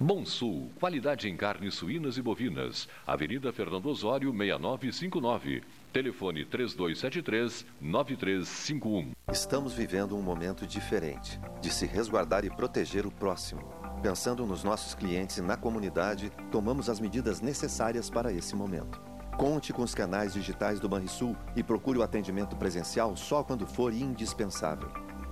Bom 0.00 0.26
Sul, 0.26 0.72
qualidade 0.80 1.28
em 1.28 1.36
carnes 1.36 1.74
suínas 1.74 2.18
e 2.18 2.22
bovinas. 2.22 2.88
Avenida 3.06 3.52
Fernando 3.52 3.86
Osório, 3.86 4.32
6959. 4.32 5.62
Telefone 5.92 6.44
3273-9351. 6.46 9.12
Estamos 9.30 9.72
vivendo 9.72 10.16
um 10.16 10.22
momento 10.22 10.66
diferente 10.66 11.38
de 11.60 11.70
se 11.70 11.86
resguardar 11.86 12.44
e 12.44 12.50
proteger 12.50 13.06
o 13.06 13.10
próximo. 13.12 13.72
Pensando 14.02 14.44
nos 14.44 14.64
nossos 14.64 14.96
clientes 14.96 15.38
e 15.38 15.42
na 15.42 15.56
comunidade, 15.56 16.32
tomamos 16.50 16.90
as 16.90 16.98
medidas 16.98 17.40
necessárias 17.40 18.10
para 18.10 18.32
esse 18.32 18.56
momento. 18.56 19.00
Conte 19.38 19.72
com 19.72 19.82
os 19.82 19.94
canais 19.94 20.34
digitais 20.34 20.80
do 20.80 20.88
Banrisul 20.88 21.36
e 21.54 21.62
procure 21.62 22.00
o 22.00 22.02
atendimento 22.02 22.56
presencial 22.56 23.16
só 23.16 23.44
quando 23.44 23.64
for 23.64 23.92
indispensável. 23.92 24.90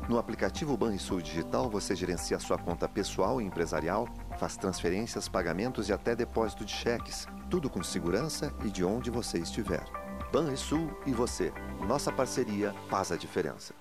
No 0.08 0.18
aplicativo 0.18 0.76
Banrisul 0.76 1.22
Digital, 1.22 1.70
você 1.70 1.94
gerencia 1.94 2.38
sua 2.40 2.58
conta 2.58 2.88
pessoal 2.88 3.40
e 3.40 3.44
empresarial, 3.44 4.08
faz 4.42 4.56
transferências, 4.56 5.28
pagamentos 5.28 5.88
e 5.88 5.92
até 5.92 6.16
depósito 6.16 6.64
de 6.64 6.72
cheques, 6.72 7.28
tudo 7.48 7.70
com 7.70 7.80
segurança 7.80 8.52
e 8.64 8.70
de 8.70 8.84
onde 8.84 9.08
você 9.08 9.38
estiver. 9.38 9.84
Banrisul 10.32 10.90
e 11.06 11.12
você. 11.12 11.52
Nossa 11.86 12.10
parceria 12.10 12.74
faz 12.90 13.12
a 13.12 13.16
diferença. 13.16 13.72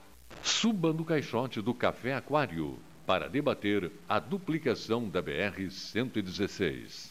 Suba 0.43 0.93
no 0.93 1.03
caixote 1.03 1.59
do 1.63 1.73
Café 1.73 2.13
Aquário 2.13 2.77
para 3.07 3.27
debater 3.27 3.91
a 4.07 4.19
duplicação 4.19 5.09
da 5.09 5.19
BR-116. 5.23 7.10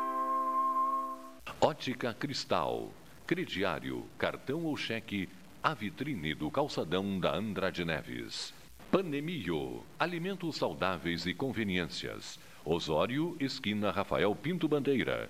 Ótica 1.63 2.11
Cristal, 2.11 2.91
crediário, 3.27 4.03
cartão 4.17 4.65
ou 4.65 4.75
cheque, 4.75 5.29
a 5.61 5.75
vitrine 5.75 6.33
do 6.33 6.49
calçadão 6.49 7.19
da 7.19 7.35
Andrade 7.35 7.85
Neves. 7.85 8.51
Panemio, 8.91 9.83
alimentos 9.99 10.55
saudáveis 10.55 11.27
e 11.27 11.35
conveniências. 11.35 12.39
Osório, 12.65 13.37
esquina 13.39 13.91
Rafael 13.91 14.35
Pinto 14.35 14.67
Bandeira. 14.67 15.29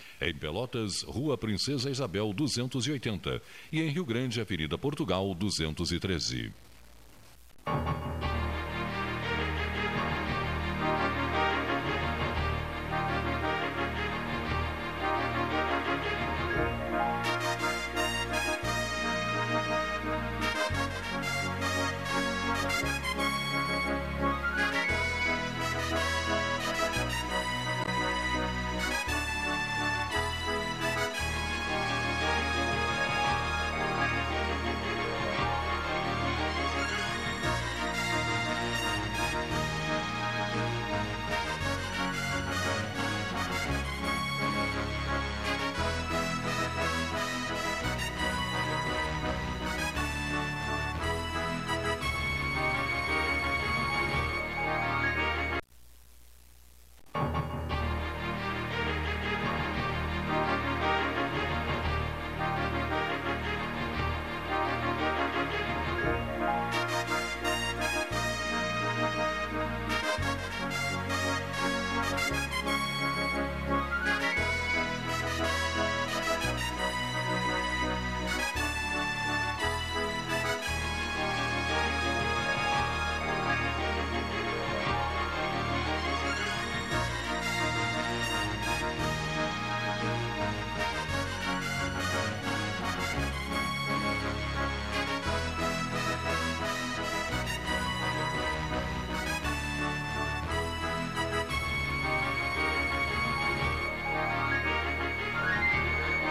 Em 0.21 0.35
Pelotas, 0.35 1.01
Rua 1.01 1.35
Princesa 1.35 1.89
Isabel 1.89 2.31
280 2.31 3.41
e 3.71 3.81
em 3.81 3.89
Rio 3.89 4.05
Grande, 4.05 4.39
Avenida 4.39 4.77
Portugal 4.77 5.33
213. 5.33 6.53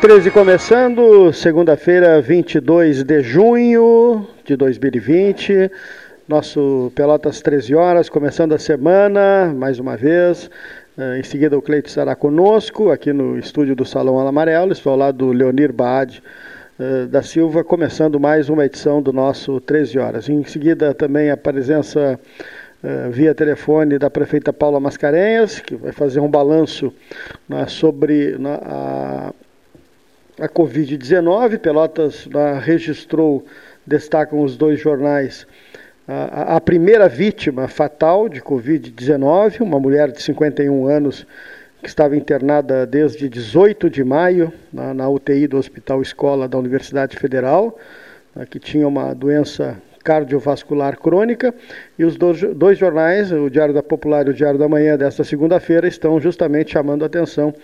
Treze 0.00 0.30
começando, 0.30 1.30
segunda-feira, 1.30 2.23
22 2.23 3.04
de 3.04 3.23
junho 3.23 4.26
de 4.47 4.57
2020. 4.57 5.71
Nosso 6.26 6.90
Pelotas 6.95 7.42
13 7.42 7.75
horas, 7.75 8.09
começando 8.09 8.54
a 8.54 8.59
semana, 8.59 9.52
mais 9.54 9.78
uma 9.78 9.99
vez. 9.99 10.50
Eh, 10.97 11.19
em 11.19 11.23
seguida, 11.23 11.59
o 11.59 11.61
Cleito 11.61 11.90
estará 11.90 12.16
conosco 12.16 12.90
aqui 12.90 13.12
no 13.12 13.38
estúdio 13.38 13.76
do 13.76 13.85
Salão 13.85 14.19
Amarelo. 14.19 14.73
Estou 14.73 14.92
ao 14.92 14.99
lado 14.99 15.19
do 15.19 15.33
Leonir 15.33 15.71
Baad 15.71 16.23
eh, 16.78 17.04
da 17.04 17.23
Silva, 17.23 17.62
começando 17.62 18.19
mais 18.19 18.49
uma 18.49 18.64
edição 18.64 19.02
do 19.02 19.12
nosso 19.12 19.61
13 19.61 19.99
horas. 19.99 20.30
Em 20.30 20.42
seguida, 20.45 20.95
também 20.95 21.30
a 21.30 21.37
presença 21.37 22.19
Uh, 22.83 23.11
via 23.11 23.35
telefone 23.35 23.99
da 23.99 24.09
prefeita 24.09 24.54
Paula 24.54 24.80
Mascarenhas, 24.80 25.61
que 25.61 25.76
vai 25.76 25.92
fazer 25.92 26.19
um 26.19 26.30
balanço 26.30 26.90
né, 27.47 27.66
sobre 27.66 28.38
na, 28.38 28.54
a, 28.54 29.33
a 30.40 30.49
Covid-19. 30.49 31.59
Pelotas 31.59 32.26
uh, 32.26 32.59
registrou, 32.61 33.44
destacam 33.87 34.40
os 34.40 34.56
dois 34.56 34.80
jornais, 34.80 35.47
uh, 36.09 36.56
a, 36.56 36.61
primeira 36.61 37.09
vítima 37.09 37.68
fatal 37.68 38.28
de 38.28 38.40
Covid-19, 38.40 39.61
uma 39.61 39.78
mulher 39.78 40.11
de 40.11 40.23
51 40.23 40.87
anos 40.88 41.26
que 41.82 41.88
estava 41.88 42.16
internada 42.16 42.87
desde 42.87 43.28
18 43.28 43.88
de 43.88 44.02
maio 44.02 44.52
na, 44.73 44.92
na 44.92 45.09
UTI 45.09 45.47
do 45.47 45.56
Hospital 45.56 46.02
Escola 46.02 46.49
da 46.49 46.59
Universidade 46.59 47.16
Federal, 47.16 47.78
que 48.50 48.59
tinha 48.59 48.87
uma 48.87 49.14
doença 49.14 49.78
cardiovascular 50.02 50.99
crônica. 50.99 51.54
E 51.99 52.04
os 52.04 52.16
dois, 52.16 52.78
jornais, 52.78 53.30
o 53.30 53.50
Diário 53.50 53.75
da 53.75 53.83
Popular 53.83 54.26
e 54.26 54.30
o 54.30 54.35
Diário 54.35 54.59
da 54.59 54.69
Manhã, 54.69 54.97
desta 54.97 55.23
segunda-feira, 55.23 55.87
estão 55.87 56.21
justamente 56.21 56.73
chamando 56.73 57.02
a 57.02 57.07
atenção. 57.07 57.54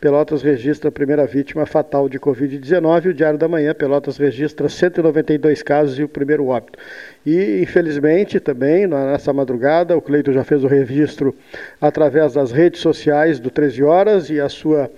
Pelotas 0.00 0.42
registra 0.42 0.88
a 0.88 0.92
primeira 0.92 1.26
vítima 1.26 1.66
fatal 1.66 2.08
de 2.08 2.18
Covid-19 2.18 3.06
e 3.06 3.08
o 3.08 3.14
Diário 3.14 3.38
da 3.38 3.48
Manhã, 3.48 3.74
Pelotas 3.74 4.16
registra 4.16 4.68
192 4.68 5.62
casos 5.62 5.98
e 5.98 6.02
o 6.02 6.08
primeiro 6.08 6.46
óbito. 6.46 6.78
E, 7.24 7.60
infelizmente, 7.62 8.38
também, 8.38 8.86
nessa 8.86 9.32
madrugada, 9.32 9.96
o 9.96 10.02
Cleito 10.02 10.32
já 10.32 10.44
fez 10.44 10.62
o 10.62 10.66
registro 10.66 11.34
através 11.80 12.34
das 12.34 12.52
redes 12.52 12.80
sociais 12.80 13.40
do 13.40 13.50
13 13.50 13.82
Horas 13.82 14.30
e 14.30 14.40
a 14.40 14.48
sua 14.48 14.90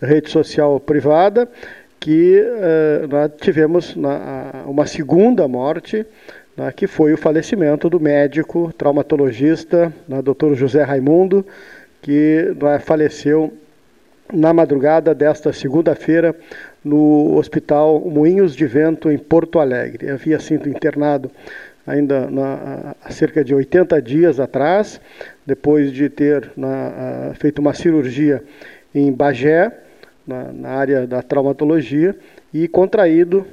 rede 0.00 0.30
social 0.30 0.78
privada, 0.78 1.48
que 2.00 2.40
uh, 2.40 3.08
nós 3.08 3.30
tivemos 3.40 3.96
na, 3.96 4.64
uma 4.66 4.86
segunda 4.86 5.46
morte 5.48 6.06
né, 6.56 6.72
que 6.72 6.86
foi 6.86 7.12
o 7.12 7.18
falecimento 7.18 7.90
do 7.90 8.00
médico 8.00 8.72
traumatologista, 8.72 9.92
né, 10.08 10.22
Dr. 10.22 10.54
José 10.54 10.82
Raimundo, 10.82 11.44
que 12.00 12.54
né, 12.60 12.78
faleceu 12.78 13.52
na 14.32 14.52
madrugada 14.52 15.14
desta 15.14 15.52
segunda-feira 15.52 16.34
no 16.84 17.36
Hospital 17.36 18.00
Moinhos 18.00 18.56
de 18.56 18.66
Vento, 18.66 19.10
em 19.10 19.18
Porto 19.18 19.58
Alegre. 19.58 20.10
Havia 20.10 20.40
sido 20.40 20.68
internado 20.68 21.30
ainda 21.86 22.28
na, 22.28 22.96
há 23.04 23.10
cerca 23.10 23.44
de 23.44 23.54
80 23.54 24.02
dias 24.02 24.40
atrás, 24.40 25.00
depois 25.44 25.92
de 25.92 26.08
ter 26.08 26.50
na, 26.56 27.32
feito 27.34 27.60
uma 27.60 27.72
cirurgia 27.72 28.42
em 28.94 29.12
Bagé, 29.12 29.70
na, 30.26 30.52
na 30.52 30.68
área 30.70 31.06
da 31.06 31.22
traumatologia, 31.22 32.16
e 32.52 32.66
contraído 32.66 33.46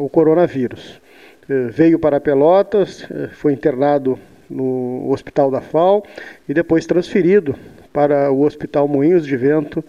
o 0.00 0.08
coronavírus. 0.08 1.00
Eh, 1.48 1.68
veio 1.70 1.98
para 1.98 2.20
Pelotas, 2.20 3.06
eh, 3.10 3.28
foi 3.32 3.52
internado 3.52 4.18
no 4.48 5.10
Hospital 5.10 5.50
da 5.50 5.60
FAO 5.60 6.04
e 6.48 6.54
depois 6.54 6.86
transferido 6.86 7.54
para 7.92 8.30
o 8.30 8.42
Hospital 8.42 8.86
Moinhos 8.88 9.26
de 9.26 9.36
Vento, 9.36 9.84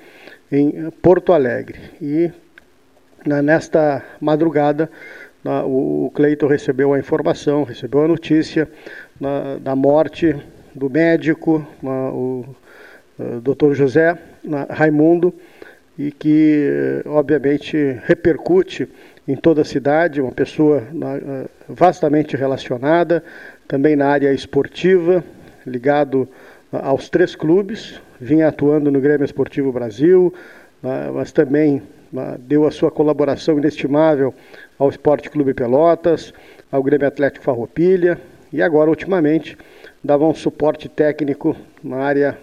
em 0.52 0.90
Porto 1.02 1.34
Alegre. 1.34 1.80
E 2.02 2.32
nesta 3.26 4.04
madrugada, 4.22 4.90
o 5.66 6.12
Cleiton 6.14 6.48
recebeu 6.48 6.94
a 6.94 7.00
informação, 7.00 7.64
recebeu 7.64 8.04
a 8.04 8.08
notícia 8.08 8.70
da 9.62 9.76
morte 9.76 10.36
do 10.74 10.90
médico, 10.90 11.66
o 11.84 12.46
eh, 13.20 13.40
Dr. 13.42 13.74
José 13.74 14.18
Raimundo, 14.70 15.34
e 15.98 16.12
que, 16.12 17.02
obviamente, 17.06 18.00
repercute 18.04 18.88
em 19.28 19.36
toda 19.36 19.62
a 19.62 19.66
cidade, 19.66 20.22
uma 20.22 20.32
pessoa 20.32 20.84
eh, 20.84 21.46
vastamente 21.68 22.36
relacionada, 22.36 23.24
também 23.68 23.96
na 23.96 24.08
área 24.08 24.32
esportiva, 24.34 25.24
ligado 25.66 26.28
aos 26.72 27.10
três 27.10 27.36
clubes, 27.36 28.00
vinha 28.20 28.48
atuando 28.48 28.92
no 28.92 29.00
Grêmio 29.00 29.26
Esportivo 29.26 29.72
Brasil, 29.72 30.34
mas 31.14 31.32
também 31.32 31.82
deu 32.40 32.68
a 32.68 32.72
sua 32.72 32.92
colaboração 32.92 33.58
inestimável 33.58 34.34
ao 34.78 34.90
Esporte 34.90 35.30
Clube 35.30 35.54
Pelotas, 35.54 36.34
ao 36.72 36.84
Grêmio 36.84 37.08
Atlético 37.08 37.46
Farroupilha 37.46 38.20
e 38.54 38.62
agora, 38.62 38.90
ultimamente, 38.90 39.58
dava 40.04 40.26
um 40.26 40.34
suporte 40.34 40.88
técnico 40.88 41.56
na 41.84 41.98
área 41.98 42.38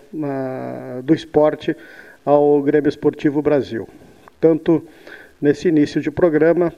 do 1.05 1.15
esporte 1.15 1.77
ao 2.25 2.63
Grêmio 2.63 2.89
Esportivo 2.89 3.43
Brasil. 3.43 3.89
Tanto 4.41 4.85
nesse 5.41 5.69
início 5.69 6.01
de 6.01 6.11
programa, 6.11 6.73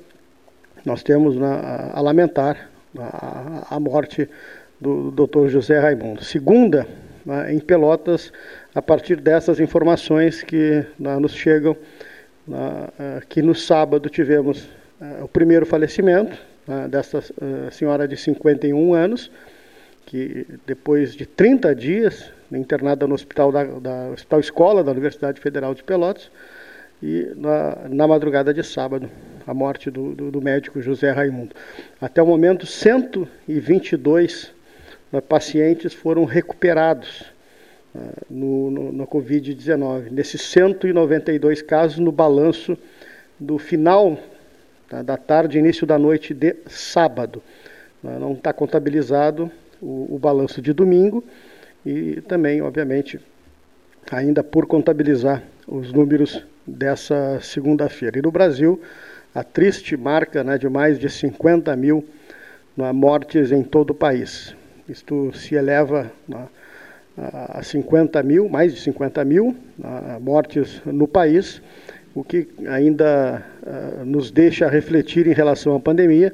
nós 0.85 1.03
temos 1.03 1.37
na, 1.37 1.91
a 1.93 2.01
lamentar 2.01 2.71
a, 2.99 3.77
a 3.77 3.81
morte 3.81 4.29
do 4.81 5.11
Dr. 5.11 5.49
José 5.49 5.79
Raimundo. 5.79 6.25
Segunda, 6.25 6.87
em 7.49 7.59
Pelotas, 7.59 8.33
a 8.75 8.83
partir 8.83 9.17
dessas 9.17 9.61
informações 9.61 10.43
que 10.43 10.85
nos 10.99 11.33
chegam, 11.33 11.77
que 13.29 13.41
no 13.41 13.55
sábado 13.55 14.11
tivemos 14.11 14.69
o 15.23 15.29
primeiro 15.29 15.65
falecimento 15.65 16.37
dessa 16.91 17.23
senhora 17.71 18.07
de 18.07 18.17
51 18.17 18.95
anos, 18.95 19.31
que 20.05 20.47
depois 20.67 21.15
de 21.15 21.25
30 21.25 21.75
dias 21.75 22.31
internada 22.57 23.07
no 23.07 23.15
hospital 23.15 23.51
da, 23.53 23.65
da 23.65 24.11
hospital 24.11 24.41
escola 24.41 24.85
da 24.85 24.93
Universidade 24.93 25.41
Federal 25.41 25.75
de 25.75 25.83
Pelotas 25.83 26.31
e 27.03 27.33
na, 27.37 27.89
na 27.89 28.09
madrugada 28.09 28.55
de 28.55 28.63
sábado 28.63 29.11
a 29.47 29.53
morte 29.53 29.91
do, 29.91 30.15
do, 30.15 30.31
do, 30.31 30.41
médico 30.41 30.81
José 30.81 31.11
Raimundo. 31.11 31.55
Até 32.01 32.23
o 32.23 32.27
momento 32.27 32.67
122 32.67 34.53
né, 35.13 35.21
pacientes 35.21 35.93
foram 35.93 36.25
recuperados 36.25 37.25
uh, 37.95 38.01
no, 38.31 38.71
no, 38.71 38.93
no 38.93 39.07
Covid-19. 39.07 40.11
Nesses 40.11 40.41
192 40.43 41.61
casos 41.61 41.99
no 41.99 42.11
balanço 42.11 42.79
do 43.39 43.59
final 43.59 44.19
tá, 44.89 45.03
da 45.03 45.19
tarde, 45.19 45.59
início 45.59 45.87
da 45.87 45.99
noite 45.99 46.33
de 46.33 46.57
sábado. 46.67 47.43
Uh, 48.03 48.19
não 48.19 48.33
está 48.33 48.51
contabilizado 48.53 49.51
o, 49.79 50.15
o 50.15 50.19
balanço 50.19 50.63
de 50.63 50.73
domingo 50.73 51.23
e 51.85 52.21
também, 52.23 52.63
obviamente, 52.63 53.21
ainda 54.11 54.43
por 54.43 54.67
contabilizar 54.67 55.43
os 55.67 55.93
números 55.93 56.45
dessa 56.67 57.39
segunda-feira. 57.41 58.19
E 58.19 58.23
no 58.23 58.31
Brasil, 58.31 58.81
a 59.35 59.43
triste 59.43 59.97
marca 59.97 60.43
né, 60.43 60.57
de 60.57 60.69
mais 60.69 60.99
de 60.99 61.09
50 61.09 61.75
mil 61.77 62.05
né, 62.77 62.91
mortes 62.93 63.53
em 63.53 63.63
todo 63.63 63.91
o 63.91 63.95
país. 63.95 64.55
Isto 64.89 65.33
se 65.33 65.55
eleva 65.55 66.11
né, 66.29 66.47
a 67.17 67.63
50 67.63 68.23
mil, 68.23 68.49
mais 68.49 68.75
de 68.75 68.81
50 68.81 69.25
mil 69.25 69.57
né, 69.79 70.19
mortes 70.21 70.81
no 70.85 71.07
país, 71.07 71.61
o 72.15 72.23
que 72.23 72.47
ainda 72.69 73.45
uh, 73.63 74.05
nos 74.05 74.31
deixa 74.31 74.69
refletir 74.69 75.27
em 75.27 75.33
relação 75.33 75.75
à 75.75 75.81
pandemia, 75.81 76.33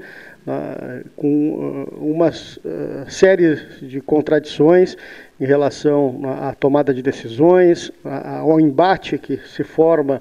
com 1.16 1.86
uh, 1.90 2.04
uma 2.04 2.28
uh, 2.28 3.10
série 3.10 3.56
de 3.80 4.00
contradições 4.00 4.96
em 5.40 5.46
relação 5.46 6.20
à 6.40 6.54
tomada 6.54 6.92
de 6.92 7.02
decisões, 7.02 7.90
ao 8.04 8.60
embate 8.60 9.16
que 9.16 9.38
se 9.38 9.64
forma 9.64 10.20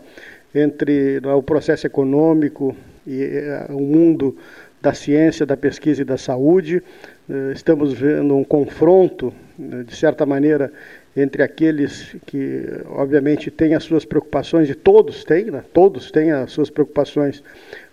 entre 0.56 1.20
o 1.26 1.44
processo 1.44 1.86
econômico 1.86 2.76
e 3.06 3.44
o 3.70 3.82
mundo 3.82 4.38
da 4.82 4.94
ciência, 4.94 5.46
da 5.46 5.58
pesquisa 5.58 6.02
e 6.02 6.06
da 6.06 6.18
saúde. 6.18 6.82
Estamos 7.54 7.94
vendo 7.94 8.36
um 8.36 8.46
confronto, 8.46 9.34
né, 9.58 9.84
de 9.84 9.96
certa 9.96 10.26
maneira, 10.26 10.72
entre 11.16 11.44
aqueles 11.44 12.16
que, 12.26 12.64
obviamente, 12.86 13.52
têm 13.52 13.76
as 13.76 13.84
suas 13.84 14.06
preocupações, 14.06 14.70
e 14.70 14.76
todos 14.76 15.26
têm, 15.26 15.46
né? 15.46 15.64
todos 15.74 16.12
têm 16.12 16.32
as 16.32 16.52
suas 16.52 16.70
preocupações 16.70 17.44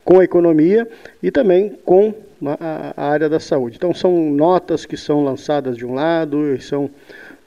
com 0.05 0.21
a 0.21 0.25
economia 0.25 0.87
e 1.21 1.31
também 1.33 1.77
com 1.85 2.15
a, 2.45 2.95
a 2.97 3.11
área 3.11 3.29
da 3.29 3.41
saúde. 3.41 3.77
Então, 3.77 3.95
são 3.95 4.31
notas 4.31 4.85
que 4.85 4.97
são 4.97 5.25
lançadas 5.25 5.77
de 5.77 5.87
um 5.87 5.95
lado 5.95 6.55
e 6.55 6.61
são 6.61 6.91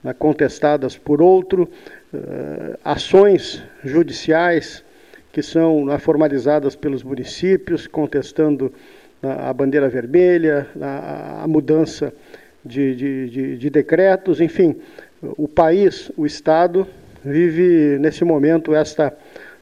né, 0.03 0.13
contestadas 0.13 0.97
por 0.97 1.21
outro, 1.21 1.69
uh, 2.13 2.77
ações 2.83 3.61
judiciais 3.83 4.83
que 5.31 5.41
são 5.41 5.85
né, 5.85 5.97
formalizadas 5.99 6.75
pelos 6.75 7.03
municípios, 7.03 7.87
contestando 7.87 8.73
né, 9.21 9.35
a 9.39 9.53
bandeira 9.53 9.89
vermelha, 9.89 10.67
a, 10.81 11.43
a 11.43 11.47
mudança 11.47 12.13
de, 12.65 12.95
de, 12.95 13.29
de, 13.29 13.57
de 13.57 13.69
decretos, 13.69 14.41
enfim, 14.41 14.75
o 15.21 15.47
país, 15.47 16.11
o 16.17 16.25
Estado, 16.25 16.87
vive 17.23 17.97
nesse 17.99 18.23
momento 18.23 18.73
esta 18.73 19.13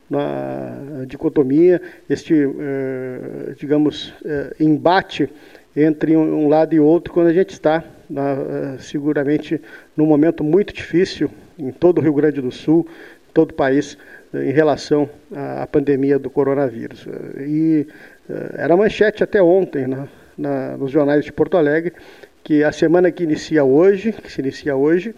na 0.10 1.06
dicotomia, 1.06 1.82
este, 2.10 2.34
eh, 2.34 3.54
digamos, 3.60 4.14
eh, 4.24 4.56
embate 4.60 5.30
entre 5.76 6.16
um 6.16 6.48
lado 6.48 6.74
e 6.74 6.80
outro, 6.80 7.14
quando 7.14 7.28
a 7.28 7.34
gente 7.34 7.52
está 7.52 7.84
na, 8.10 8.32
eh, 8.32 8.78
seguramente 8.80 9.62
num 9.96 10.06
momento 10.06 10.44
muito 10.44 10.74
difícil 10.74 11.30
em 11.60 11.72
todo 11.72 12.00
o 12.00 12.02
Rio 12.02 12.14
Grande 12.14 12.42
do 12.42 12.52
Sul, 12.52 12.88
todo 13.34 13.52
o 13.52 13.54
país, 13.54 13.98
em 14.34 14.52
relação 14.52 15.10
à 15.34 15.66
pandemia 15.68 16.20
do 16.20 16.30
coronavírus. 16.30 17.08
E 17.40 17.88
era 18.56 18.76
manchete 18.76 19.24
até 19.24 19.42
ontem 19.42 19.88
na, 19.88 20.08
na, 20.38 20.78
nos 20.78 20.92
jornais 20.92 21.24
de 21.24 21.32
Porto 21.32 21.56
Alegre 21.56 21.94
que 22.44 22.64
a 22.64 22.72
semana 22.72 23.12
que 23.12 23.24
inicia 23.24 23.64
hoje, 23.64 24.12
que 24.12 24.32
se 24.32 24.42
inicia 24.42 24.76
hoje, 24.76 25.16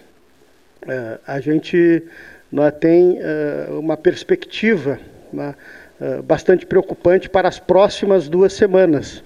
a 1.26 1.40
gente 1.40 2.04
né, 2.52 2.72
tem 2.72 3.20
uh, 3.20 3.80
uma 3.80 3.96
perspectiva 3.96 5.00
né, 5.32 5.56
uh, 6.00 6.24
bastante 6.24 6.66
preocupante 6.66 7.30
para 7.30 7.48
as 7.48 7.60
próximas 7.60 8.28
duas 8.28 8.54
semanas. 8.54 9.24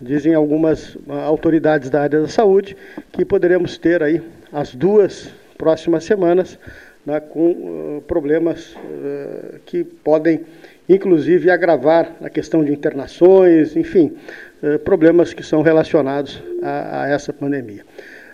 Dizem 0.00 0.34
algumas 0.34 0.94
uh, 0.94 1.12
autoridades 1.24 1.90
da 1.90 2.02
área 2.02 2.20
da 2.20 2.28
saúde 2.28 2.76
que 3.12 3.24
poderemos 3.24 3.76
ter 3.76 4.02
aí 4.02 4.22
as 4.52 4.74
duas 4.74 5.30
próximas 5.58 6.04
semanas 6.04 6.58
né, 7.04 7.18
com 7.18 8.02
problemas 8.06 8.76
que 9.64 9.84
podem, 9.84 10.42
inclusive, 10.88 11.50
agravar 11.50 12.14
a 12.20 12.28
questão 12.28 12.62
de 12.62 12.72
internações, 12.72 13.74
enfim, 13.74 14.16
problemas 14.84 15.32
que 15.32 15.42
são 15.42 15.62
relacionados 15.62 16.42
a, 16.62 17.04
a 17.04 17.08
essa 17.08 17.32
pandemia. 17.32 17.84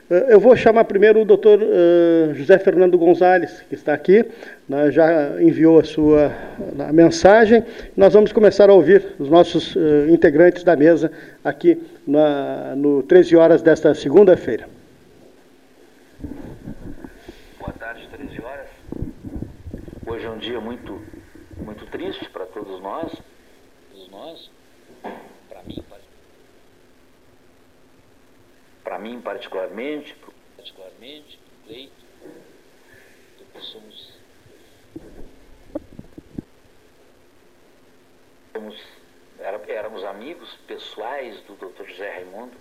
Eh, 0.08 0.34
eu 0.34 0.40
vou 0.40 0.56
chamar 0.56 0.84
primeiro 0.84 1.20
o 1.20 1.25
doutor 1.25 1.60
uh, 1.60 2.34
José 2.34 2.58
Fernando 2.58 2.96
Gonzalez, 2.96 3.62
que 3.68 3.75
está 3.75 3.92
aqui, 3.92 4.25
né, 4.68 4.90
já 4.92 5.42
enviou 5.42 5.80
a 5.80 5.84
sua 5.84 6.32
mensagem. 6.92 7.64
Nós 7.96 8.14
vamos 8.14 8.32
começar 8.32 8.70
a 8.70 8.72
ouvir 8.72 9.14
os 9.18 9.28
nossos 9.28 9.75
uh, 9.75 10.08
integrantes 10.08 10.62
da 10.62 10.76
mesa 10.76 11.10
aqui 11.42 11.82
na, 12.06 12.76
no 12.76 13.02
13 13.02 13.36
horas 13.36 13.62
desta 13.62 13.94
segunda-feira. 13.94 14.68
Boa 17.58 17.72
tarde, 17.72 18.08
13 18.16 18.42
horas. 18.42 18.66
Hoje 20.06 20.25
é 20.25 20.30
um 20.30 20.38
dia 20.38 20.60
muito, 20.60 21.00
muito 21.56 21.84
triste 21.86 22.28
para 22.30 22.46
todos 22.46 22.80
nós, 22.80 23.12
todos 23.92 24.10
nós, 24.10 24.50
para 25.48 25.62
mim, 25.64 25.82
para 28.84 28.86
para 28.97 28.99
mim 28.99 29.21
particularmente, 29.21 30.17
particularmente, 30.57 31.38
Cleito, 31.67 31.93
somos, 33.61 34.12
somos 38.55 38.83
éramos 39.69 40.03
amigos 40.05 40.50
pessoais 40.67 41.38
do 41.43 41.55
Dr. 41.57 41.85
José 41.91 42.11
Raimundo, 42.11 42.57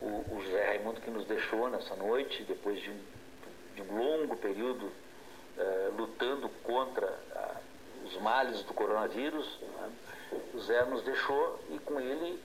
o, 0.00 0.06
o, 0.34 0.42
José 0.44 0.66
Raimundo 0.66 1.00
que 1.00 1.10
nos 1.10 1.24
deixou 1.26 1.70
nessa 1.70 1.94
noite, 1.94 2.42
depois 2.42 2.80
de 2.80 2.90
um, 2.90 3.00
de 3.76 3.82
um 3.82 3.96
longo 3.96 4.36
período 4.36 4.86
uh, 4.86 5.94
lutando 5.96 6.48
contra 6.64 7.06
uh, 7.06 8.06
os 8.06 8.16
males 8.20 8.64
do 8.64 8.74
coronavírus, 8.74 9.60
né? 9.60 9.92
o 10.52 10.58
Zé 10.58 10.84
nos 10.86 11.04
deixou 11.04 11.60
e 11.70 11.78
com 11.78 12.00
ele 12.00 12.40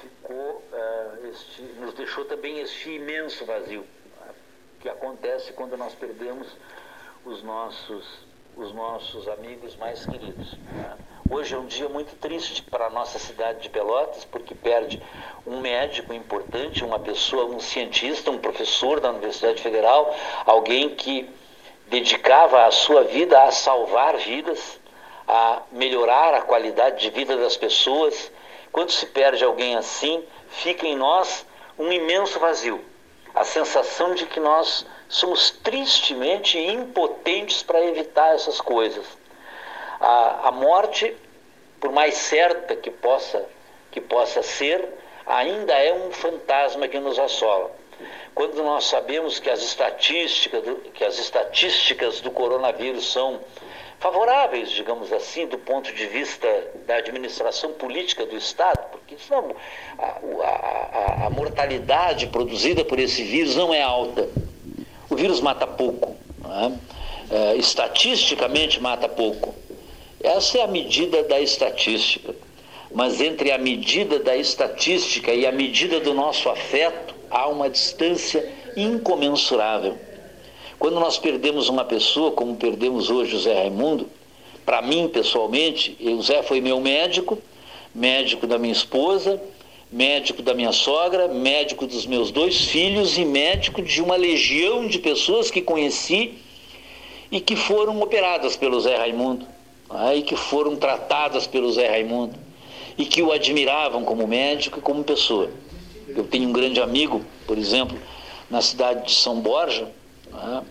ficou, 0.00 0.62
uh, 0.72 1.26
este, 1.28 1.62
nos 1.80 1.94
deixou 1.94 2.24
também 2.24 2.60
este 2.60 2.90
imenso 2.90 3.44
vazio 3.44 3.84
né? 4.20 4.32
que 4.80 4.88
acontece 4.88 5.52
quando 5.52 5.76
nós 5.76 5.94
perdemos 5.94 6.48
os 7.24 7.42
nossos, 7.42 8.06
os 8.56 8.72
nossos 8.72 9.28
amigos 9.28 9.76
mais 9.76 10.04
queridos. 10.06 10.52
Né? 10.72 10.96
Hoje 11.30 11.54
é 11.54 11.58
um 11.58 11.66
dia 11.66 11.88
muito 11.90 12.16
triste 12.18 12.62
para 12.62 12.86
a 12.86 12.90
nossa 12.90 13.18
cidade 13.18 13.60
de 13.60 13.68
Pelotas, 13.68 14.24
porque 14.24 14.54
perde 14.54 15.02
um 15.46 15.60
médico 15.60 16.14
importante, 16.14 16.82
uma 16.82 16.98
pessoa, 16.98 17.44
um 17.44 17.60
cientista, 17.60 18.30
um 18.30 18.38
professor 18.38 18.98
da 18.98 19.10
Universidade 19.10 19.60
Federal, 19.60 20.16
alguém 20.46 20.94
que 20.94 21.28
dedicava 21.88 22.64
a 22.64 22.70
sua 22.70 23.04
vida 23.04 23.42
a 23.42 23.50
salvar 23.50 24.16
vidas, 24.16 24.80
a 25.26 25.62
melhorar 25.70 26.32
a 26.32 26.40
qualidade 26.40 27.02
de 27.02 27.10
vida 27.10 27.36
das 27.36 27.56
pessoas. 27.56 28.32
Quando 28.72 28.90
se 28.90 29.06
perde 29.06 29.44
alguém 29.44 29.76
assim, 29.76 30.24
fica 30.48 30.86
em 30.86 30.96
nós 30.96 31.46
um 31.78 31.90
imenso 31.92 32.38
vazio. 32.38 32.84
A 33.34 33.44
sensação 33.44 34.14
de 34.14 34.26
que 34.26 34.40
nós 34.40 34.86
somos 35.08 35.50
tristemente 35.50 36.58
impotentes 36.58 37.62
para 37.62 37.84
evitar 37.84 38.34
essas 38.34 38.60
coisas. 38.60 39.06
A, 40.00 40.48
a 40.48 40.50
morte, 40.50 41.16
por 41.80 41.92
mais 41.92 42.14
certa 42.14 42.74
que 42.76 42.90
possa, 42.90 43.44
que 43.90 44.00
possa 44.00 44.42
ser, 44.42 44.86
ainda 45.26 45.74
é 45.74 45.92
um 45.92 46.10
fantasma 46.10 46.88
que 46.88 46.98
nos 46.98 47.18
assola. 47.18 47.70
Quando 48.34 48.62
nós 48.62 48.84
sabemos 48.84 49.38
que 49.40 49.50
as 49.50 49.62
estatísticas 49.62 50.62
do, 50.62 50.76
que 50.92 51.04
as 51.04 51.18
estatísticas 51.18 52.20
do 52.20 52.30
coronavírus 52.30 53.12
são 53.12 53.40
favoráveis, 53.98 54.70
digamos 54.70 55.12
assim, 55.12 55.46
do 55.46 55.58
ponto 55.58 55.92
de 55.92 56.06
vista 56.06 56.46
da 56.86 56.96
administração 56.96 57.72
política 57.72 58.24
do 58.24 58.36
Estado, 58.36 58.78
porque 58.92 59.16
senão 59.18 59.54
a, 59.98 60.04
a, 60.04 61.26
a 61.26 61.30
mortalidade 61.30 62.28
produzida 62.28 62.84
por 62.84 62.98
esse 62.98 63.22
vírus 63.22 63.56
não 63.56 63.74
é 63.74 63.82
alta. 63.82 64.28
O 65.10 65.16
vírus 65.16 65.40
mata 65.40 65.66
pouco, 65.66 66.16
é? 66.44 66.88
É, 67.30 67.56
estatisticamente 67.56 68.80
mata 68.80 69.08
pouco. 69.08 69.54
Essa 70.22 70.58
é 70.58 70.62
a 70.62 70.66
medida 70.66 71.22
da 71.24 71.40
estatística. 71.40 72.34
Mas 72.90 73.20
entre 73.20 73.52
a 73.52 73.58
medida 73.58 74.18
da 74.18 74.34
estatística 74.34 75.32
e 75.32 75.46
a 75.46 75.52
medida 75.52 76.00
do 76.00 76.14
nosso 76.14 76.48
afeto, 76.48 77.14
há 77.30 77.46
uma 77.46 77.68
distância 77.68 78.50
incomensurável. 78.76 79.98
Quando 80.78 81.00
nós 81.00 81.18
perdemos 81.18 81.68
uma 81.68 81.84
pessoa, 81.84 82.30
como 82.30 82.54
perdemos 82.54 83.10
hoje 83.10 83.34
o 83.34 83.40
Zé 83.40 83.52
Raimundo, 83.52 84.08
para 84.64 84.80
mim 84.80 85.08
pessoalmente, 85.08 85.96
o 86.00 86.22
Zé 86.22 86.42
foi 86.42 86.60
meu 86.60 86.80
médico, 86.80 87.38
médico 87.92 88.46
da 88.46 88.58
minha 88.58 88.72
esposa, 88.72 89.42
médico 89.90 90.40
da 90.40 90.54
minha 90.54 90.70
sogra, 90.70 91.26
médico 91.26 91.86
dos 91.86 92.06
meus 92.06 92.30
dois 92.30 92.66
filhos 92.66 93.18
e 93.18 93.24
médico 93.24 93.82
de 93.82 94.00
uma 94.00 94.14
legião 94.14 94.86
de 94.86 94.98
pessoas 95.00 95.50
que 95.50 95.60
conheci 95.62 96.34
e 97.32 97.40
que 97.40 97.56
foram 97.56 98.00
operadas 98.00 98.56
pelo 98.56 98.78
Zé 98.80 98.96
Raimundo, 98.96 99.46
né, 99.90 100.16
e 100.16 100.22
que 100.22 100.36
foram 100.36 100.76
tratadas 100.76 101.46
pelo 101.46 101.72
Zé 101.72 101.88
Raimundo, 101.88 102.38
e 102.96 103.04
que 103.04 103.20
o 103.20 103.32
admiravam 103.32 104.04
como 104.04 104.26
médico 104.28 104.78
e 104.78 104.82
como 104.82 105.02
pessoa. 105.02 105.50
Eu 106.08 106.24
tenho 106.24 106.48
um 106.48 106.52
grande 106.52 106.80
amigo, 106.80 107.24
por 107.46 107.58
exemplo, 107.58 107.98
na 108.48 108.60
cidade 108.60 109.06
de 109.06 109.14
São 109.14 109.40
Borja, 109.40 109.88
né, 110.32 110.64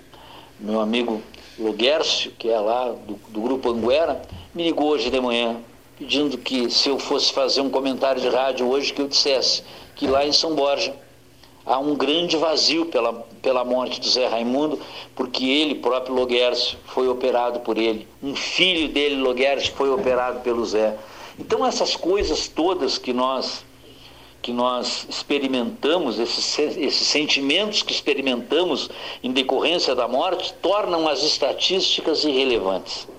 meu 0.60 0.80
amigo 0.80 1.22
Loguércio, 1.58 2.32
que 2.38 2.50
é 2.50 2.60
lá 2.60 2.92
do, 2.92 3.20
do 3.30 3.42
Grupo 3.42 3.70
Anguera, 3.70 4.22
me 4.54 4.64
ligou 4.64 4.90
hoje 4.90 5.10
de 5.10 5.20
manhã 5.20 5.58
pedindo 5.98 6.38
que 6.38 6.70
se 6.70 6.90
eu 6.90 7.00
fosse 7.00 7.34
fazer 7.34 7.62
um 7.62 7.70
comentário 7.70 8.22
de 8.22 8.30
rádio 8.30 8.68
hoje 8.68 8.94
que 8.94 9.02
eu 9.02 9.08
dissesse 9.08 9.64
que 9.96 10.06
lá 10.08 10.26
em 10.26 10.32
São 10.32 10.54
Borja 10.54 10.96
há 11.66 11.80
um 11.80 11.96
grande 11.96 12.38
vazio 12.38 12.86
pela, 12.86 13.12
pela 13.42 13.66
morte 13.66 14.00
do 14.00 14.08
Zé 14.08 14.28
Raimundo, 14.28 14.80
porque 15.16 15.44
ele 15.46 15.76
próprio 15.76 16.16
Loguércio 16.16 16.78
foi 16.86 17.08
operado 17.08 17.60
por 17.62 17.78
ele, 17.78 18.08
um 18.22 18.36
filho 18.36 18.88
dele 18.90 19.16
Loguércio 19.16 19.74
foi 19.74 19.90
operado 19.90 20.40
pelo 20.42 20.64
Zé. 20.66 20.96
Então 21.38 21.66
essas 21.66 21.96
coisas 21.96 22.48
todas 22.48 22.98
que 22.98 23.12
nós 23.12 23.66
que 24.48 24.54
nós 24.54 25.06
experimentamos, 25.10 26.18
esses, 26.18 26.58
esses 26.58 27.06
sentimentos 27.06 27.84
que 27.84 27.92
experimentamos 27.92 28.90
em 29.22 29.34
decorrência 29.34 29.94
da 29.94 30.08
morte, 30.08 30.54
tornam 30.62 31.06
as 31.06 31.22
estatísticas 31.22 32.24
irrelevantes. 32.24 33.10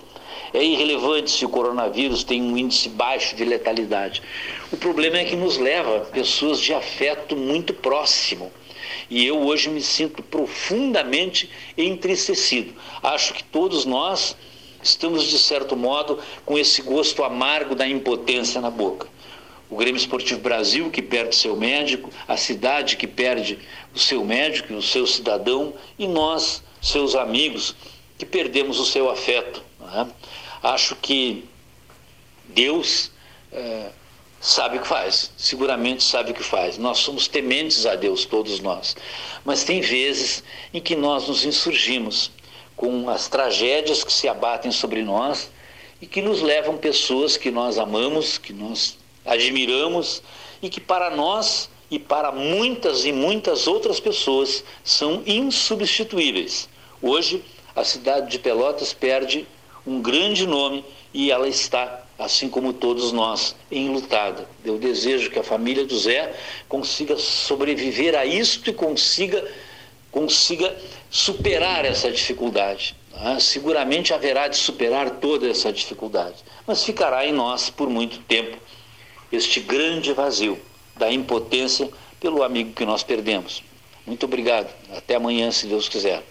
É 0.54 0.64
irrelevante 0.64 1.30
se 1.30 1.44
o 1.44 1.50
coronavírus 1.50 2.24
tem 2.24 2.40
um 2.40 2.56
índice 2.56 2.88
baixo 2.88 3.36
de 3.36 3.44
letalidade. 3.44 4.22
O 4.72 4.78
problema 4.78 5.18
é 5.18 5.24
que 5.26 5.36
nos 5.36 5.58
leva 5.58 6.00
pessoas 6.06 6.58
de 6.58 6.72
afeto 6.72 7.36
muito 7.36 7.74
próximo. 7.74 8.50
E 9.10 9.26
eu 9.26 9.38
hoje 9.38 9.68
me 9.68 9.82
sinto 9.82 10.22
profundamente 10.22 11.50
entristecido. 11.76 12.72
Acho 13.02 13.34
que 13.34 13.44
todos 13.44 13.84
nós 13.84 14.34
estamos, 14.82 15.24
de 15.24 15.38
certo 15.38 15.76
modo, 15.76 16.20
com 16.46 16.58
esse 16.58 16.80
gosto 16.80 17.22
amargo 17.22 17.74
da 17.74 17.86
impotência 17.86 18.62
na 18.62 18.70
boca. 18.70 19.17
O 19.70 19.76
Grêmio 19.76 19.98
Esportivo 19.98 20.40
Brasil, 20.40 20.90
que 20.90 21.02
perde 21.02 21.36
seu 21.36 21.54
médico, 21.54 22.10
a 22.26 22.36
cidade 22.36 22.96
que 22.96 23.06
perde 23.06 23.58
o 23.94 23.98
seu 23.98 24.24
médico, 24.24 24.72
o 24.74 24.82
seu 24.82 25.06
cidadão, 25.06 25.74
e 25.98 26.06
nós, 26.06 26.62
seus 26.80 27.14
amigos, 27.14 27.74
que 28.16 28.24
perdemos 28.24 28.80
o 28.80 28.86
seu 28.86 29.10
afeto. 29.10 29.62
Né? 29.80 30.08
Acho 30.62 30.96
que 30.96 31.44
Deus 32.48 33.10
é, 33.52 33.90
sabe 34.40 34.78
o 34.78 34.80
que 34.80 34.88
faz, 34.88 35.32
seguramente 35.36 36.02
sabe 36.02 36.30
o 36.30 36.34
que 36.34 36.42
faz. 36.42 36.78
Nós 36.78 36.98
somos 36.98 37.28
tementes 37.28 37.86
a 37.86 37.94
Deus, 37.94 38.24
todos 38.24 38.60
nós. 38.60 38.96
Mas 39.44 39.64
tem 39.64 39.80
vezes 39.80 40.42
em 40.72 40.80
que 40.80 40.96
nós 40.96 41.28
nos 41.28 41.44
insurgimos 41.44 42.30
com 42.76 43.08
as 43.10 43.28
tragédias 43.28 44.04
que 44.04 44.12
se 44.12 44.28
abatem 44.28 44.70
sobre 44.70 45.02
nós 45.02 45.50
e 46.00 46.06
que 46.06 46.22
nos 46.22 46.40
levam 46.40 46.76
pessoas 46.76 47.36
que 47.36 47.50
nós 47.50 47.78
amamos, 47.78 48.38
que 48.38 48.52
nós 48.52 48.97
admiramos 49.28 50.22
e 50.62 50.68
que 50.68 50.80
para 50.80 51.10
nós 51.10 51.70
e 51.90 51.98
para 51.98 52.32
muitas 52.32 53.04
e 53.04 53.12
muitas 53.12 53.66
outras 53.66 53.98
pessoas 54.00 54.64
são 54.84 55.22
insubstituíveis. 55.26 56.68
Hoje, 57.00 57.42
a 57.74 57.84
cidade 57.84 58.30
de 58.30 58.38
Pelotas 58.38 58.92
perde 58.92 59.46
um 59.86 60.02
grande 60.02 60.46
nome 60.46 60.84
e 61.14 61.30
ela 61.30 61.48
está, 61.48 62.04
assim 62.18 62.48
como 62.48 62.72
todos 62.72 63.12
nós, 63.12 63.54
enlutada. 63.70 64.46
Eu 64.64 64.78
desejo 64.78 65.30
que 65.30 65.38
a 65.38 65.44
família 65.44 65.84
do 65.84 65.96
Zé 65.96 66.34
consiga 66.68 67.16
sobreviver 67.16 68.14
a 68.14 68.26
isto 68.26 68.68
e 68.68 68.72
consiga, 68.72 69.46
consiga 70.10 70.76
superar 71.08 71.84
essa 71.84 72.10
dificuldade. 72.10 72.94
Ah, 73.14 73.40
seguramente 73.40 74.12
haverá 74.12 74.46
de 74.46 74.56
superar 74.56 75.10
toda 75.10 75.48
essa 75.48 75.72
dificuldade, 75.72 76.36
mas 76.66 76.84
ficará 76.84 77.26
em 77.26 77.32
nós 77.32 77.70
por 77.70 77.88
muito 77.88 78.18
tempo 78.20 78.58
este 79.30 79.60
grande 79.60 80.12
vazio 80.12 80.58
da 80.96 81.12
impotência 81.12 81.88
pelo 82.20 82.42
amigo 82.42 82.72
que 82.72 82.84
nós 82.84 83.02
perdemos. 83.02 83.62
Muito 84.06 84.24
obrigado. 84.24 84.68
Até 84.96 85.14
amanhã, 85.14 85.50
se 85.50 85.66
Deus 85.66 85.88
quiser. 85.88 86.22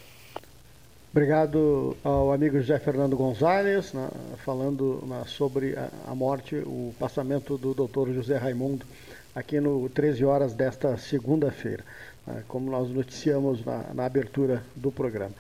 Obrigado 1.12 1.96
ao 2.04 2.32
amigo 2.32 2.60
José 2.60 2.78
Fernando 2.78 3.16
Gonzalez, 3.16 3.94
né, 3.94 4.10
falando 4.46 5.04
né, 5.08 5.24
sobre 5.26 5.76
a, 5.76 5.90
a, 6.08 6.14
morte, 6.14 6.56
o 6.58 6.94
passamento 7.00 7.58
do 7.58 7.74
doutor 7.74 8.14
José 8.14 8.38
Raimundo, 8.38 8.86
aqui 9.34 9.60
no 9.60 9.90
13 9.90 10.26
horas 10.26 10.54
desta 10.54 10.96
segunda-feira, 10.98 11.84
né, 12.26 12.44
como 12.48 12.70
nós 12.70 12.90
noticiamos 12.90 13.66
na, 13.66 13.86
na, 13.96 14.06
abertura 14.06 14.62
do 14.76 14.92
programa. 14.92 15.34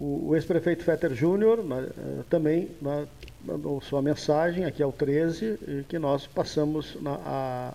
O, 0.00 0.30
o 0.30 0.36
ex-prefeito 0.36 0.82
Fetter 0.82 1.14
Júnior 1.14 1.62
né, 1.62 1.88
também 2.28 2.68
né, 2.82 3.06
mandou 3.44 3.80
sua 3.80 4.02
mensagem 4.02 4.64
aqui 4.64 4.82
ao 4.82 4.92
13, 4.92 5.84
que 5.88 5.98
nós 5.98 6.26
passamos 6.26 6.96
a 7.24 7.72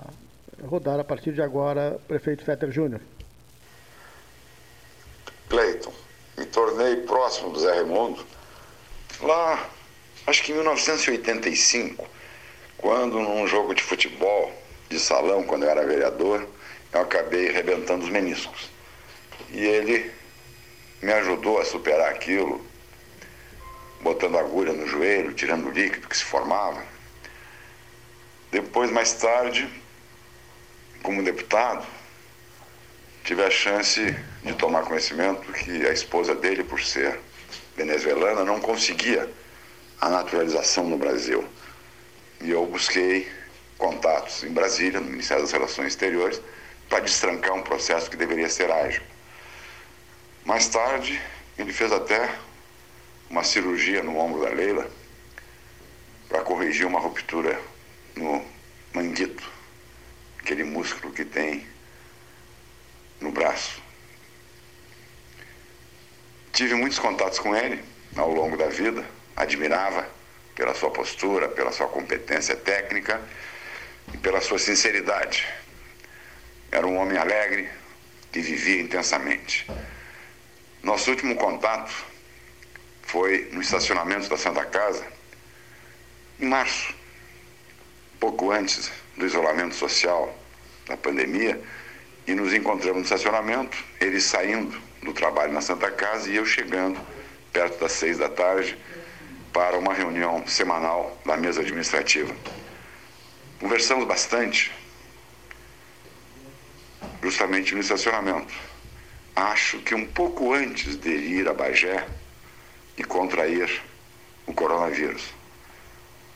rodar 0.63 0.99
a 0.99 1.03
partir 1.03 1.33
de 1.33 1.41
agora, 1.41 1.99
prefeito 2.07 2.43
Fetter 2.43 2.71
Júnior. 2.71 3.01
Cleiton 5.49 5.93
me 6.37 6.45
tornei 6.45 6.97
próximo 6.97 7.51
do 7.51 7.59
Zé 7.59 7.73
Raimundo 7.73 8.25
lá, 9.21 9.69
acho 10.27 10.43
que 10.43 10.51
em 10.51 10.55
1985, 10.55 12.07
quando 12.77 13.19
num 13.19 13.47
jogo 13.47 13.73
de 13.73 13.81
futebol 13.81 14.51
de 14.89 14.99
salão, 14.99 15.43
quando 15.43 15.63
eu 15.63 15.69
era 15.69 15.85
vereador, 15.85 16.47
eu 16.93 17.01
acabei 17.01 17.49
arrebentando 17.49 18.05
os 18.05 18.11
meniscos. 18.11 18.69
E 19.51 19.59
ele 19.59 20.11
me 21.01 21.11
ajudou 21.13 21.59
a 21.59 21.65
superar 21.65 22.09
aquilo, 22.11 22.65
botando 24.01 24.37
agulha 24.37 24.73
no 24.73 24.87
joelho, 24.87 25.33
tirando 25.33 25.67
o 25.67 25.71
líquido 25.71 26.07
que 26.07 26.17
se 26.17 26.23
formava. 26.23 26.83
Depois, 28.51 28.91
mais 28.91 29.13
tarde, 29.13 29.67
como 31.01 31.23
deputado, 31.23 31.85
tive 33.23 33.43
a 33.43 33.49
chance 33.49 34.15
de 34.43 34.53
tomar 34.53 34.83
conhecimento 34.83 35.51
que 35.51 35.85
a 35.85 35.91
esposa 35.91 36.35
dele, 36.35 36.63
por 36.63 36.81
ser 36.81 37.19
venezuelana, 37.75 38.43
não 38.45 38.59
conseguia 38.59 39.29
a 39.99 40.09
naturalização 40.09 40.87
no 40.87 40.97
Brasil. 40.97 41.43
E 42.41 42.51
eu 42.51 42.65
busquei 42.65 43.29
contatos 43.77 44.43
em 44.43 44.49
Brasília, 44.49 44.99
no 44.99 45.09
Ministério 45.09 45.43
das 45.43 45.51
Relações 45.51 45.87
Exteriores, 45.87 46.41
para 46.89 46.99
destrancar 46.99 47.53
um 47.53 47.61
processo 47.61 48.09
que 48.09 48.15
deveria 48.15 48.49
ser 48.49 48.71
ágil. 48.71 49.01
Mais 50.45 50.67
tarde, 50.67 51.19
ele 51.57 51.73
fez 51.73 51.91
até 51.91 52.29
uma 53.29 53.43
cirurgia 53.43 54.03
no 54.03 54.17
ombro 54.17 54.41
da 54.41 54.49
Leila 54.49 54.89
para 56.29 56.41
corrigir 56.41 56.85
uma 56.85 56.99
ruptura 56.99 57.59
no 58.15 58.45
manguito, 58.93 59.49
aquele 60.39 60.63
músculo 60.63 61.13
que 61.13 61.25
tem 61.25 61.67
no 63.19 63.31
braço. 63.31 63.81
Tive 66.53 66.75
muitos 66.75 66.99
contatos 66.99 67.39
com 67.39 67.55
ele 67.55 67.83
ao 68.15 68.31
longo 68.31 68.55
da 68.55 68.67
vida, 68.67 69.05
admirava 69.35 70.07
pela 70.55 70.73
sua 70.73 70.89
postura, 70.89 71.49
pela 71.49 71.71
sua 71.71 71.87
competência 71.87 72.55
técnica 72.55 73.21
e 74.13 74.17
pela 74.17 74.39
sua 74.39 74.57
sinceridade. 74.57 75.45
Era 76.71 76.87
um 76.87 76.97
homem 76.97 77.17
alegre 77.17 77.69
que 78.31 78.39
vivia 78.39 78.81
intensamente. 78.81 79.67
Nosso 80.81 81.09
último 81.09 81.35
contato 81.35 81.93
foi 83.15 83.47
no 83.53 83.61
estacionamento 83.61 84.27
da 84.27 84.35
Santa 84.35 84.65
Casa, 84.65 85.07
em 86.37 86.47
março, 86.47 86.93
pouco 88.19 88.51
antes 88.51 88.91
do 89.15 89.25
isolamento 89.25 89.73
social 89.73 90.37
da 90.85 90.97
pandemia, 90.97 91.57
e 92.27 92.35
nos 92.35 92.53
encontramos 92.53 92.97
no 92.97 93.03
estacionamento, 93.03 93.81
ele 94.01 94.19
saindo 94.19 94.77
do 95.01 95.13
trabalho 95.13 95.53
na 95.53 95.61
Santa 95.61 95.89
Casa 95.89 96.29
e 96.29 96.35
eu 96.35 96.45
chegando 96.45 96.99
perto 97.53 97.79
das 97.79 97.93
seis 97.93 98.17
da 98.17 98.27
tarde 98.27 98.77
para 99.53 99.77
uma 99.77 99.93
reunião 99.93 100.45
semanal 100.45 101.17
da 101.25 101.37
mesa 101.37 101.61
administrativa. 101.61 102.35
Conversamos 103.61 104.05
bastante, 104.05 104.73
justamente 107.23 107.73
no 107.73 107.79
estacionamento. 107.79 108.53
Acho 109.33 109.79
que 109.79 109.95
um 109.95 110.05
pouco 110.05 110.53
antes 110.53 110.97
de 110.97 111.11
ir 111.11 111.47
a 111.47 111.53
Bagé 111.53 112.05
e 112.97 113.03
contrair 113.03 113.81
o 114.45 114.53
coronavírus. 114.53 115.33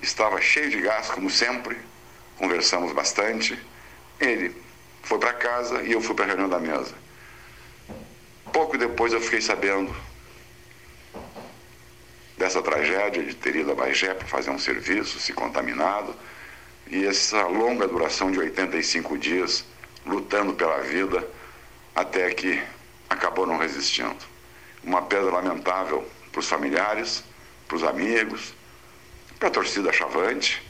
Estava 0.02 0.42
cheio 0.42 0.70
de 0.70 0.82
gás, 0.82 1.10
como 1.10 1.30
sempre, 1.30 1.78
conversamos 2.38 2.92
bastante. 2.94 3.58
Ele 4.20 4.56
foi 5.04 5.20
para 5.20 5.34
casa 5.34 5.82
e 5.84 5.92
eu 5.92 6.02
fui 6.02 6.16
para 6.16 6.26
a 6.26 6.28
reunião 6.28 6.50
da 6.50 6.60
mesa. 6.60 6.94
Pouco 8.52 8.78
depois 8.78 9.14
eu 9.14 9.22
fiquei 9.22 9.42
sabendo 9.42 9.96
dessa 12.38 12.62
tragédia 12.62 13.24
de 13.24 13.36
ter 13.36 13.56
ido 13.58 13.72
a 13.72 13.76
Bagé 13.76 14.14
para 14.14 14.28
fazer 14.28 14.50
um 14.50 14.58
serviço, 14.58 15.20
se 15.20 15.34
contaminado, 15.34 16.16
e 16.88 17.06
essa 17.06 17.44
longa 17.44 17.88
duração 17.88 18.32
de 18.32 18.40
85 18.40 19.18
dias 19.18 19.66
lutando 20.06 20.54
pela 20.54 20.80
vida 20.80 21.28
até 21.94 22.32
que 22.32 22.62
acabou 23.10 23.46
não 23.46 23.58
resistindo. 23.58 24.18
Uma 24.84 25.02
perda 25.02 25.30
lamentável 25.30 26.08
para 26.32 26.40
os 26.40 26.48
familiares, 26.48 27.24
para 27.68 27.78
os 27.78 27.84
amigos, 27.84 28.54
para 29.40 29.48
a 29.48 29.52
torcida 29.52 29.92
Chavante, 29.92 30.62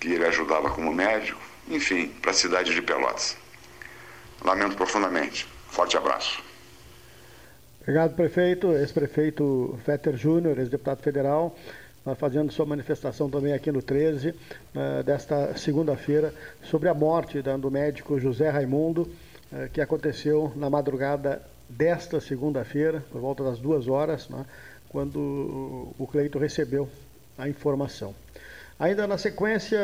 que 0.00 0.08
ele 0.08 0.26
ajudava 0.26 0.70
como 0.70 0.92
médico, 0.92 1.40
enfim, 1.68 2.08
para 2.08 2.30
a 2.30 2.34
cidade 2.34 2.74
de 2.74 2.82
Pelotas. 2.82 3.36
Lamento 4.42 4.76
profundamente. 4.76 5.46
Forte 5.68 5.96
abraço. 5.96 6.42
Obrigado, 7.80 8.14
prefeito. 8.14 8.72
Ex-prefeito 8.72 9.78
Fetter 9.84 10.16
Júnior, 10.16 10.58
ex-deputado 10.58 11.02
federal, 11.02 11.56
fazendo 12.18 12.52
sua 12.52 12.66
manifestação 12.66 13.30
também 13.30 13.52
aqui 13.52 13.70
no 13.70 13.82
13, 13.82 14.34
né, 14.74 15.02
desta 15.04 15.56
segunda-feira, 15.56 16.34
sobre 16.62 16.88
a 16.88 16.94
morte 16.94 17.40
do 17.42 17.70
médico 17.70 18.18
José 18.18 18.48
Raimundo, 18.48 19.10
eh, 19.52 19.68
que 19.72 19.80
aconteceu 19.80 20.52
na 20.56 20.68
madrugada 20.68 21.42
desta 21.68 22.20
segunda-feira, 22.20 23.04
por 23.10 23.20
volta 23.20 23.42
das 23.42 23.58
duas 23.58 23.88
horas, 23.88 24.28
né, 24.28 24.44
quando 24.88 25.92
o 25.98 26.06
Cleito 26.10 26.38
recebeu 26.38 26.88
a 27.36 27.48
informação. 27.48 28.14
Ainda 28.78 29.06
na 29.06 29.16
sequência 29.16 29.78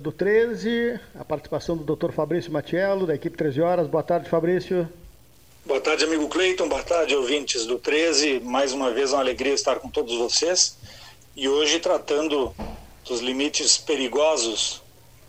do 0.00 0.10
13, 0.10 0.98
a 1.18 1.24
participação 1.24 1.76
do 1.76 1.94
Dr. 1.94 2.12
Fabrício 2.12 2.50
Matiello, 2.50 3.06
da 3.06 3.14
equipe 3.14 3.36
13 3.36 3.60
Horas. 3.60 3.86
Boa 3.86 4.02
tarde, 4.02 4.28
Fabrício. 4.28 4.88
Boa 5.66 5.82
tarde, 5.82 6.04
amigo 6.04 6.26
Cleiton. 6.28 6.66
Boa 6.66 6.82
tarde, 6.82 7.14
ouvintes 7.14 7.66
do 7.66 7.78
13. 7.78 8.40
Mais 8.40 8.72
uma 8.72 8.90
vez, 8.90 9.12
uma 9.12 9.20
alegria 9.20 9.52
estar 9.52 9.76
com 9.80 9.90
todos 9.90 10.16
vocês. 10.16 10.78
E 11.36 11.46
hoje 11.46 11.78
tratando 11.78 12.54
dos 13.06 13.20
limites 13.20 13.76
perigosos, 13.76 14.80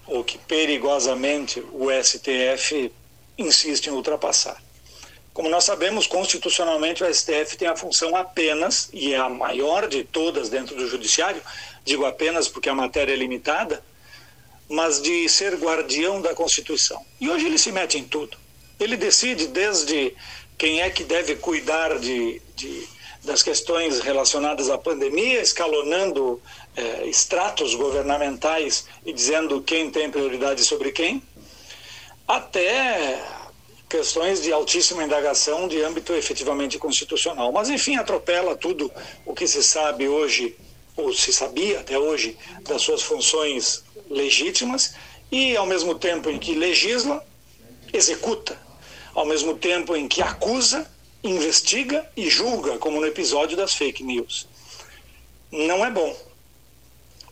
ou 0.08 0.24
que 0.24 0.38
perigosamente 0.38 1.60
o 1.74 1.88
STF 1.92 2.90
insiste 3.38 3.88
em 3.88 3.92
ultrapassar. 3.92 4.64
Como 5.40 5.50
nós 5.50 5.64
sabemos, 5.64 6.06
constitucionalmente 6.06 7.02
o 7.02 7.14
STF 7.14 7.56
tem 7.56 7.70
a 7.70 7.76
função 7.78 8.14
apenas, 8.14 8.90
e 8.92 9.14
é 9.14 9.18
a 9.18 9.30
maior 9.30 9.88
de 9.88 10.04
todas 10.04 10.50
dentro 10.50 10.76
do 10.76 10.86
Judiciário, 10.86 11.42
digo 11.86 12.06
apenas 12.06 12.50
porque 12.50 12.68
a 12.68 12.76
matéria 12.76 13.14
é 13.14 13.16
limitada, 13.16 13.82
mas 14.68 15.02
de 15.02 15.30
ser 15.30 15.56
guardião 15.56 16.22
da 16.22 16.36
Constituição. 16.36 17.06
E 17.22 17.30
hoje 17.30 17.46
ele 17.46 17.58
se 17.58 17.72
mete 17.72 17.98
em 17.98 18.04
tudo. 18.04 18.36
Ele 18.78 18.98
decide 18.98 19.48
desde 19.48 20.14
quem 20.58 20.82
é 20.82 20.90
que 20.90 21.06
deve 21.06 21.38
cuidar 21.38 21.98
de, 22.00 22.42
de 22.54 22.86
das 23.24 23.42
questões 23.42 24.02
relacionadas 24.02 24.70
à 24.70 24.78
pandemia, 24.78 25.40
escalonando 25.40 26.42
é, 26.76 27.06
estratos 27.06 27.76
governamentais 27.76 28.88
e 29.06 29.14
dizendo 29.14 29.62
quem 29.62 29.90
tem 29.90 30.12
prioridade 30.12 30.66
sobre 30.66 30.92
quem, 30.92 31.24
até 32.28 33.39
questões 33.90 34.42
de 34.42 34.54
altíssima 34.54 35.04
indagação 35.04 35.68
de 35.68 35.82
âmbito 35.82 36.14
efetivamente 36.14 36.78
constitucional. 36.78 37.52
Mas, 37.52 37.70
enfim, 37.70 37.96
atropela 37.96 38.56
tudo 38.56 38.92
o 39.26 39.34
que 39.34 39.48
se 39.48 39.64
sabe 39.64 40.08
hoje, 40.08 40.56
ou 40.96 41.12
se 41.14 41.34
sabia 41.34 41.80
até 41.80 41.98
hoje, 41.98 42.38
das 42.62 42.82
suas 42.84 43.02
funções 43.02 43.84
legítimas 44.10 44.94
e, 45.32 45.58
ao 45.58 45.66
mesmo 45.66 45.96
tempo 45.96 46.30
em 46.30 46.38
que 46.38 46.54
legisla, 46.54 47.26
executa 47.92 48.70
ao 49.14 49.26
mesmo 49.26 49.58
tempo 49.58 49.96
em 49.96 50.08
que 50.08 50.22
acusa, 50.22 50.90
investiga 51.24 52.10
e 52.16 52.30
julga, 52.30 52.78
como 52.78 53.00
no 53.00 53.06
episódio 53.06 53.58
das 53.58 53.74
fake 53.74 54.04
news. 54.04 54.48
Não 55.52 55.84
é 55.84 55.92
bom, 55.92 56.16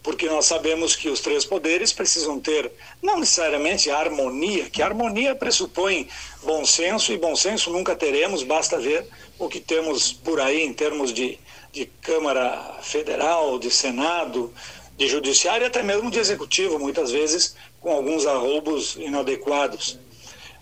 porque 0.08 0.30
nós 0.30 0.46
sabemos 0.46 0.96
que 0.96 1.10
os 1.10 1.20
três 1.20 1.44
poderes 1.44 1.92
precisam 1.92 2.40
ter, 2.40 2.72
não 3.04 3.20
necessariamente 3.20 3.92
harmonia, 3.92 4.70
que 4.70 4.82
harmonia 4.82 5.36
pressupõe 5.36 6.08
bom 6.44 6.66
senso, 6.66 7.12
e 7.12 7.18
bom 7.18 7.36
senso 7.36 7.70
nunca 7.70 7.94
teremos, 7.94 8.42
basta 8.42 8.80
ver 8.80 9.06
o 9.38 9.50
que 9.50 9.60
temos 9.60 10.14
por 10.14 10.40
aí 10.40 10.64
em 10.64 10.72
termos 10.72 11.14
de, 11.14 11.38
de 11.74 11.88
Câmara 12.02 12.78
Federal, 12.82 13.60
de 13.60 13.70
Senado, 13.70 14.54
de 14.96 15.10
Judiciário 15.10 15.66
e 15.66 15.68
até 15.68 15.84
mesmo 15.84 16.10
de 16.10 16.20
Executivo, 16.20 16.80
muitas 16.80 17.12
vezes 17.12 17.58
com 17.82 17.92
alguns 17.92 18.26
arroubos 18.26 18.96
inadequados. 18.96 20.00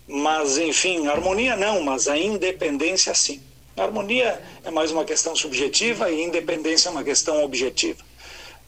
Mas, 0.08 0.58
enfim, 0.58 1.06
harmonia 1.06 1.54
não, 1.54 1.82
mas 1.82 2.08
a 2.08 2.18
independência 2.18 3.14
sim. 3.14 3.40
A 3.76 3.84
harmonia 3.84 4.42
é 4.64 4.72
mais 4.72 4.90
uma 4.90 5.04
questão 5.04 5.36
subjetiva 5.36 6.10
e 6.10 6.20
independência 6.20 6.88
é 6.88 6.90
uma 6.90 7.04
questão 7.04 7.44
objetiva. 7.44 8.05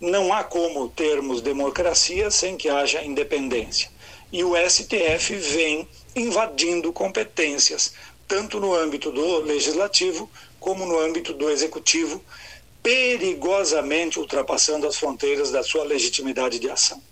Não 0.01 0.33
há 0.33 0.45
como 0.45 0.89
termos 0.89 1.41
democracia 1.41 2.31
sem 2.31 2.57
que 2.57 2.69
haja 2.69 3.03
independência. 3.03 3.91
E 4.33 4.45
o 4.45 4.55
STF 4.55 5.35
vem 5.35 5.89
invadindo 6.15 6.93
competências, 6.93 7.93
tanto 8.27 8.61
no 8.61 8.75
âmbito 8.75 9.11
do 9.11 9.41
legislativo 9.41 10.31
como 10.61 10.87
no 10.87 10.99
âmbito 10.99 11.33
do 11.33 11.51
executivo, 11.51 12.23
perigosamente 12.81 14.21
ultrapassando 14.21 14.87
as 14.87 14.97
fronteiras 14.97 15.51
da 15.51 15.63
sua 15.63 15.85
legitimidade 15.85 16.59
de 16.59 16.71
ação. 16.71 17.03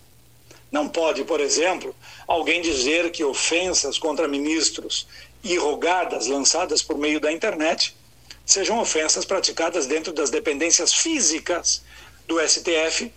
Não 0.70 0.88
pode, 0.88 1.24
por 1.24 1.40
exemplo, 1.40 1.94
alguém 2.26 2.60
dizer 2.60 3.10
que 3.10 3.24
ofensas 3.24 3.98
contra 3.98 4.28
ministros 4.28 5.06
e 5.42 5.56
rogadas 5.56 6.26
lançadas 6.26 6.82
por 6.82 6.98
meio 6.98 7.20
da 7.20 7.32
internet 7.32 7.96
sejam 8.44 8.78
ofensas 8.78 9.24
praticadas 9.24 9.86
dentro 9.86 10.12
das 10.12 10.30
dependências 10.30 10.92
físicas 10.92 11.82
do 12.26 12.40
STF, 12.40 13.12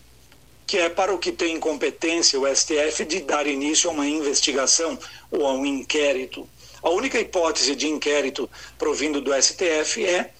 que 0.66 0.78
é 0.78 0.90
para 0.90 1.14
o 1.14 1.18
que 1.18 1.32
tem 1.32 1.60
competência 1.60 2.40
o 2.40 2.48
STF 2.56 3.04
de 3.06 3.22
dar 3.22 3.48
início 3.48 3.90
a 3.90 3.94
uma 3.94 4.08
investigação 4.08 4.98
ou 5.32 5.46
a 5.48 5.54
um 5.54 5.66
inquérito. 5.66 6.48
A 6.82 6.90
única 6.90 7.20
hipótese 7.20 7.76
de 7.76 7.88
inquérito 7.88 8.50
provindo 8.78 9.20
do 9.20 9.34
STF 9.34 10.06
é 10.06 10.32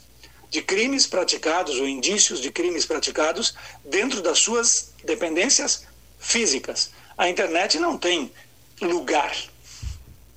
de 0.50 0.62
crimes 0.62 1.06
praticados 1.06 1.80
ou 1.80 1.88
indícios 1.88 2.40
de 2.40 2.52
crimes 2.52 2.86
praticados 2.86 3.54
dentro 3.84 4.22
das 4.22 4.40
suas 4.40 4.94
dependências 5.04 5.86
físicas. 6.20 6.92
A 7.18 7.30
internet 7.30 7.80
não 7.80 7.98
tem 7.98 8.32
lugar. 8.82 9.36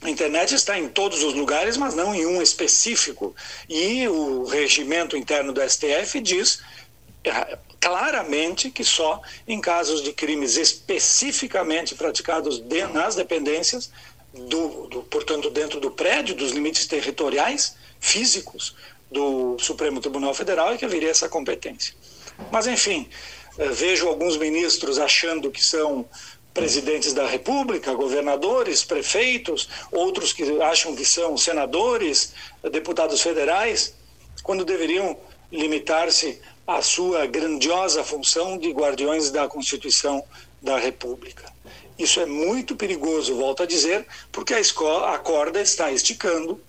A 0.03 0.11
internet 0.11 0.55
está 0.55 0.79
em 0.79 0.88
todos 0.88 1.23
os 1.23 1.33
lugares, 1.33 1.77
mas 1.77 1.95
não 1.95 2.14
em 2.14 2.27
um 2.27 2.42
específico. 2.42 3.35
E 3.68 4.07
o 4.09 4.45
regimento 4.45 5.16
interno 5.16 5.53
do 5.53 5.61
STF 5.62 6.21
diz 6.21 6.61
claramente 7.83 8.71
que 8.71 8.85
só 8.85 9.21
em 9.47 9.61
casos 9.61 10.03
de 10.03 10.12
crimes 10.12 10.57
especificamente 10.57 11.97
praticados 11.97 12.61
de, 12.61 12.87
nas 12.87 13.16
dependências, 13.16 13.90
do, 14.33 14.87
do, 14.87 15.03
portanto, 15.03 15.51
dentro 15.51 15.81
do 15.81 15.90
prédio, 15.90 16.37
dos 16.37 16.53
limites 16.53 16.87
territoriais 16.87 17.77
físicos 17.99 18.77
do 19.11 19.59
Supremo 19.59 20.01
Tribunal 20.01 20.33
Federal, 20.33 20.73
é 20.73 20.79
que 20.79 20.85
haveria 20.85 21.11
essa 21.11 21.29
competência. 21.29 21.92
Mas, 22.53 22.68
enfim, 22.68 23.09
eh, 23.59 23.68
vejo 23.68 24.07
alguns 24.07 24.37
ministros 24.37 24.99
achando 24.99 25.51
que 25.51 25.62
são 25.62 26.09
presidentes 26.55 27.12
da 27.12 27.27
República, 27.27 27.92
governadores, 27.95 28.85
prefeitos, 28.85 29.68
outros 29.90 30.33
que 30.33 30.45
acham 30.62 30.95
que 30.95 31.05
são 31.05 31.37
senadores, 31.37 32.33
deputados 32.71 33.21
federais, 33.21 33.95
quando 34.42 34.64
deveriam 34.64 35.18
limitar-se 35.51 36.40
à 36.77 36.83
sua 36.83 37.27
grandiosa 37.27 38.03
função 38.03 38.57
de 38.59 38.71
guardiões 38.71 39.31
da 39.31 39.49
Constituição 39.49 40.25
da 40.61 40.79
República. 40.79 41.53
Isso 41.99 42.21
é 42.21 42.27
muito 42.27 42.75
perigoso, 42.75 43.37
volto 43.37 43.63
a 43.63 43.67
dizer, 43.67 44.07
porque 44.31 44.55
a, 44.55 44.61
escola, 44.61 45.15
a 45.15 45.19
corda 45.19 45.61
está 45.61 45.91
esticando 45.93 46.61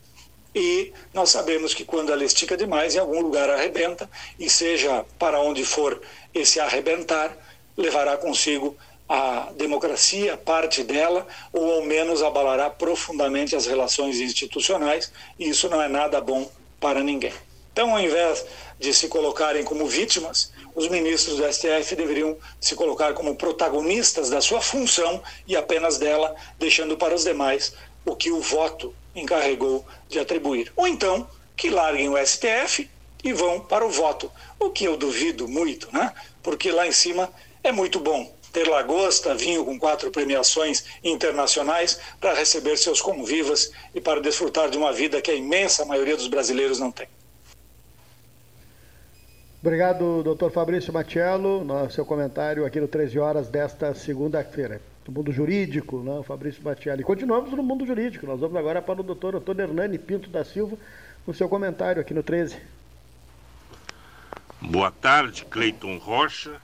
e 0.53 0.93
nós 1.13 1.29
sabemos 1.29 1.73
que 1.73 1.83
quando 1.83 2.11
ela 2.11 2.23
estica 2.23 2.55
demais, 2.55 2.95
em 2.95 2.99
algum 2.99 3.21
lugar 3.21 3.49
arrebenta, 3.49 4.09
e 4.39 4.49
seja 4.49 5.03
para 5.17 5.39
onde 5.39 5.65
for 5.65 5.99
esse 6.33 6.59
arrebentar, 6.59 7.35
levará 7.75 8.17
consigo 8.17 8.77
a 9.09 9.51
democracia, 9.57 10.37
parte 10.37 10.83
dela, 10.83 11.25
ou 11.51 11.73
ao 11.73 11.83
menos 11.83 12.21
abalará 12.21 12.69
profundamente 12.69 13.55
as 13.55 13.65
relações 13.65 14.19
institucionais, 14.19 15.11
e 15.39 15.49
isso 15.49 15.67
não 15.69 15.81
é 15.81 15.87
nada 15.87 16.21
bom 16.21 16.49
para 16.79 17.01
ninguém. 17.01 17.33
Então, 17.71 17.91
ao 17.91 17.99
invés 17.99 18.45
de 18.83 18.93
se 18.93 19.07
colocarem 19.07 19.63
como 19.63 19.87
vítimas, 19.87 20.51
os 20.75 20.89
ministros 20.89 21.37
do 21.37 21.53
STF 21.53 21.95
deveriam 21.95 22.37
se 22.59 22.75
colocar 22.75 23.13
como 23.13 23.33
protagonistas 23.33 24.29
da 24.29 24.41
sua 24.41 24.59
função 24.59 25.23
e 25.47 25.55
apenas 25.55 25.97
dela, 25.97 26.35
deixando 26.59 26.97
para 26.97 27.15
os 27.15 27.23
demais 27.23 27.73
o 28.05 28.13
que 28.13 28.29
o 28.29 28.41
voto 28.41 28.93
encarregou 29.15 29.85
de 30.09 30.19
atribuir. 30.19 30.69
Ou 30.75 30.85
então, 30.85 31.25
que 31.55 31.69
larguem 31.69 32.09
o 32.09 32.17
STF 32.17 32.89
e 33.23 33.31
vão 33.31 33.61
para 33.61 33.85
o 33.85 33.89
voto, 33.89 34.29
o 34.59 34.69
que 34.69 34.83
eu 34.83 34.97
duvido 34.97 35.47
muito, 35.47 35.87
né? 35.93 36.13
Porque 36.41 36.69
lá 36.69 36.85
em 36.85 36.91
cima 36.91 37.31
é 37.63 37.71
muito 37.71 38.01
bom 38.01 38.35
ter 38.51 38.67
lagosta, 38.67 39.33
vinho 39.33 39.63
com 39.63 39.79
quatro 39.79 40.11
premiações 40.11 40.83
internacionais 41.01 41.97
para 42.19 42.33
receber 42.33 42.75
seus 42.77 42.99
convivas 43.01 43.71
e 43.95 44.01
para 44.01 44.19
desfrutar 44.19 44.69
de 44.69 44.77
uma 44.77 44.91
vida 44.91 45.21
que 45.21 45.31
a 45.31 45.35
imensa 45.35 45.85
maioria 45.85 46.17
dos 46.17 46.27
brasileiros 46.27 46.79
não 46.79 46.91
tem. 46.91 47.07
Obrigado, 49.65 50.21
doutor 50.23 50.51
Fabrício 50.51 50.91
Matiello, 50.91 51.63
no 51.63 51.89
seu 51.89 52.05
comentário 52.05 52.65
aqui 52.65 52.81
no 52.81 52.87
13 52.89 53.17
horas 53.17 53.47
desta 53.47 53.95
segunda-feira. 53.95 54.81
Do 55.05 55.11
mundo 55.13 55.31
jurídico, 55.31 56.03
né, 56.03 56.21
Fabrício 56.23 56.61
Matiello. 56.61 56.99
E 56.99 57.03
continuamos 57.05 57.49
no 57.53 57.63
mundo 57.63 57.85
jurídico. 57.85 58.27
Nós 58.27 58.41
vamos 58.41 58.57
agora 58.57 58.81
para 58.81 58.99
o 58.99 59.03
doutor 59.03 59.37
Antônio 59.37 59.63
Hernani 59.63 59.97
Pinto 59.97 60.29
da 60.29 60.43
Silva, 60.43 60.77
com 61.25 61.31
seu 61.31 61.47
comentário 61.47 62.01
aqui 62.01 62.13
no 62.13 62.21
13. 62.21 62.57
Boa 64.59 64.91
tarde, 64.91 65.45
Cleiton 65.45 65.97
Rocha. 65.97 66.59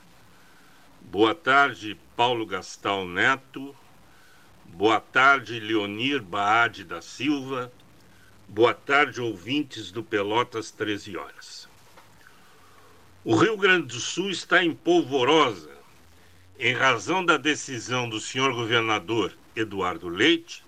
Boa 1.04 1.34
tarde, 1.34 1.98
Paulo 2.18 2.46
Gastal 2.46 3.08
Neto. 3.08 3.74
Boa 4.66 5.00
tarde, 5.00 5.58
Leonir 5.58 6.22
Baade 6.22 6.84
da 6.84 7.02
Silva. 7.02 7.72
Boa 8.46 8.74
tarde, 8.74 9.22
ouvintes 9.22 9.90
do 9.90 10.04
Pelotas 10.04 10.70
13 10.70 11.16
horas. 11.16 11.59
O 13.24 13.36
Rio 13.36 13.58
Grande 13.58 13.88
do 13.88 14.00
Sul 14.00 14.30
está 14.30 14.64
em 14.64 14.74
polvorosa 14.74 15.70
em 16.58 16.74
razão 16.74 17.24
da 17.24 17.36
decisão 17.36 18.08
do 18.08 18.18
senhor 18.18 18.54
governador 18.54 19.34
Eduardo 19.54 20.08
Leite 20.08 20.64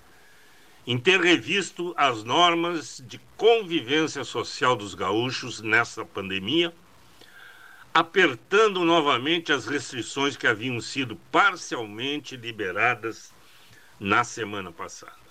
em 0.85 0.97
ter 0.97 1.21
revisto 1.21 1.93
as 1.95 2.25
normas 2.25 3.01
de 3.07 3.19
convivência 3.37 4.25
social 4.25 4.75
dos 4.75 4.93
gaúchos 4.93 5.61
nessa 5.61 6.03
pandemia, 6.03 6.73
apertando 7.93 8.83
novamente 8.83 9.53
as 9.53 9.65
restrições 9.65 10.35
que 10.35 10.45
haviam 10.45 10.81
sido 10.81 11.15
parcialmente 11.31 12.35
liberadas 12.35 13.33
na 13.97 14.25
semana 14.25 14.73
passada. 14.73 15.21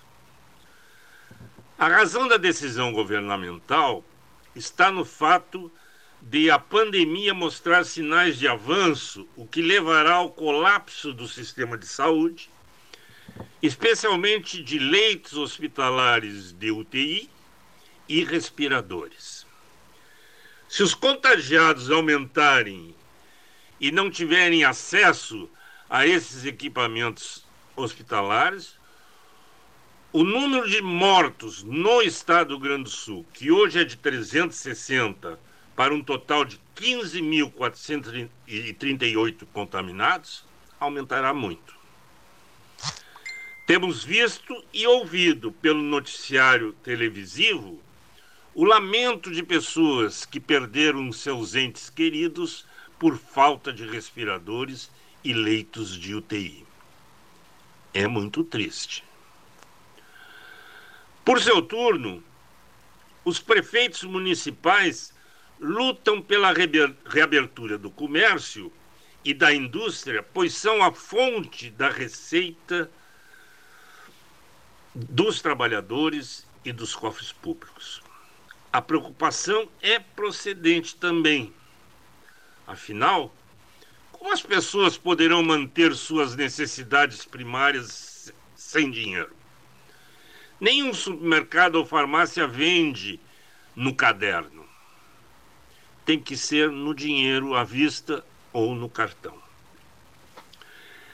A 1.76 1.87
razão 1.87 2.26
da 2.26 2.38
decisão 2.38 2.92
governamental 2.92 4.02
está 4.54 4.90
no 4.90 5.04
fato 5.04 5.70
de 6.22 6.50
a 6.50 6.59
pandemia 6.59 7.33
mostrar 7.33 7.85
sinais 7.85 8.38
de 8.38 8.46
avanço, 8.46 9.26
o 9.37 9.46
que 9.46 9.62
levará 9.62 10.14
ao 10.14 10.30
colapso 10.30 11.12
do 11.12 11.26
sistema 11.26 11.78
de 11.78 11.87
saúde, 11.87 12.50
especialmente 13.62 14.62
de 14.62 14.78
leitos 14.78 15.35
hospitalares 15.35 16.52
de 16.52 16.70
UTI 16.70 17.30
e 18.09 18.22
respiradores. 18.24 19.46
Se 20.68 20.83
os 20.83 20.94
contagiados 20.94 21.90
aumentarem 21.90 22.94
e 23.80 23.90
não 23.90 24.11
tiverem 24.11 24.62
acesso 24.62 25.48
a 25.88 26.06
esses 26.06 26.44
equipamentos 26.44 27.44
hospitalares, 27.74 28.78
o 30.12 30.22
número 30.22 30.68
de 30.68 30.83
mortos 30.83 31.62
no 31.62 32.02
estado 32.02 32.50
do 32.50 32.59
Grande 32.59 32.85
do 32.85 32.90
Sul, 32.90 33.26
que 33.33 33.50
hoje 33.50 33.80
é 33.80 33.85
de 33.85 33.96
360 33.96 35.38
para 35.80 35.94
um 35.94 36.04
total 36.04 36.44
de 36.44 36.60
15.438 36.76 39.46
contaminados, 39.50 40.44
aumentará 40.78 41.32
muito. 41.32 41.74
Temos 43.66 44.04
visto 44.04 44.62
e 44.74 44.86
ouvido 44.86 45.50
pelo 45.50 45.80
noticiário 45.80 46.74
televisivo 46.84 47.80
o 48.54 48.66
lamento 48.66 49.30
de 49.30 49.42
pessoas 49.42 50.26
que 50.26 50.38
perderam 50.38 51.10
seus 51.14 51.54
entes 51.54 51.88
queridos 51.88 52.66
por 52.98 53.16
falta 53.16 53.72
de 53.72 53.86
respiradores 53.86 54.90
e 55.24 55.32
leitos 55.32 55.96
de 55.96 56.14
UTI. 56.14 56.66
É 57.94 58.06
muito 58.06 58.44
triste. 58.44 59.02
Por 61.24 61.40
seu 61.40 61.62
turno, 61.62 62.22
os 63.24 63.40
prefeitos 63.40 64.02
municipais 64.02 65.18
lutam 65.61 66.23
pela 66.23 66.53
reabertura 66.53 67.77
do 67.77 67.90
comércio 67.90 68.73
e 69.23 69.35
da 69.35 69.53
indústria, 69.53 70.23
pois 70.23 70.55
são 70.55 70.83
a 70.83 70.90
fonte 70.90 71.70
da 71.70 71.90
receita 71.90 72.90
dos 74.94 75.42
trabalhadores 75.42 76.46
e 76.64 76.73
dos 76.73 76.94
cofres 76.94 77.31
públicos. 77.31 78.03
A 78.73 78.81
preocupação 78.81 79.68
é 79.83 79.99
procedente 79.99 80.96
também. 80.96 81.53
Afinal, 82.66 83.35
como 84.12 84.33
as 84.33 84.42
pessoas 84.42 84.96
poderão 84.96 85.42
manter 85.42 85.94
suas 85.94 86.35
necessidades 86.35 87.25
primárias 87.25 88.33
sem 88.57 88.90
dinheiro? 88.90 89.37
Nenhum 90.59 90.94
supermercado 90.94 91.77
ou 91.77 91.87
farmácia 91.87 92.46
vende 92.46 93.20
no 93.75 93.94
caderno 93.94 94.60
tem 96.11 96.18
que 96.18 96.37
ser 96.37 96.68
no 96.73 96.92
dinheiro 96.92 97.55
à 97.55 97.62
vista 97.62 98.25
ou 98.53 98.75
no 98.75 98.88
cartão. 98.88 99.40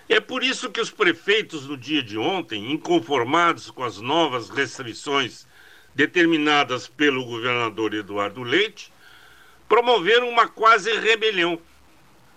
É 0.08 0.18
por 0.20 0.42
isso 0.42 0.70
que 0.70 0.80
os 0.80 0.90
prefeitos, 0.90 1.66
no 1.66 1.76
dia 1.76 2.02
de 2.02 2.16
ontem, 2.16 2.72
inconformados 2.72 3.70
com 3.70 3.84
as 3.84 4.00
novas 4.00 4.48
restrições 4.48 5.46
determinadas 5.94 6.88
pelo 6.88 7.26
governador 7.26 7.92
Eduardo 7.92 8.42
Leite, 8.42 8.90
promoveram 9.68 10.30
uma 10.30 10.48
quase 10.48 10.90
rebelião, 10.98 11.60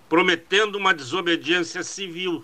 prometendo 0.09 0.77
uma 0.77 0.93
desobediência 0.93 1.81
civil. 1.81 2.43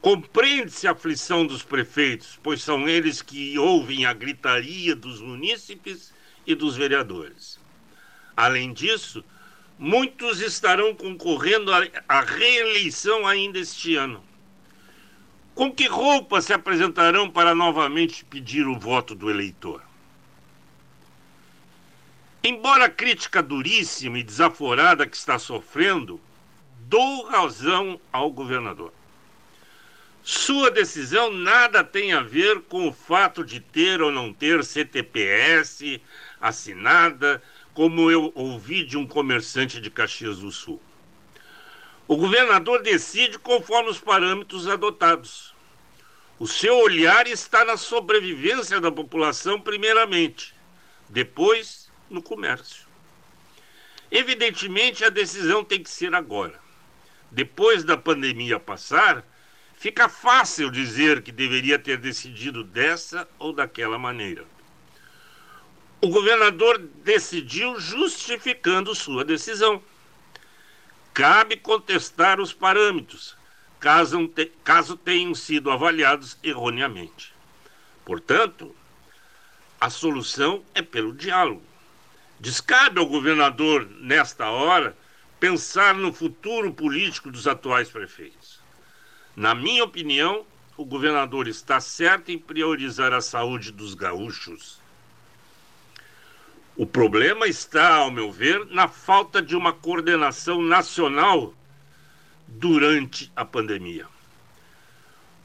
Compreende-se 0.00 0.88
a 0.88 0.90
aflição 0.90 1.46
dos 1.46 1.62
prefeitos, 1.62 2.36
pois 2.42 2.64
são 2.64 2.88
eles 2.88 3.22
que 3.22 3.56
ouvem 3.56 4.06
a 4.06 4.12
gritaria 4.12 4.96
dos 4.96 5.20
munícipes 5.20 6.12
e 6.44 6.52
dos 6.52 6.74
vereadores. 6.76 7.59
Além 8.36 8.72
disso, 8.72 9.24
muitos 9.78 10.40
estarão 10.40 10.94
concorrendo 10.94 11.70
à 12.08 12.20
reeleição 12.20 13.26
ainda 13.26 13.58
este 13.58 13.96
ano. 13.96 14.22
Com 15.54 15.72
que 15.72 15.86
roupa 15.86 16.40
se 16.40 16.52
apresentarão 16.52 17.28
para 17.28 17.54
novamente 17.54 18.24
pedir 18.24 18.66
o 18.66 18.78
voto 18.78 19.14
do 19.14 19.30
eleitor? 19.30 19.82
Embora 22.42 22.86
a 22.86 22.90
crítica 22.90 23.42
duríssima 23.42 24.18
e 24.18 24.22
desaforada 24.22 25.06
que 25.06 25.16
está 25.16 25.38
sofrendo, 25.38 26.18
dou 26.80 27.26
razão 27.26 28.00
ao 28.10 28.30
governador. 28.30 28.92
Sua 30.22 30.70
decisão 30.70 31.30
nada 31.30 31.82
tem 31.82 32.12
a 32.12 32.22
ver 32.22 32.60
com 32.62 32.88
o 32.88 32.92
fato 32.92 33.44
de 33.44 33.60
ter 33.60 34.00
ou 34.00 34.10
não 34.10 34.32
ter 34.32 34.64
CTPS 34.64 36.00
assinada, 36.40 37.42
como 37.80 38.10
eu 38.10 38.30
ouvi 38.34 38.84
de 38.84 38.98
um 38.98 39.06
comerciante 39.06 39.80
de 39.80 39.90
Caxias 39.90 40.40
do 40.40 40.50
Sul. 40.52 40.78
O 42.06 42.14
governador 42.14 42.82
decide 42.82 43.38
conforme 43.38 43.88
os 43.88 43.98
parâmetros 43.98 44.68
adotados. 44.68 45.54
O 46.38 46.46
seu 46.46 46.76
olhar 46.76 47.26
está 47.26 47.64
na 47.64 47.78
sobrevivência 47.78 48.82
da 48.82 48.92
população, 48.92 49.58
primeiramente, 49.58 50.54
depois 51.08 51.90
no 52.10 52.20
comércio. 52.20 52.86
Evidentemente, 54.10 55.02
a 55.02 55.08
decisão 55.08 55.64
tem 55.64 55.82
que 55.82 55.88
ser 55.88 56.14
agora. 56.14 56.60
Depois 57.30 57.82
da 57.82 57.96
pandemia 57.96 58.60
passar, 58.60 59.26
fica 59.74 60.06
fácil 60.06 60.70
dizer 60.70 61.22
que 61.22 61.32
deveria 61.32 61.78
ter 61.78 61.96
decidido 61.96 62.62
dessa 62.62 63.26
ou 63.38 63.54
daquela 63.54 63.98
maneira. 63.98 64.44
O 66.02 66.08
governador 66.08 66.78
decidiu 66.78 67.78
justificando 67.78 68.94
sua 68.94 69.22
decisão. 69.22 69.82
Cabe 71.12 71.58
contestar 71.58 72.40
os 72.40 72.54
parâmetros, 72.54 73.36
caso, 73.78 74.26
te, 74.26 74.46
caso 74.64 74.96
tenham 74.96 75.34
sido 75.34 75.70
avaliados 75.70 76.38
erroneamente. 76.42 77.34
Portanto, 78.02 78.74
a 79.78 79.90
solução 79.90 80.64
é 80.74 80.80
pelo 80.80 81.12
diálogo. 81.12 81.62
Descabe 82.38 82.98
ao 82.98 83.04
governador, 83.04 83.86
nesta 84.00 84.48
hora, 84.48 84.96
pensar 85.38 85.94
no 85.94 86.14
futuro 86.14 86.72
político 86.72 87.30
dos 87.30 87.46
atuais 87.46 87.90
prefeitos. 87.90 88.58
Na 89.36 89.54
minha 89.54 89.84
opinião, 89.84 90.46
o 90.78 90.84
governador 90.86 91.46
está 91.46 91.78
certo 91.78 92.30
em 92.30 92.38
priorizar 92.38 93.12
a 93.12 93.20
saúde 93.20 93.70
dos 93.70 93.92
gaúchos 93.92 94.79
o 96.80 96.86
problema 96.86 97.46
está, 97.46 97.96
ao 97.96 98.10
meu 98.10 98.32
ver, 98.32 98.64
na 98.70 98.88
falta 98.88 99.42
de 99.42 99.54
uma 99.54 99.70
coordenação 99.70 100.62
nacional 100.62 101.52
durante 102.48 103.30
a 103.36 103.44
pandemia. 103.44 104.06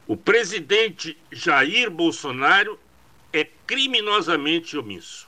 O 0.08 0.16
presidente 0.16 1.18
Jair 1.30 1.92
Bolsonaro 1.92 2.80
é 3.34 3.44
criminosamente 3.68 4.78
omisso. 4.78 5.28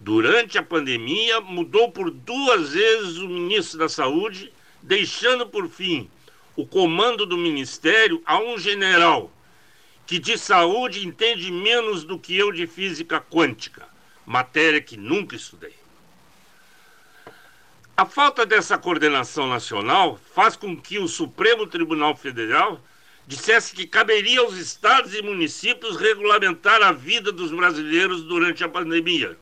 Durante 0.00 0.58
a 0.58 0.62
pandemia, 0.64 1.40
mudou 1.40 1.92
por 1.92 2.10
duas 2.10 2.72
vezes 2.72 3.18
o 3.18 3.28
ministro 3.28 3.78
da 3.78 3.88
Saúde, 3.88 4.52
deixando 4.82 5.46
por 5.46 5.68
fim 5.68 6.10
o 6.56 6.66
comando 6.66 7.24
do 7.24 7.38
ministério 7.38 8.20
a 8.26 8.40
um 8.40 8.58
general 8.58 9.30
que 10.04 10.18
de 10.18 10.36
saúde 10.36 11.06
entende 11.06 11.52
menos 11.52 12.02
do 12.02 12.18
que 12.18 12.36
eu 12.36 12.50
de 12.50 12.66
física 12.66 13.20
quântica 13.20 13.93
matéria 14.26 14.80
que 14.80 14.96
nunca 14.96 15.36
estudei. 15.36 15.74
A 17.96 18.04
falta 18.04 18.44
dessa 18.44 18.76
coordenação 18.76 19.46
nacional 19.46 20.18
faz 20.34 20.56
com 20.56 20.76
que 20.76 20.98
o 20.98 21.06
Supremo 21.06 21.66
Tribunal 21.66 22.16
Federal 22.16 22.80
dissesse 23.26 23.74
que 23.74 23.86
caberia 23.86 24.40
aos 24.40 24.56
estados 24.56 25.14
e 25.14 25.22
municípios 25.22 25.96
regulamentar 25.96 26.82
a 26.82 26.90
vida 26.90 27.30
dos 27.30 27.52
brasileiros 27.52 28.22
durante 28.22 28.64
a 28.64 28.68
pandemia. 28.68 29.38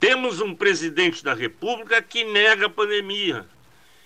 Temos 0.00 0.40
um 0.40 0.54
presidente 0.54 1.22
da 1.22 1.34
República 1.34 2.00
que 2.00 2.24
nega 2.24 2.66
a 2.66 2.70
pandemia, 2.70 3.46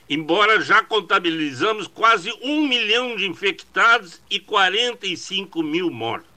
embora 0.09 0.61
já 0.61 0.83
contabilizamos 0.83 1.87
quase 1.87 2.33
um 2.43 2.67
milhão 2.67 3.15
de 3.15 3.27
infectados 3.27 4.21
e 4.29 4.41
45 4.41 5.63
mil 5.63 5.91
mortos. 5.91 6.32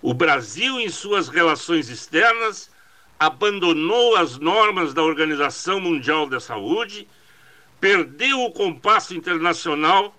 O 0.00 0.14
Brasil, 0.14 0.80
em 0.80 0.88
suas 0.88 1.28
relações 1.28 1.88
externas, 1.88 2.70
abandonou 3.18 4.14
as 4.14 4.38
normas 4.38 4.94
da 4.94 5.02
Organização 5.02 5.80
Mundial 5.80 6.28
da 6.28 6.38
Saúde, 6.38 7.08
perdeu 7.80 8.42
o 8.42 8.52
compasso 8.52 9.12
internacional 9.12 10.14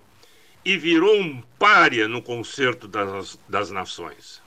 e 0.65 0.75
virou 0.75 1.15
um 1.15 1.41
pária 1.57 2.09
no 2.09 2.21
concerto 2.21 2.87
das, 2.87 3.39
das 3.47 3.71
nações. 3.71 4.41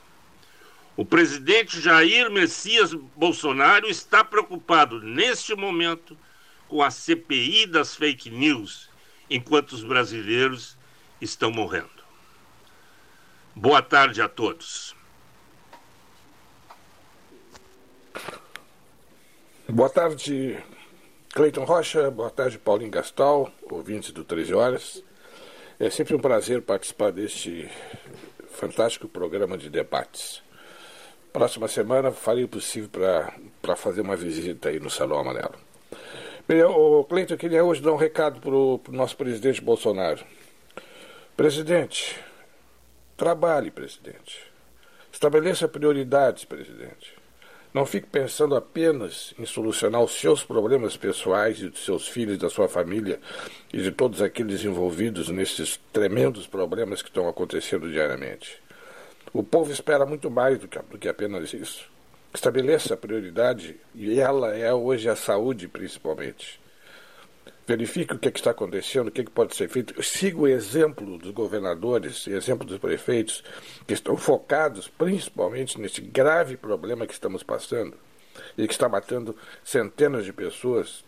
O 0.95 1.05
presidente 1.07 1.81
Jair 1.81 2.31
Messias 2.31 2.93
Bolsonaro 2.93 3.89
está 3.89 4.23
preocupado, 4.23 5.01
neste 5.01 5.55
momento, 5.55 6.17
com 6.69 6.83
a 6.83 6.91
CPI 6.91 7.67
das 7.67 7.97
fake 7.97 8.29
news, 8.29 8.91
enquanto 9.31 9.73
os 9.73 9.83
brasileiros 9.83 10.77
estão 11.19 11.51
morrendo. 11.51 12.03
Boa 13.55 13.81
tarde 13.81 14.21
a 14.21 14.29
todos. 14.29 14.95
Boa 19.75 19.89
tarde, 19.89 20.63
Cleiton 21.33 21.65
Rocha. 21.65 22.11
Boa 22.11 22.29
tarde, 22.29 22.59
Paulinho 22.59 22.91
Gastal, 22.91 23.51
ouvintes 23.71 24.13
do 24.13 24.23
13 24.23 24.53
Horas. 24.53 25.03
É 25.81 25.89
sempre 25.89 26.15
um 26.15 26.19
prazer 26.19 26.61
participar 26.61 27.11
deste 27.11 27.71
fantástico 28.51 29.09
programa 29.09 29.57
de 29.57 29.71
debates. 29.71 30.43
Próxima 31.33 31.69
semana 31.69 32.13
farei 32.13 32.45
o 32.45 32.49
possível 32.49 32.91
para 33.63 33.75
fazer 33.75 34.03
uma 34.03 34.15
visita 34.15 34.69
aí 34.69 34.79
no 34.79 34.91
Salão 34.91 35.19
Amarelo. 35.19 35.55
O 36.77 37.05
Cleiton, 37.05 37.33
eu 37.33 37.39
queria 37.39 37.65
hoje 37.65 37.81
dar 37.81 37.93
um 37.93 37.97
recado 37.97 38.43
para 38.43 38.55
o 38.55 38.79
nosso 38.91 39.17
presidente 39.17 39.63
Bolsonaro. 39.63 40.23
Presidente, 41.35 42.21
trabalhe, 43.17 43.71
presidente. 43.71 44.53
Estabeleça 45.11 45.67
prioridades, 45.67 46.45
presidente. 46.45 47.22
Não 47.73 47.87
fique 47.87 48.07
pensando 48.07 48.55
apenas 48.55 49.33
em 49.39 49.47
solucionar 49.47 50.03
os 50.03 50.13
seus 50.13 50.45
problemas 50.45 50.97
pessoais 50.97 51.59
e 51.61 51.71
dos 51.71 51.85
seus 51.85 52.07
filhos, 52.07 52.37
da 52.37 52.51
sua 52.51 52.69
família 52.69 53.19
e 53.73 53.81
de 53.81 53.91
todos 53.91 54.21
aqueles 54.21 54.63
envolvidos 54.63 55.31
nesses 55.31 55.81
tremendos 55.91 56.47
problemas 56.47 57.01
que 57.01 57.09
estão 57.09 57.29
acontecendo 57.29 57.91
diariamente. 57.91 58.63
O 59.33 59.43
povo 59.43 59.73
espera 59.73 60.05
muito 60.05 60.31
mais 60.31 60.59
do 60.59 60.69
que, 60.69 60.79
do 60.79 60.99
que 60.99 61.09
apenas 61.09 61.55
isso. 61.55 61.91
Estabeleça 62.35 62.93
a 62.93 62.97
prioridade 62.97 63.77
e 63.95 64.21
ela 64.21 64.55
é 64.55 64.73
hoje 64.73 65.09
a 65.09 65.17
saúde, 65.17 65.67
principalmente 65.67 66.62
verifique 67.67 68.15
o 68.15 68.19
que, 68.19 68.29
é 68.29 68.31
que 68.31 68.39
está 68.39 68.51
acontecendo, 68.51 69.09
o 69.09 69.11
que, 69.11 69.21
é 69.21 69.25
que, 69.25 69.31
pode 69.31 69.55
ser 69.57 69.69
feito. 69.69 70.01
Siga 70.03 70.39
o 70.39 70.49
exemplo 70.49 71.19
dos 71.19 71.31
governadores, 71.31 72.27
exemplo 72.27 72.67
dos 72.67 72.79
prefeitos, 72.79 73.43
que 73.87 73.95
estão 73.95 74.17
focados 74.17 74.89
principalmente 74.89 75.81
nesse 75.81 76.01
grave 76.01 76.57
problema 76.57 77.07
que 77.07 77.13
estamos 77.13 77.43
passando 77.43 77.97
e 78.57 78.67
que 78.67 78.73
está 78.73 78.89
matando 78.89 79.37
centenas 79.65 80.25
de 80.25 80.33
pessoas. 80.33 81.05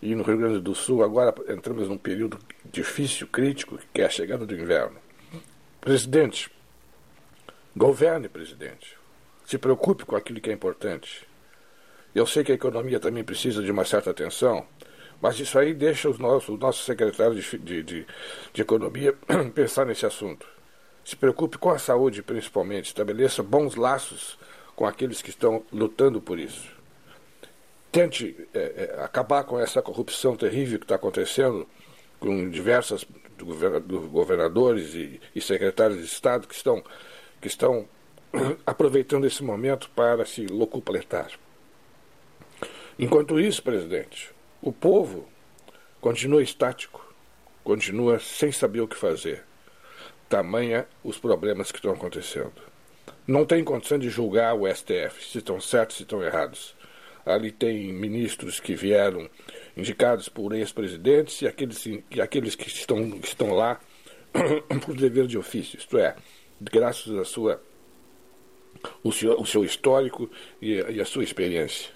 E 0.00 0.14
no 0.14 0.22
Rio 0.22 0.38
Grande 0.38 0.60
do 0.60 0.74
Sul, 0.74 1.02
agora 1.02 1.34
entramos 1.48 1.88
num 1.88 1.98
período 1.98 2.38
difícil, 2.64 3.26
crítico, 3.26 3.78
que 3.92 4.02
é 4.02 4.06
a 4.06 4.10
chegada 4.10 4.46
do 4.46 4.54
inverno. 4.54 4.98
Presidente, 5.80 6.50
governe, 7.74 8.28
presidente. 8.28 8.96
Se 9.46 9.56
preocupe 9.56 10.04
com 10.04 10.14
aquilo 10.14 10.40
que 10.40 10.50
é 10.50 10.52
importante. 10.52 11.26
Eu 12.14 12.26
sei 12.26 12.44
que 12.44 12.52
a 12.52 12.54
economia 12.54 13.00
também 13.00 13.24
precisa 13.24 13.62
de 13.62 13.70
uma 13.70 13.84
certa 13.84 14.10
atenção 14.10 14.66
mas 15.20 15.38
isso 15.40 15.58
aí 15.58 15.74
deixa 15.74 16.08
os 16.08 16.18
nossos, 16.18 16.48
o 16.48 16.56
nosso 16.56 16.84
secretário 16.84 17.34
de, 17.34 17.58
de, 17.58 17.82
de, 17.82 18.06
de 18.52 18.62
Economia 18.62 19.14
pensar 19.54 19.84
nesse 19.84 20.06
assunto. 20.06 20.46
Se 21.04 21.16
preocupe 21.16 21.58
com 21.58 21.70
a 21.70 21.78
saúde, 21.78 22.22
principalmente. 22.22 22.86
Estabeleça 22.86 23.42
bons 23.42 23.74
laços 23.74 24.38
com 24.76 24.86
aqueles 24.86 25.20
que 25.22 25.30
estão 25.30 25.64
lutando 25.72 26.20
por 26.20 26.38
isso. 26.38 26.68
Tente 27.90 28.36
é, 28.54 28.94
é, 28.98 29.02
acabar 29.02 29.42
com 29.44 29.58
essa 29.58 29.80
corrupção 29.80 30.36
terrível 30.36 30.78
que 30.78 30.84
está 30.84 30.96
acontecendo 30.96 31.66
com 32.20 32.48
diversas 32.50 33.06
governadores 34.10 34.94
e, 34.94 35.20
e 35.34 35.40
secretários 35.40 35.98
de 35.98 36.04
Estado 36.04 36.46
que 36.46 36.54
estão, 36.54 36.84
que 37.40 37.48
estão 37.48 37.88
aproveitando 38.66 39.26
esse 39.26 39.42
momento 39.42 39.90
para 39.96 40.24
se 40.26 40.46
locupletar. 40.46 41.30
Enquanto 42.98 43.40
isso, 43.40 43.62
presidente, 43.62 44.30
o 44.60 44.72
povo 44.72 45.28
continua 46.00 46.42
estático, 46.42 47.14
continua 47.62 48.18
sem 48.18 48.50
saber 48.50 48.80
o 48.80 48.88
que 48.88 48.96
fazer. 48.96 49.44
Tamanha 50.28 50.86
os 51.02 51.18
problemas 51.18 51.70
que 51.70 51.78
estão 51.78 51.92
acontecendo. 51.92 52.52
Não 53.26 53.44
tem 53.44 53.62
condição 53.64 53.98
de 53.98 54.08
julgar 54.08 54.54
o 54.54 54.66
STF, 54.66 55.24
se 55.24 55.38
estão 55.38 55.60
certos, 55.60 55.96
se 55.96 56.02
estão 56.02 56.22
errados. 56.22 56.74
Ali 57.24 57.50
tem 57.50 57.92
ministros 57.92 58.58
que 58.58 58.74
vieram 58.74 59.28
indicados 59.76 60.28
por 60.28 60.54
ex-presidentes 60.54 61.42
e 61.42 61.46
aqueles, 61.46 61.86
e 61.86 62.20
aqueles 62.20 62.54
que 62.54 62.68
estão, 62.68 63.18
estão 63.22 63.52
lá 63.52 63.80
por 64.84 64.94
dever 64.96 65.26
de 65.26 65.36
ofício, 65.36 65.78
isto 65.78 65.98
é, 65.98 66.16
graças 66.60 67.14
à 67.16 67.24
sua 67.24 67.62
o 69.02 69.12
seu, 69.12 69.38
o 69.40 69.46
seu 69.46 69.64
histórico 69.64 70.30
e, 70.60 70.74
e, 70.74 71.00
a 71.00 71.04
sua 71.04 71.24
experiência. 71.24 71.90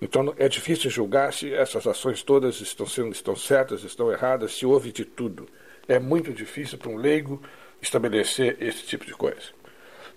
Então 0.00 0.34
é 0.36 0.48
difícil 0.48 0.90
julgar 0.90 1.32
se 1.32 1.52
essas 1.52 1.86
ações 1.86 2.22
todas 2.22 2.60
estão 2.60 2.86
sendo 2.86 3.12
estão 3.12 3.36
certas, 3.36 3.84
estão 3.84 4.10
erradas, 4.10 4.54
se 4.54 4.66
houve 4.66 4.92
de 4.92 5.04
tudo. 5.04 5.46
É 5.88 5.98
muito 5.98 6.32
difícil 6.32 6.78
para 6.78 6.90
um 6.90 6.96
leigo 6.96 7.40
estabelecer 7.80 8.56
esse 8.60 8.84
tipo 8.84 9.04
de 9.04 9.14
coisa. 9.14 9.52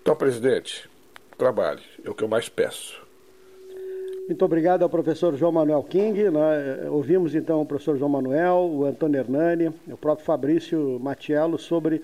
Então, 0.01 0.15
presidente, 0.15 0.89
trabalhe, 1.37 1.81
é 2.03 2.09
o 2.09 2.15
que 2.15 2.23
eu 2.23 2.27
mais 2.27 2.49
peço. 2.49 3.05
Muito 4.27 4.43
obrigado 4.43 4.83
ao 4.83 4.89
professor 4.89 5.35
João 5.35 5.53
Manuel 5.53 5.83
King. 5.83 6.29
Né? 6.29 6.89
Ouvimos 6.89 7.33
então 7.33 7.61
o 7.61 7.65
professor 7.65 7.97
João 7.97 8.09
Manuel, 8.09 8.69
o 8.73 8.85
Antônio 8.85 9.19
Hernani, 9.19 9.73
o 9.87 9.95
próprio 9.95 10.25
Fabrício 10.25 10.99
Matiello 10.99 11.57
sobre 11.57 12.01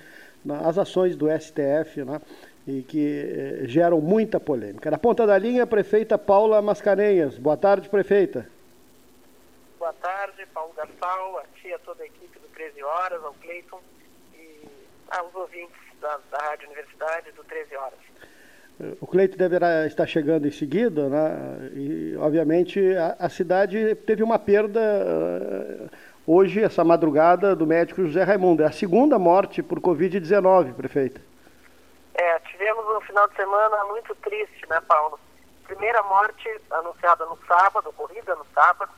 as 0.50 0.78
ações 0.78 1.16
do 1.16 1.28
STF 1.30 2.04
né? 2.04 2.22
E 2.68 2.82
que 2.82 3.62
eh, 3.64 3.68
geram 3.68 4.00
muita 4.00 4.40
polêmica. 4.40 4.90
Na 4.90 4.98
ponta 4.98 5.28
da 5.28 5.38
linha, 5.38 5.64
a 5.64 5.68
prefeita 5.68 6.18
Paula 6.18 6.62
Mascarenhas. 6.62 7.38
Boa 7.38 7.58
tarde, 7.58 7.90
prefeita. 7.90 8.48
Boa 9.78 9.94
tarde, 9.94 10.46
Paulo 10.54 10.74
Gastal, 10.76 11.40
a 11.40 11.44
tia, 11.60 11.78
toda 11.80 12.04
a 12.04 12.06
equipe 12.06 12.40
do 12.40 12.48
13 12.56 12.84
Horas, 12.84 13.24
ao 13.24 13.34
Cleiton 13.34 13.82
e 14.34 14.60
aos 15.12 15.36
ouvintes 15.36 15.76
da, 16.02 16.20
da 16.32 16.38
Rádio 16.38 16.68
Universidade 16.68 17.32
do 17.32 17.44
13 17.44 17.76
Horas. 17.76 18.00
O 19.00 19.06
Cleito 19.06 19.38
deverá 19.38 19.86
estar 19.86 20.08
chegando 20.08 20.48
em 20.48 20.52
seguida, 20.52 21.08
né? 21.08 21.70
e 21.74 22.16
obviamente 22.18 22.80
a, 22.96 23.16
a 23.20 23.30
cidade 23.30 23.94
teve 23.96 24.24
uma 24.24 24.40
perda 24.40 24.80
uh, 24.80 25.90
hoje, 26.26 26.64
essa 26.64 26.84
madrugada, 26.84 27.56
do 27.56 27.68
médico 27.68 28.04
José 28.04 28.24
Raimundo. 28.24 28.64
É 28.64 28.66
a 28.66 28.72
segunda 28.72 29.20
morte 29.20 29.62
por 29.62 29.80
Covid-19, 29.80 30.74
prefeito. 30.74 31.33
Tivemos 32.64 32.88
um 32.96 33.02
final 33.02 33.28
de 33.28 33.36
semana 33.36 33.84
muito 33.84 34.16
triste, 34.16 34.66
né, 34.70 34.80
Paulo? 34.88 35.20
Primeira 35.68 36.02
morte 36.04 36.50
anunciada 36.72 37.26
no 37.26 37.38
sábado, 37.46 37.90
ocorrida 37.90 38.34
no 38.36 38.46
sábado, 38.56 38.90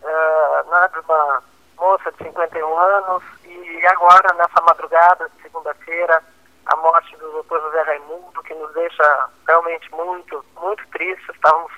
uh, 0.00 0.70
né, 0.70 0.88
de 0.92 1.00
uma 1.00 1.42
moça 1.76 2.12
de 2.12 2.18
51 2.18 2.78
anos, 2.78 3.24
e 3.44 3.86
agora, 3.88 4.32
nessa 4.34 4.60
madrugada 4.62 5.28
de 5.28 5.42
segunda-feira, 5.42 6.22
a 6.66 6.76
morte 6.76 7.16
do 7.16 7.32
doutor 7.32 7.60
José 7.62 7.82
Raimundo, 7.82 8.40
que 8.44 8.54
nos 8.54 8.72
deixa 8.74 9.28
realmente 9.48 9.90
muito, 9.90 10.44
muito 10.60 10.86
tristes. 10.90 11.34
Estávamos 11.34 11.72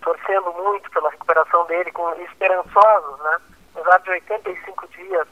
torcendo 0.00 0.52
muito 0.52 0.88
pela 0.92 1.10
recuperação 1.10 1.66
dele, 1.66 1.90
com, 1.90 2.08
esperançosos, 2.22 3.18
né? 3.18 3.38
Apesar 3.74 3.98
de 3.98 4.10
85 4.10 4.88
dias 4.90 5.26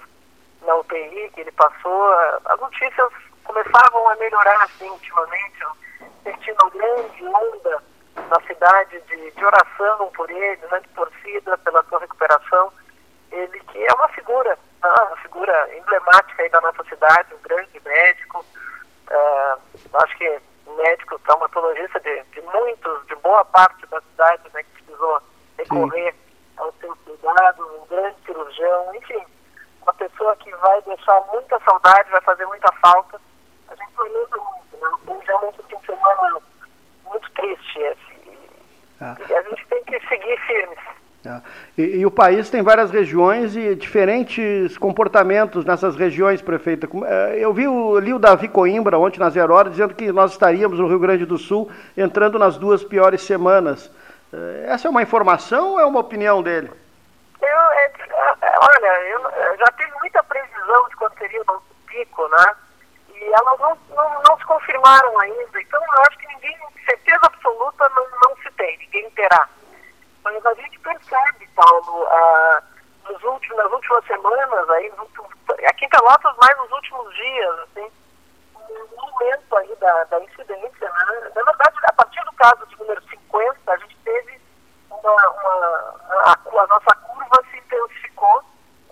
na 0.63 0.75
UTI 0.75 1.31
que 1.35 1.43
ele 1.43 1.53
passou, 1.53 2.13
as 2.47 2.59
notícias 2.59 3.13
começavam 3.51 4.09
a 4.09 4.17
melhorar 4.17 4.63
assim 4.63 4.89
ultimamente, 4.89 5.59
sentindo 6.23 6.57
uma 6.63 6.71
grande 6.71 7.27
onda 7.27 7.83
na 8.29 8.41
cidade 8.47 9.01
de, 9.03 9.31
de 9.33 9.45
oração 9.45 10.11
por 10.15 10.31
ele, 10.31 10.67
né, 10.71 10.81
de 10.81 10.89
torcida 10.91 11.59
pela 11.59 11.83
sua 11.85 11.99
recuperação. 11.99 12.73
Ele 13.33 13.59
que 13.61 13.85
é 13.85 13.93
uma 13.95 14.09
figura, 14.09 14.57
né, 14.83 14.89
uma 15.09 15.17
figura 15.17 15.77
emblemática 15.77 16.43
aí 16.43 16.49
da 16.49 16.61
nossa 16.61 16.85
cidade, 16.85 17.35
um 17.35 17.43
grande 17.43 17.81
médico, 17.85 18.45
Uh, 19.11 19.59
acho 20.05 20.17
que 20.19 20.41
médico 20.77 21.19
traumatologista 21.25 21.99
de, 21.99 22.23
de 22.33 22.41
muitos, 22.43 23.07
de 23.09 23.17
boa 23.17 23.45
parte 23.45 23.85
da 23.89 24.01
cidade, 24.03 24.45
né, 24.55 24.63
que 24.63 24.85
precisou 24.85 25.21
recorrer 25.59 26.13
Sim. 26.13 26.19
ao 26.59 26.73
seu 26.75 26.95
cuidado, 27.05 27.67
um 27.83 27.87
grande 27.89 28.17
cirurgião, 28.25 28.95
enfim, 28.95 29.27
uma 29.83 29.93
pessoa 29.95 30.37
que 30.37 30.55
vai 30.55 30.81
deixar 30.83 31.21
muita 31.33 31.59
saudade, 31.65 32.09
vai 32.11 32.21
fazer 32.21 32.47
muita 32.47 32.71
falta. 32.75 33.21
A 33.81 33.85
gente 33.85 33.97
lamenta 33.99 34.37
muito, 34.37 34.77
né? 34.81 34.99
Foi 35.07 35.19
realmente 35.27 35.63
fim 35.69 35.77
de 35.77 35.87
semana 35.87 36.41
muito 37.07 37.31
triste 37.33 37.79
esse. 37.79 38.11
Ah. 39.01 39.17
E 39.29 39.35
a 39.35 39.43
gente 39.43 39.67
tem 39.67 39.85
que 39.85 40.01
seguir 40.07 40.39
firmes. 40.47 40.79
É. 41.25 41.41
E, 41.77 41.83
e, 41.99 42.07
o 42.07 42.11
país 42.11 42.49
tem 42.49 42.63
várias 42.63 42.91
regiões 42.91 43.55
e 43.55 43.75
diferentes 43.75 44.79
comportamentos 44.79 45.67
nessas 45.67 45.95
regiões, 45.95 46.41
prefeita. 46.41 46.89
É, 47.07 47.39
eu 47.39 47.53
vi 47.53 47.69
o, 47.69 47.99
li 47.99 48.15
o 48.15 48.19
Davi 48.19 48.49
Coimbra 48.49 48.99
ontem 48.99 49.21
na 49.21 49.29
Zero 49.29 49.53
Hora 49.53 49.69
dizendo 49.69 49.95
que 49.95 50.11
nós 50.13 50.33
estaríamos 50.33 50.79
no 50.79 50.89
Rio 50.89 50.99
Grande 50.99 51.27
do 51.27 51.37
Sul 51.37 51.71
entrando 51.95 52.39
nas 52.39 52.57
duas 52.57 52.83
piores 52.83 53.23
semanas. 53.23 53.91
É, 54.33 54.67
essa 54.69 54.89
é 54.89 54.91
uma 54.91 55.03
informação 55.03 55.73
ou 55.73 55.81
é 55.81 55.85
uma 55.85 56.01
opinião 56.01 56.43
dele? 56.43 56.71
Eu, 57.43 57.49
é, 57.49 57.93
olha, 58.43 59.09
eu, 59.09 59.59
já 59.59 59.67
tem 59.77 59.87
muita 60.01 60.23
previsão 60.23 60.89
de 60.89 60.97
quando 60.97 61.19
seria 61.19 61.43
o 61.43 61.63
pico, 61.87 62.29
né? 62.29 62.47
E 63.21 63.25
elas 63.25 63.61
não, 63.61 63.79
não, 63.91 64.23
não, 64.27 64.39
se 64.39 64.45
confirmaram 64.45 65.19
ainda. 65.21 65.61
Então 65.61 65.81
eu 65.81 66.03
acho 66.03 66.19
que 66.19 66.27
ninguém, 66.29 66.59
certeza 66.87 67.21
absoluta, 67.23 67.89
não, 67.91 68.07
não 68.25 68.37
se 68.43 68.51
tem, 68.53 68.79
ninguém 68.79 69.11
terá. 69.11 69.49
Mas 70.25 70.45
a 70.47 70.55
gente 70.55 70.79
percebe, 70.81 71.49
Paulo, 71.55 72.07
ah, 72.09 72.63
nos 73.09 73.23
últimos, 73.23 73.57
nas 73.57 73.73
últimas 73.73 74.05
semanas, 74.07 74.71
aí, 74.71 74.93
aqui 75.69 75.85
em 75.85 75.89
Pelotas, 75.89 76.37
mais 76.37 76.57
nos 76.59 76.71
últimos 76.73 77.15
dias, 77.15 77.59
assim, 77.61 77.91
um 78.71 79.01
aumento 79.01 79.57
aí 79.57 79.75
da, 79.77 80.05
da 80.05 80.21
incidência. 80.21 80.89
Né? 80.89 81.31
Na 81.35 81.43
verdade, 81.43 81.77
a 81.85 81.93
partir 81.93 82.25
do 82.25 82.33
caso 82.33 82.67
de 82.67 82.79
número 82.79 83.03
50, 83.03 83.73
a 83.73 83.77
gente 83.79 83.97
teve 84.05 84.41
uma, 84.91 85.29
uma 85.31 85.95
a, 86.25 86.33
a 86.33 86.67
nossa 86.67 86.95
curva 86.97 87.45
se 87.51 87.59
intensificou, 87.59 88.43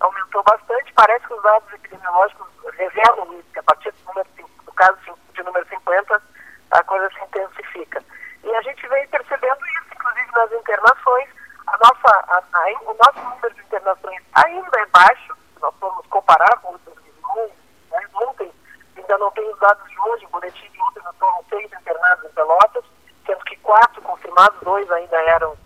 aumentou 0.01 0.43
bastante. 0.43 0.93
Parece 0.95 1.27
que 1.27 1.35
os 1.35 1.43
dados 1.43 1.73
epidemiológicos 1.73 2.47
revelam 2.77 3.35
isso, 3.35 3.53
que 3.53 3.59
a 3.59 3.63
partir 3.63 3.93
do, 3.93 4.05
número, 4.07 4.29
do 4.65 4.73
caso 4.73 4.99
de 5.35 5.43
número 5.43 5.67
50, 5.89 6.23
a 6.71 6.85
coisa 6.85 7.09
se 7.11 7.25
intensifica. 7.25 8.05
E 8.45 8.55
a 8.55 8.63
gente 8.63 8.87
vem 8.89 9.09
percebendo 9.09 9.59
isso, 9.67 9.95
inclusive 9.95 10.33
nas 10.33 10.53
internações. 10.53 11.29
A 11.67 11.79
nossa, 11.79 12.09
a, 12.29 12.43
a, 12.53 12.91
o 12.91 12.95
nosso 12.95 13.21
número 13.21 13.55
de 13.55 13.61
internações 13.63 14.23
ainda 14.35 14.81
é 14.81 14.87
baixo, 14.87 15.37
nós 15.61 15.75
formos 15.81 16.07
comparar 16.07 16.59
com 16.59 16.73
outros 16.73 16.97
regiões. 16.99 17.53
Né? 17.91 18.09
Ontem, 18.15 18.53
ainda 18.97 19.19
não 19.19 19.31
tenho 19.33 19.53
os 19.53 19.59
dados 19.59 19.89
de 19.89 20.01
hoje, 20.01 20.27
o 20.27 20.29
boletim 20.29 20.71
de 20.71 20.81
ontem 20.81 21.03
nós 21.05 21.17
foram 21.17 21.45
seis 21.49 21.73
internados 21.73 22.25
em 22.25 22.33
Pelotas, 22.35 22.85
sendo 23.27 23.45
que 23.45 23.57
quatro 23.57 24.03
confirmados, 24.03 24.61
dois 24.61 24.91
ainda 24.91 25.17
eram 25.17 25.57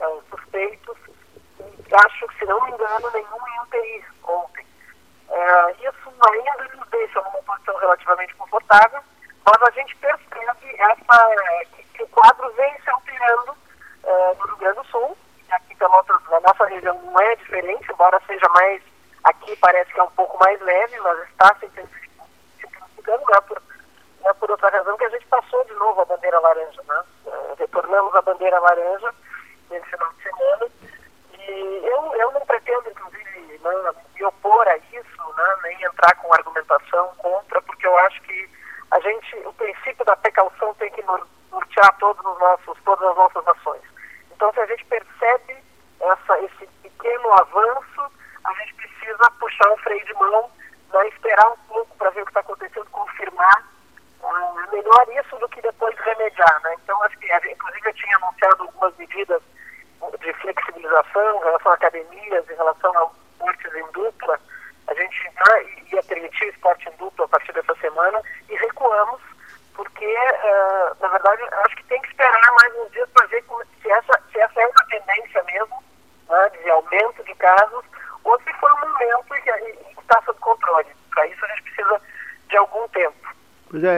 é, 0.00 0.06
suspeitos. 0.30 0.96
E 1.60 1.94
acho 1.94 2.28
que, 2.28 2.38
se 2.38 2.44
não 2.44 2.62
me 2.64 2.72
engano, 2.72 3.10
nenhum 3.12 3.38
em 3.48 3.60
UTI 3.62 4.04
ontem. 4.24 4.66
É, 5.30 5.72
isso 5.72 6.12
ainda 6.30 6.76
nos 6.76 6.88
deixa 6.90 7.20
numa 7.22 7.42
posição 7.42 7.76
relativamente 7.76 8.34
confortável, 8.34 9.00
mas 9.50 9.62
a 9.62 9.70
gente 9.72 9.96
percebe 9.96 10.76
essa 10.78 11.66
que 11.94 12.02
o 12.02 12.08
quadro 12.08 12.50
vem 12.52 12.74
se 12.80 12.90
alterando 12.90 13.52
uh, 13.52 14.36
no 14.38 14.46
Rio 14.46 14.56
Grande 14.56 14.76
do 14.78 14.84
Sul. 14.86 15.16
Aqui 15.50 15.74
Pelotas, 15.76 16.22
na 16.28 16.40
nossa 16.40 16.66
região 16.66 17.00
não 17.02 17.20
é 17.20 17.36
diferente, 17.36 17.90
embora 17.90 18.20
seja 18.26 18.46
mais, 18.50 18.82
aqui 19.24 19.56
parece 19.56 19.92
que 19.92 19.98
é 19.98 20.02
um 20.02 20.10
pouco 20.10 20.38
mais 20.44 20.60
leve, 20.60 21.00
mas 21.00 21.28
está 21.28 21.54
se 21.58 21.66
intensificando, 21.66 23.24
não 23.26 23.34
é 23.34 23.40
por, 23.40 23.62
não 24.20 24.30
é 24.30 24.34
por 24.34 24.50
outra 24.50 24.68
razão 24.68 24.96
que 24.98 25.04
a 25.04 25.10
gente 25.10 25.26
passou 25.26 25.64
de 25.64 25.72
novo 25.74 26.02
a 26.02 26.04
bandeira 26.04 26.38
laranja, 26.38 26.82
né? 26.86 27.02
Uh, 27.26 27.54
retornamos 27.58 28.14
a 28.14 28.22
bandeira 28.22 28.58
laranja 28.60 29.07
nossos, 42.38 42.77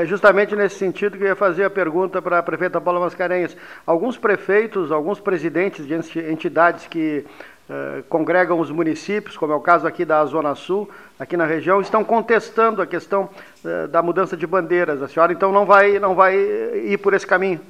é, 0.00 0.06
justamente 0.06 0.56
nesse 0.56 0.76
sentido 0.76 1.16
que 1.16 1.24
eu 1.24 1.28
ia 1.28 1.36
fazer 1.36 1.64
a 1.64 1.70
pergunta 1.70 2.22
para 2.22 2.38
a 2.38 2.42
prefeita 2.42 2.80
Paula 2.80 3.00
Mascarenhas. 3.00 3.56
Alguns 3.86 4.16
prefeitos, 4.16 4.90
alguns 4.90 5.20
presidentes 5.20 5.86
de 5.86 5.94
entidades 6.30 6.86
que 6.86 7.26
eh, 7.68 8.02
congregam 8.08 8.58
os 8.58 8.68
municípios, 8.68 9.36
como 9.36 9.52
é 9.52 9.56
o 9.56 9.60
caso 9.60 9.86
aqui 9.86 10.04
da 10.04 10.24
Zona 10.24 10.56
Sul, 10.56 10.90
aqui 11.20 11.36
na 11.36 11.44
região, 11.44 11.80
estão 11.80 12.02
contestando 12.02 12.82
a 12.82 12.86
questão 12.86 13.30
eh, 13.64 13.86
da 13.86 14.02
mudança 14.02 14.36
de 14.36 14.44
bandeiras. 14.44 15.00
A 15.00 15.06
senhora 15.06 15.32
então 15.32 15.52
não 15.52 15.64
vai, 15.64 16.00
não 16.00 16.16
vai 16.16 16.34
ir 16.34 16.98
por 16.98 17.14
esse 17.14 17.24
caminho? 17.24 17.60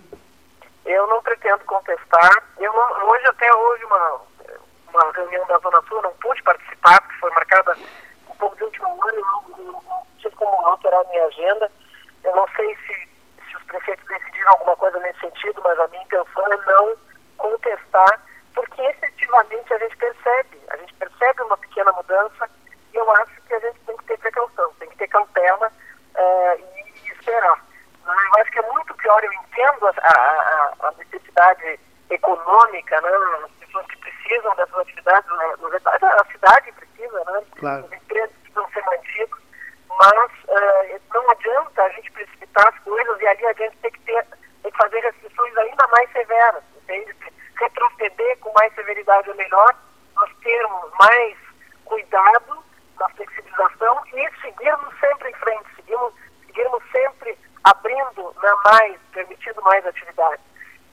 Eu 0.86 1.06
não 1.06 1.20
pretendo 1.22 1.62
contestar. 1.66 2.42
Eu 2.58 2.72
não, 2.72 3.10
hoje, 3.10 3.26
até 3.26 3.54
hoje, 3.54 3.84
uma, 3.84 4.20
uma 4.94 5.12
reunião 5.12 5.46
da 5.46 5.58
Zona 5.58 5.82
Sul, 5.86 6.00
não 6.00 6.12
pude 6.12 6.42
participar, 6.44 6.98
porque 7.02 7.20
foi 7.20 7.30
marcada 7.32 7.76
um 8.30 8.34
pouco 8.36 8.56
de 8.56 8.64
último 8.64 8.88
ano, 8.88 9.18
eu 9.58 9.64
não, 9.64 10.02
tive 10.16 10.34
como 10.36 10.66
alterar 10.66 11.04
minha 11.10 11.26
agenda. 11.26 11.70
Eu 12.30 12.36
não 12.36 12.46
sei 12.54 12.76
se, 12.76 13.08
se 13.48 13.56
os 13.56 13.62
prefeitos 13.64 14.06
decidiram 14.06 14.50
alguma 14.50 14.76
coisa 14.76 15.00
nesse 15.00 15.18
sentido, 15.18 15.60
mas 15.64 15.76
a 15.80 15.88
minha 15.88 16.04
intenção 16.04 16.46
é 16.52 16.56
não 16.64 16.96
contestar, 17.36 18.20
porque 18.54 18.80
efetivamente 18.82 19.74
a 19.74 19.78
gente 19.78 19.96
percebe, 19.96 20.62
a 20.70 20.76
gente 20.76 20.94
percebe 20.94 21.42
uma 21.42 21.56
pequena 21.58 21.90
mudança 21.90 22.48
e 22.92 22.96
eu 22.96 23.10
acho 23.16 23.42
que 23.42 23.54
a 23.54 23.58
gente 23.58 23.80
tem 23.80 23.96
que 23.96 24.04
ter 24.04 24.18
precaução, 24.18 24.72
tem 24.78 24.88
que 24.90 24.96
ter 24.98 25.08
cautela 25.08 25.66
uh, 25.66 26.64
e 27.04 27.10
esperar. 27.10 27.64
Eu 28.06 28.40
acho 28.40 28.52
que 28.52 28.58
é 28.60 28.72
muito 28.72 28.94
pior, 28.94 29.24
eu 29.24 29.32
entendo 29.32 29.86
a, 29.88 29.92
a, 30.00 30.86
a 30.86 30.92
necessidade 30.98 31.80
econômica, 32.10 33.00
né? 33.00 33.10
as 33.44 33.50
pessoas 33.66 33.86
que 33.86 33.96
precisam 33.98 34.54
dessas 34.54 34.76
atividades, 34.76 35.28
na 35.30 35.68
verdade 35.68 36.04
a 36.04 36.24
cidade 36.30 36.72
precisa, 36.72 37.24
né? 37.24 37.42
Claro. 37.58 37.86
os 37.86 37.92
empregos 37.92 38.36
precisam 38.36 38.68
ser 38.70 38.84
mantidos, 38.84 39.39
mas 40.00 40.32
uh, 40.48 41.00
não 41.12 41.30
adianta 41.30 41.82
a 41.82 41.88
gente 41.90 42.10
precipitar 42.12 42.68
as 42.68 42.78
coisas 42.78 43.20
e 43.20 43.26
ali 43.26 43.46
a 43.46 43.52
gente 43.52 43.76
tem 43.76 43.92
que, 43.92 44.00
ter, 44.00 44.26
tem 44.62 44.72
que 44.72 44.78
fazer 44.78 44.98
restrições 45.00 45.56
ainda 45.58 45.86
mais 45.88 46.10
severas, 46.10 46.62
entende? 46.82 47.14
Retroceder 47.60 48.38
com 48.38 48.50
mais 48.54 48.74
severidade 48.74 49.28
é 49.28 49.34
melhor, 49.34 49.76
nós 50.16 50.30
termos 50.42 50.90
mais 50.98 51.36
cuidado 51.84 52.64
na 52.98 53.10
flexibilização 53.10 54.02
e 54.14 54.40
seguirmos 54.40 54.98
sempre 55.00 55.28
em 55.28 55.34
frente, 55.34 55.74
seguirmos, 55.76 56.14
seguirmos 56.46 56.82
sempre 56.90 57.38
abrindo 57.64 58.34
né, 58.42 58.54
mais, 58.64 58.98
permitindo 59.12 59.60
mais 59.60 59.84
atividades. 59.86 60.44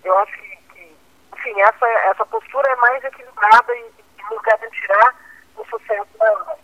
Eu 0.03 0.17
acho 0.17 0.33
que, 0.33 0.57
que, 0.73 0.97
enfim, 1.33 1.61
essa, 1.61 1.87
essa 1.87 2.25
postura 2.25 2.69
é 2.69 2.75
mais 2.75 3.01
equilibrada 3.05 3.73
e, 3.73 3.91
e 4.19 4.23
no 4.23 4.35
lugar 4.35 4.57
de 4.57 4.69
tirar 4.71 5.15
o 5.55 5.65
sucesso 5.65 6.07
da 6.17 6.25
Ana. 6.25 6.57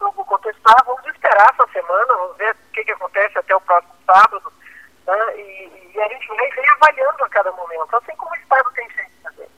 Não 0.00 0.12
vou 0.12 0.24
contestar, 0.24 0.76
vamos 0.84 1.04
esperar 1.06 1.52
essa 1.52 1.72
semana, 1.72 2.14
vamos 2.14 2.36
ver 2.36 2.52
o 2.52 2.72
que, 2.72 2.84
que 2.84 2.92
acontece 2.92 3.38
até 3.38 3.54
o 3.56 3.60
próximo 3.60 3.94
sábado, 4.06 4.52
né, 5.06 5.36
e, 5.36 5.92
e, 5.94 6.00
a 6.00 6.08
gente 6.08 6.28
vai 6.28 6.50
reavaliando 6.50 7.24
a 7.24 7.28
cada 7.28 7.52
momento, 7.52 7.96
assim 7.96 8.16
como 8.16 8.30
o 8.30 8.36
Estado 8.36 8.70
tem 8.74 8.88
feito 8.90 9.10
também. 9.22 9.48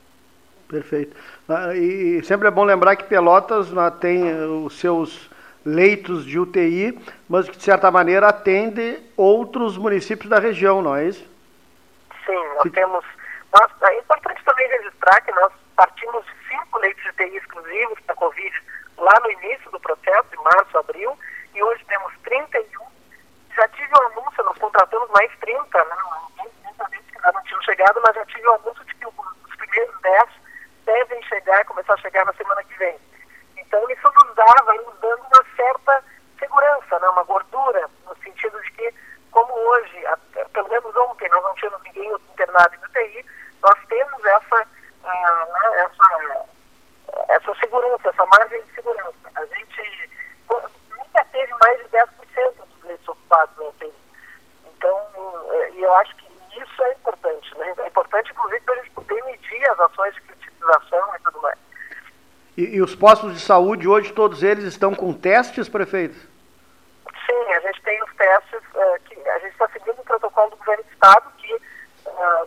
Perfeito. 0.68 1.16
Ah, 1.48 1.74
e 1.74 2.22
sempre 2.24 2.48
é 2.48 2.50
bom 2.50 2.64
lembrar 2.64 2.96
que 2.96 3.04
Pelotas 3.04 3.72
né, 3.72 3.90
tem 4.00 4.22
os 4.44 4.78
seus 4.78 5.30
leitos 5.64 6.24
de 6.24 6.38
UTI, 6.38 6.98
mas 7.28 7.48
que 7.48 7.56
de 7.56 7.62
certa 7.62 7.90
maneira 7.90 8.28
atende 8.28 9.02
outros 9.16 9.76
municípios 9.76 10.28
da 10.28 10.38
região, 10.38 10.82
não 10.82 10.94
é 10.94 11.06
isso? 11.06 11.24
Sim, 12.24 12.54
nós 12.54 12.62
Sim. 12.62 12.70
temos. 12.70 13.04
Nós, 13.52 13.70
é 13.82 13.98
importante 13.98 14.44
também 14.44 14.68
registrar 14.68 15.20
que 15.22 15.32
nós 15.32 15.52
partimos 15.74 16.24
de 16.26 16.48
cinco 16.48 16.78
leitos 16.78 17.02
de 17.02 17.08
UTI 17.10 17.36
exclusivos 17.36 18.00
para 18.00 18.12
a 18.12 18.16
Covid 18.16 18.62
lá 18.98 19.20
no 19.20 19.30
início 19.30 19.70
do 19.70 19.80
processo, 19.80 20.28
em 20.32 20.42
março, 20.42 20.78
abril, 20.78 21.18
e 21.54 21.62
hoje 21.62 21.84
temos 21.86 22.12
31. 22.24 22.86
Já 23.56 23.68
tive 23.68 23.92
o 23.92 24.02
um 24.02 24.06
anúncio, 24.06 24.44
nós 24.44 24.58
contratamos 24.58 25.08
mais 25.10 25.30
30, 25.40 25.84
né? 25.84 25.96
que 27.12 27.32
não 27.32 27.42
tinham 27.42 27.62
chegado, 27.62 28.00
mas 28.04 28.14
já 28.14 28.24
tive 28.26 28.46
o 28.46 28.52
um 28.52 28.54
anúncio 28.54 28.84
de 28.84 28.94
que 28.94 29.06
os 29.06 29.56
primeiros 29.56 30.00
10 30.00 30.28
devem 30.84 31.22
chegar, 31.24 31.64
começar 31.64 31.94
a 31.94 31.98
chegar 31.98 32.24
na 32.24 32.32
semana 32.34 32.62
que 32.64 32.74
vem. 32.78 32.98
Então, 33.56 33.90
isso 33.90 34.12
nos 34.12 34.34
dá, 34.34 34.54
vai 34.64 34.78
nos 34.78 34.98
dando 35.00 35.20
uma 35.22 35.44
certa 35.56 36.04
segurança, 36.38 36.98
né? 36.98 37.08
uma 37.08 37.24
gordura, 37.24 37.88
no 38.06 38.16
sentido 38.22 38.60
de 38.62 38.70
que, 38.72 38.94
como 39.30 39.52
hoje, 39.52 40.04
pelo 40.52 40.68
menos 40.68 40.96
ontem, 40.96 41.28
nós 41.28 41.42
não 41.42 41.54
tínhamos 41.54 41.82
ninguém 41.82 42.12
internado 42.12 42.74
em 42.74 42.84
UTI, 42.84 43.26
nós 43.62 43.78
temos 43.88 44.24
essa, 44.24 44.62
uh, 44.62 45.52
né, 45.52 45.84
essa, 45.84 46.46
essa 47.28 47.54
segurança, 47.56 48.08
essa 48.08 48.26
margem 48.26 48.62
de 48.62 48.74
segurança. 48.74 49.14
A 49.34 49.44
gente 49.46 50.10
nunca 50.90 51.24
teve 51.32 51.52
mais 51.62 51.78
de 51.78 51.88
10% 51.88 52.06
dos 52.54 52.84
leitos 52.84 53.08
ocupados 53.08 53.56
na 53.56 53.64
UTI. 53.64 53.92
Então, 54.76 54.98
eh, 55.52 55.70
e 55.74 55.82
eu 55.82 55.94
acho 55.96 56.14
que 56.16 56.28
isso 56.60 56.82
é 56.82 56.92
importante. 56.92 57.58
Né? 57.58 57.74
É 57.78 57.86
importante, 57.86 58.30
inclusive, 58.30 58.60
para 58.60 58.74
a 58.74 58.78
gente 58.78 58.90
poder 58.90 59.24
medir 59.24 59.70
as 59.70 59.80
ações 59.80 60.14
de 60.14 60.20
criticização 60.22 61.16
e 61.16 61.22
tudo 61.22 61.42
mais. 61.42 61.58
E, 62.56 62.76
e, 62.76 62.82
os 62.82 62.94
postos 62.94 63.34
de 63.34 63.40
saúde 63.40 63.86
hoje, 63.86 64.12
todos 64.12 64.42
eles 64.42 64.64
estão 64.64 64.94
com 64.94 65.12
testes, 65.12 65.68
prefeito? 65.68 66.16
Sim, 67.26 67.52
a 67.52 67.60
gente 67.60 67.80
tem 67.82 68.02
os 68.02 68.14
testes, 68.16 68.60
uh, 68.74 69.00
que 69.04 69.28
a 69.28 69.38
gente 69.38 69.52
está 69.52 69.68
seguindo 69.68 70.00
o 70.00 70.04
protocolo 70.04 70.50
do 70.50 70.56
governo 70.56 70.82
do 70.82 70.90
Estado, 70.90 71.30
que 71.38 71.54
uh, 71.54 71.58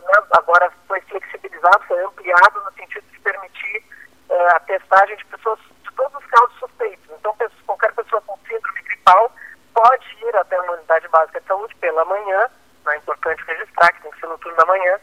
né, 0.00 0.26
agora 0.32 0.70
foi 0.86 1.00
flexibilizado, 1.02 1.84
foi 1.88 2.02
ampliado 2.04 2.60
no 2.62 2.72
sentido 2.72 3.04
de 3.10 3.20
permitir 3.20 3.84
uh, 4.32 4.56
a 4.56 4.60
testagem 4.60 5.16
de 5.16 5.24
pessoas 5.26 5.58
de 5.60 5.92
todos 5.94 6.14
os 6.14 6.26
casos 6.26 6.58
suspeitos. 6.58 7.04
Então, 7.18 7.36
qualquer 7.66 7.92
pessoa 7.92 8.20
com 8.22 8.38
síndrome 8.48 8.82
gripal 8.82 9.32
pode 9.74 10.06
ir 10.24 10.36
até 10.36 10.60
uma 10.60 10.72
unidade 10.72 11.08
básica 11.08 11.40
de 11.40 11.46
saúde 11.46 11.74
pela 11.76 12.04
manhã, 12.04 12.48
é 12.88 12.96
importante 12.96 13.44
registrar 13.46 13.92
que 13.92 14.02
tem 14.02 14.10
que 14.10 14.20
ser 14.20 14.26
no 14.26 14.38
turno 14.38 14.56
da 14.56 14.66
manhã, 14.66 14.98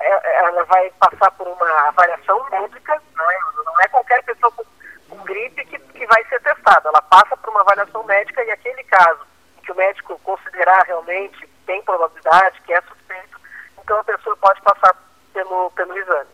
ela 0.00 0.64
vai 0.64 0.90
passar 1.00 1.30
por 1.32 1.46
uma 1.48 1.88
avaliação 1.88 2.44
médica, 2.50 3.00
não 3.16 3.30
é, 3.30 3.38
não 3.64 3.80
é 3.80 3.88
qualquer 3.88 4.22
pessoa 4.24 4.52
com, 4.52 4.64
com 5.08 5.24
gripe 5.24 5.64
que, 5.64 5.78
que 5.78 6.06
vai 6.06 6.24
ser 6.26 6.40
testada. 6.40 6.88
Ela 6.88 7.02
passa 7.02 7.36
por 7.36 7.50
uma 7.50 7.60
avaliação 7.60 8.04
médica 8.04 8.44
e 8.44 8.50
aquele 8.50 8.84
caso 8.84 9.20
que 9.62 9.72
o 9.72 9.74
médico 9.74 10.18
considerar 10.20 10.84
realmente 10.86 11.48
tem 11.66 11.82
probabilidade, 11.82 12.60
que 12.62 12.72
é 12.72 12.80
suspeito, 12.82 13.40
então 13.78 13.98
a 13.98 14.04
pessoa 14.04 14.36
pode 14.36 14.60
passar 14.60 14.94
pelo, 15.32 15.70
pelo 15.72 15.98
exame. 15.98 16.30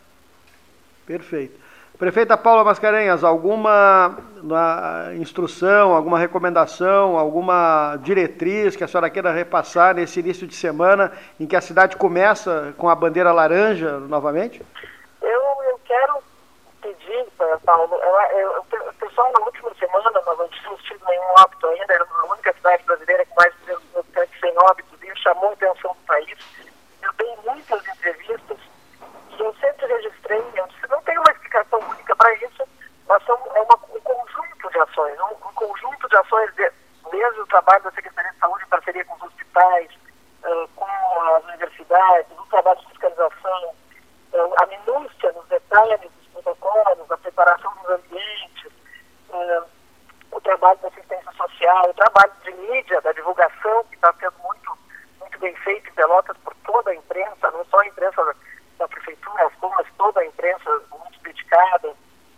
Perfeito. 1.05 1.59
Prefeita 2.01 2.35
Paula 2.35 2.63
Mascarenhas, 2.63 3.23
alguma 3.23 4.17
instrução, 5.19 5.93
alguma 5.93 6.17
recomendação, 6.17 7.15
alguma 7.15 7.95
diretriz 8.01 8.75
que 8.75 8.83
a 8.83 8.87
senhora 8.87 9.07
queira 9.07 9.31
repassar 9.31 9.93
nesse 9.93 10.19
início 10.19 10.47
de 10.47 10.55
semana 10.55 11.11
em 11.39 11.45
que 11.45 11.55
a 11.55 11.61
cidade 11.61 11.95
começa 11.95 12.73
com 12.75 12.89
a 12.89 12.95
bandeira 12.95 13.31
laranja 13.31 13.99
novamente? 13.99 14.65
Eu, 15.21 15.41
eu 15.69 15.79
quero 15.85 16.23
pedir, 16.81 17.23
Paulo, 17.63 17.93
eu, 17.93 18.39
eu, 18.39 18.61
o 18.61 18.93
pessoal 18.95 19.31
na 19.37 19.45
última 19.45 19.71
semana 19.75 20.09
nós 20.25 20.37
não 20.39 20.47
tínhamos 20.47 20.81
tido 20.81 21.05
nenhum 21.07 21.33
óbito 21.37 21.67
ainda, 21.67 21.93
era 21.93 22.03
a 22.03 22.25
única 22.33 22.51
cidade 22.53 22.83
brasileira 22.83 23.23
com 23.27 23.35
mais 23.35 23.53
de 23.53 23.65
200 23.67 23.95
habitantes 23.97 24.39
sem 24.39 24.53
óbitos, 24.57 25.03
e 25.03 25.21
chamou 25.21 25.51
a 25.51 25.53
atenção 25.53 25.91
do 25.91 26.07
país. 26.07 26.39
Eu 27.03 27.13
dei 27.13 27.35
muitas 27.45 27.87
entrevistas 27.87 28.57
e 29.37 29.39
eu 29.39 29.55
sempre 29.61 29.85
registrei, 29.85 30.43
eu 30.55 30.65
disse, 30.65 30.81
explicação 31.51 31.79
única 31.79 32.15
para 32.15 32.33
isso, 32.35 32.63
mas 33.07 33.23
são, 33.25 33.37
é 33.53 33.61
uma, 33.61 33.75
um 33.75 33.99
conjunto 33.99 34.69
de 34.69 34.79
ações, 34.79 35.19
um, 35.19 35.47
um 35.47 35.53
conjunto 35.53 36.07
de 36.07 36.15
ações, 36.15 36.53
de, 36.55 36.71
desde 37.11 37.41
o 37.41 37.47
trabalho 37.47 37.83
da 37.83 37.91
Secretaria 37.91 38.31
de 38.31 38.39
Saúde 38.39 38.63
em 38.63 38.69
parceria 38.69 39.05
com 39.05 39.15
os 39.15 39.23
hospitais, 39.23 39.91
uh, 40.45 40.67
com 40.75 40.85
as 40.85 41.43
universidades, 41.43 42.31
o 42.39 42.45
trabalho 42.47 42.79
de 42.79 42.87
fiscalização, 42.87 43.75
uh, 44.33 44.53
a 44.63 44.65
minúcia 44.65 45.31
nos 45.33 45.45
detalhes 45.47 45.99
dos 45.99 46.27
protocolos, 46.33 47.11
a 47.11 47.17
preparação 47.17 47.73
dos 47.81 47.89
ambientes, 47.89 48.71
uh, 49.29 49.65
o 50.31 50.39
trabalho 50.39 50.79
da 50.79 50.87
assistência 50.87 51.31
social, 51.33 51.89
o 51.89 51.93
trabalho 51.93 52.31
de 52.43 52.51
mídia, 52.53 53.01
da 53.01 53.11
divulgação, 53.11 53.83
que 53.85 53.95
está 53.95 54.13
sendo 54.13 54.37
muito, 54.41 54.77
muito 55.19 55.39
bem 55.39 55.53
feito 55.57 55.93
Pelotas 55.93 56.37
por 56.37 56.55
toda 56.65 56.91
a 56.91 56.95
imprensa, 56.95 57.51
não 57.51 57.65
só 57.65 57.79
a 57.79 57.87
imprensa 57.87 58.35
da 58.77 58.87
prefeitura, 58.87 59.51
como 59.59 59.75
toda 59.97 60.21
a 60.21 60.25
imprensa 60.25 60.81
dedicada, 61.21 61.93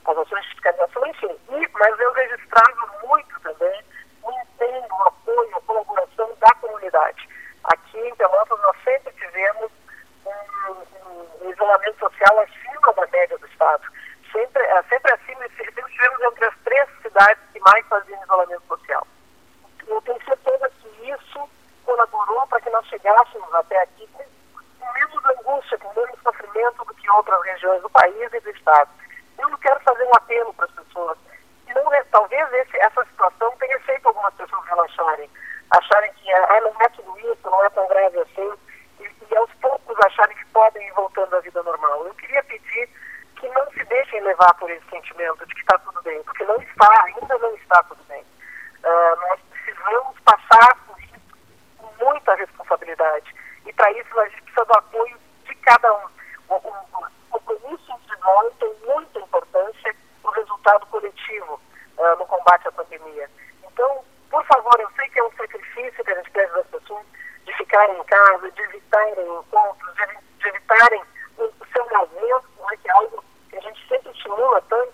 as 0.06 0.18
ações 0.18 0.44
de 0.44 0.50
fiscalização, 0.50 1.08
enfim. 1.08 1.38
E, 1.50 1.68
mas 1.74 2.00
eu 2.00 2.12
registrava 2.14 2.88
muito 3.04 3.40
também 3.42 3.84
o 4.24 4.32
empenho, 4.32 4.88
o 4.90 5.08
apoio, 5.08 5.58
a 5.58 5.62
colaboração 5.62 6.30
da 6.40 6.52
comunidade. 6.56 7.30
Aqui 7.64 8.00
em 8.00 8.16
Pelotas 8.16 8.60
nós 8.60 8.76
sempre 8.84 9.14
tivemos 9.14 9.72
um, 10.26 11.46
um 11.46 11.52
isolamento 11.52 12.00
social 12.00 12.40
acima 12.40 12.94
da 12.94 13.08
média 13.08 13.38
do 13.38 13.48
Estado. 13.48 13.84
Sempre, 14.32 14.64
é, 14.64 14.84
sempre 14.84 15.14
acima, 15.14 15.48
sempre 15.58 15.84
tivemos 15.92 16.22
entre 16.22 16.46
as 16.46 16.58
três 16.64 16.90
cidades 17.02 17.44
que 17.52 17.60
mais 17.60 17.86
faziam 17.88 18.22
isolamento 18.24 18.64
social. 18.68 19.08
Eu 19.88 20.02
tenho 20.02 20.24
certeza 20.24 20.70
que 20.82 21.12
isso 21.12 21.50
colaborou 21.86 22.48
para 22.48 22.62
que 22.62 22.70
nós 22.70 22.86
chegássemos 22.88 23.54
até 23.54 23.82
aqui 23.82 24.10
menos 25.24 25.40
angústia, 25.40 25.78
com 25.78 25.94
menos 25.94 26.20
sofrimento 26.22 26.86
do 26.86 26.94
que 26.94 27.10
outras 27.12 27.44
regiões 27.44 27.82
do 27.82 27.90
país 27.90 28.34
e 28.34 28.40
do 28.40 28.50
Estado. 28.50 28.90
Eu 29.38 29.50
não 29.50 29.58
quero 29.58 29.80
fazer 29.82 30.04
um 30.04 30.16
apelo 30.16 30.54
para 30.54 30.66
as 30.66 30.72
pessoas. 30.72 31.18
Não, 31.74 32.06
talvez 32.12 32.54
esse, 32.54 32.78
essa 32.78 33.04
situação 33.06 33.52
tenha 33.58 33.80
feito 33.82 34.08
algumas 34.08 34.34
pessoas 34.36 34.66
relaxarem. 34.66 35.30
acharem 35.72 36.14
que 36.14 36.32
ah, 36.34 36.62
não 36.62 36.82
é 36.82 36.90
tudo 36.90 37.18
isso, 37.20 37.40
não 37.50 37.66
é 37.66 37.70
tão 37.70 37.88
grave 37.88 38.20
assim, 38.20 38.54
e, 39.00 39.12
e 39.30 39.36
aos 39.36 39.52
poucos 39.56 39.98
acharem 40.06 40.36
que 40.36 40.46
podem 40.48 40.88
ir 40.88 40.94
voltando 40.94 41.36
à 41.36 41.40
vida 41.40 41.64
normal. 41.64 42.06
Eu 42.06 42.14
queria 42.16 42.44
pedir 42.44 42.90
que 43.38 43.48
não 43.50 43.72
se 43.72 43.84
deixem 43.86 44.22
levar 44.22 44.54
por 44.56 44.70
esse 44.70 44.88
sentimento 44.90 45.46
de 45.46 45.54
que 45.54 45.62
está 45.62 45.78
tudo 45.80 46.02
bem, 46.04 46.22
porque 46.24 46.44
não 46.46 46.58
está, 46.62 47.04
ainda 47.06 47.38
não 47.38 47.56
está 47.56 47.82
tudo 47.84 48.04
bem. 48.04 48.24
Uh, 48.84 49.16
nós 49.28 49.40
precisamos 49.50 50.20
passar 50.20 50.76
por 50.86 51.00
isso 51.02 51.14
com 51.78 52.06
muita 52.06 52.36
responsabilidade. 52.36 53.34
E 53.66 53.74
para 53.74 53.92
isso 53.92 54.20
a 54.20 54.28
gente 54.30 54.42
precisa 54.44 54.66
do 54.66 54.78
apoio 54.78 55.18
de 55.46 55.56
cada 55.56 55.94
um. 55.94 56.08
O, 56.50 56.56
o, 56.56 57.08
o 57.32 57.40
compromisso 57.40 57.92
individual 57.92 58.52
tem 58.60 58.74
muita 58.86 59.20
importância 59.20 59.96
no 60.24 60.32
resultado 60.32 60.86
coletivo 60.88 61.60
uh, 61.98 62.16
no 62.18 62.26
combate 62.26 62.68
à 62.68 62.72
pandemia. 62.72 63.30
Então, 63.64 64.04
por 64.30 64.44
favor, 64.46 64.80
eu 64.80 64.90
sei 64.96 65.10
que 65.10 65.20
é 65.20 65.24
um 65.24 65.32
sacrifício 65.32 66.04
que 66.04 66.12
a 66.12 66.16
gente 66.16 66.32
pede 66.32 66.52
das 66.54 66.68
pessoas 66.68 67.06
de 67.46 67.54
ficarem 67.54 67.98
em 67.98 68.04
casa, 68.04 68.52
de 68.52 68.62
evitarem 68.62 69.38
encontros, 69.40 69.96
de, 69.96 70.06
de 70.40 70.50
evitarem 70.50 71.04
o, 71.38 71.44
o 71.44 71.66
seu 71.72 71.84
movimento, 71.90 72.46
é, 72.72 72.78
que 72.78 72.90
é 72.90 72.94
algo 72.94 73.24
que 73.50 73.58
a 73.58 73.62
gente 73.62 73.88
sempre 73.88 74.12
estimula 74.12 74.62
tanto, 74.70 74.94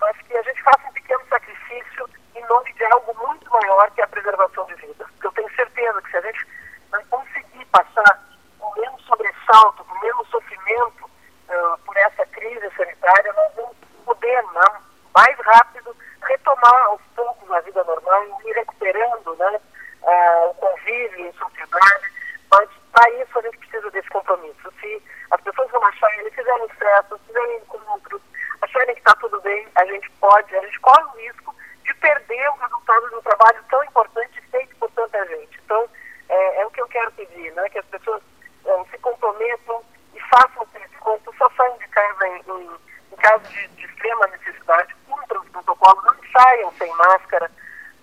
mas 0.00 0.16
que 0.22 0.36
a 0.36 0.42
gente 0.42 0.62
faça 0.62 0.88
um 0.88 0.92
pequeno 0.92 1.22
sacrifício 1.28 2.08
em 2.34 2.46
nome 2.46 2.72
de 2.72 2.84
algo 2.84 3.14
muito 3.26 3.50
maior 3.50 3.90
que 3.90 4.02
a 4.02 4.06
preservação 4.06 4.64
de 4.66 4.74
vidas. 4.76 5.08
Eu 5.22 5.32
tenho 5.32 5.54
certeza 5.54 6.02
que 6.02 6.10
se 6.10 6.16
a 6.16 6.20
gente 6.20 6.46
não 6.92 7.04
conseguir 7.06 7.47
passar 7.78 8.28
com 8.58 8.80
menos 8.80 9.00
sobressalto, 9.02 9.84
com 9.84 9.98
menos 10.00 10.28
sofrimento 10.28 11.04
uh, 11.04 11.78
por 11.84 11.96
essa 11.96 12.26
crise 12.26 12.70
sanitária, 12.76 13.32
nós 13.32 13.54
vamos 13.54 13.76
poder, 14.04 14.42
não, 14.52 14.82
mais 15.14 15.38
rápido, 15.38 15.94
retomar 16.22 16.86
aos 16.86 17.00
poucos 17.14 17.50
a 17.52 17.60
vida 17.60 17.84
normal 17.84 18.24
e 18.24 18.50
ir 18.50 18.54
recuperando 18.54 19.36
né, 19.36 19.60
uh, 20.02 20.50
o 20.50 20.54
convívio 20.54 21.26
em 21.26 21.32
sociedade. 21.34 22.12
Mas 22.50 22.68
para 22.92 23.10
isso 23.10 23.38
a 23.38 23.42
gente 23.42 23.58
precisa 23.58 23.90
desse 23.90 24.08
compromisso. 24.08 24.72
Se 24.80 25.02
as 25.30 25.40
pessoas 25.42 25.70
vão 25.70 25.84
achar, 25.84 26.18
eles 26.18 26.34
fizerem 26.34 26.68
festas, 26.70 27.20
fizerem 27.26 27.58
encontros, 27.58 28.22
acharem 28.62 28.94
que 28.94 29.00
está 29.00 29.14
tudo 29.16 29.40
bem, 29.42 29.68
a 29.76 29.84
gente 29.84 30.10
pode, 30.12 30.56
a 30.56 30.60
gente 30.62 30.80
corre 30.80 31.04
o 31.04 31.18
risco 31.18 31.54
de 31.84 31.94
perder 31.94 32.48
o 32.48 32.56
resultado 32.56 33.08
de 33.08 33.14
um 33.14 33.22
trabalho 33.22 33.62
tão 33.70 33.84
importante 33.84 34.40
feito 34.50 34.74
por 34.76 34.90
tanta 34.90 35.24
gente. 35.26 35.60
Então, 35.64 35.88
é, 36.28 36.62
é 36.62 36.66
quero 36.98 37.12
pedir, 37.12 37.52
né? 37.52 37.68
que 37.68 37.78
as 37.78 37.86
pessoas 37.86 38.22
é, 38.64 38.84
se 38.90 38.98
comprometam 38.98 39.82
e 40.14 40.20
façam 40.20 40.66
esse 40.74 40.94
encontro, 40.96 41.32
só 41.38 41.48
saiam 41.56 41.78
de 41.78 41.88
casa 41.88 42.26
em, 42.26 42.42
em, 42.48 42.70
em 43.12 43.16
caso 43.16 43.44
de, 43.44 43.68
de, 43.68 43.86
extrema 43.86 44.26
necessidade, 44.26 44.94
cumpram 45.08 45.40
os 45.40 45.48
protocolos, 45.50 46.04
não 46.04 46.14
saiam 46.32 46.72
sem 46.72 46.92
máscara, 46.96 47.50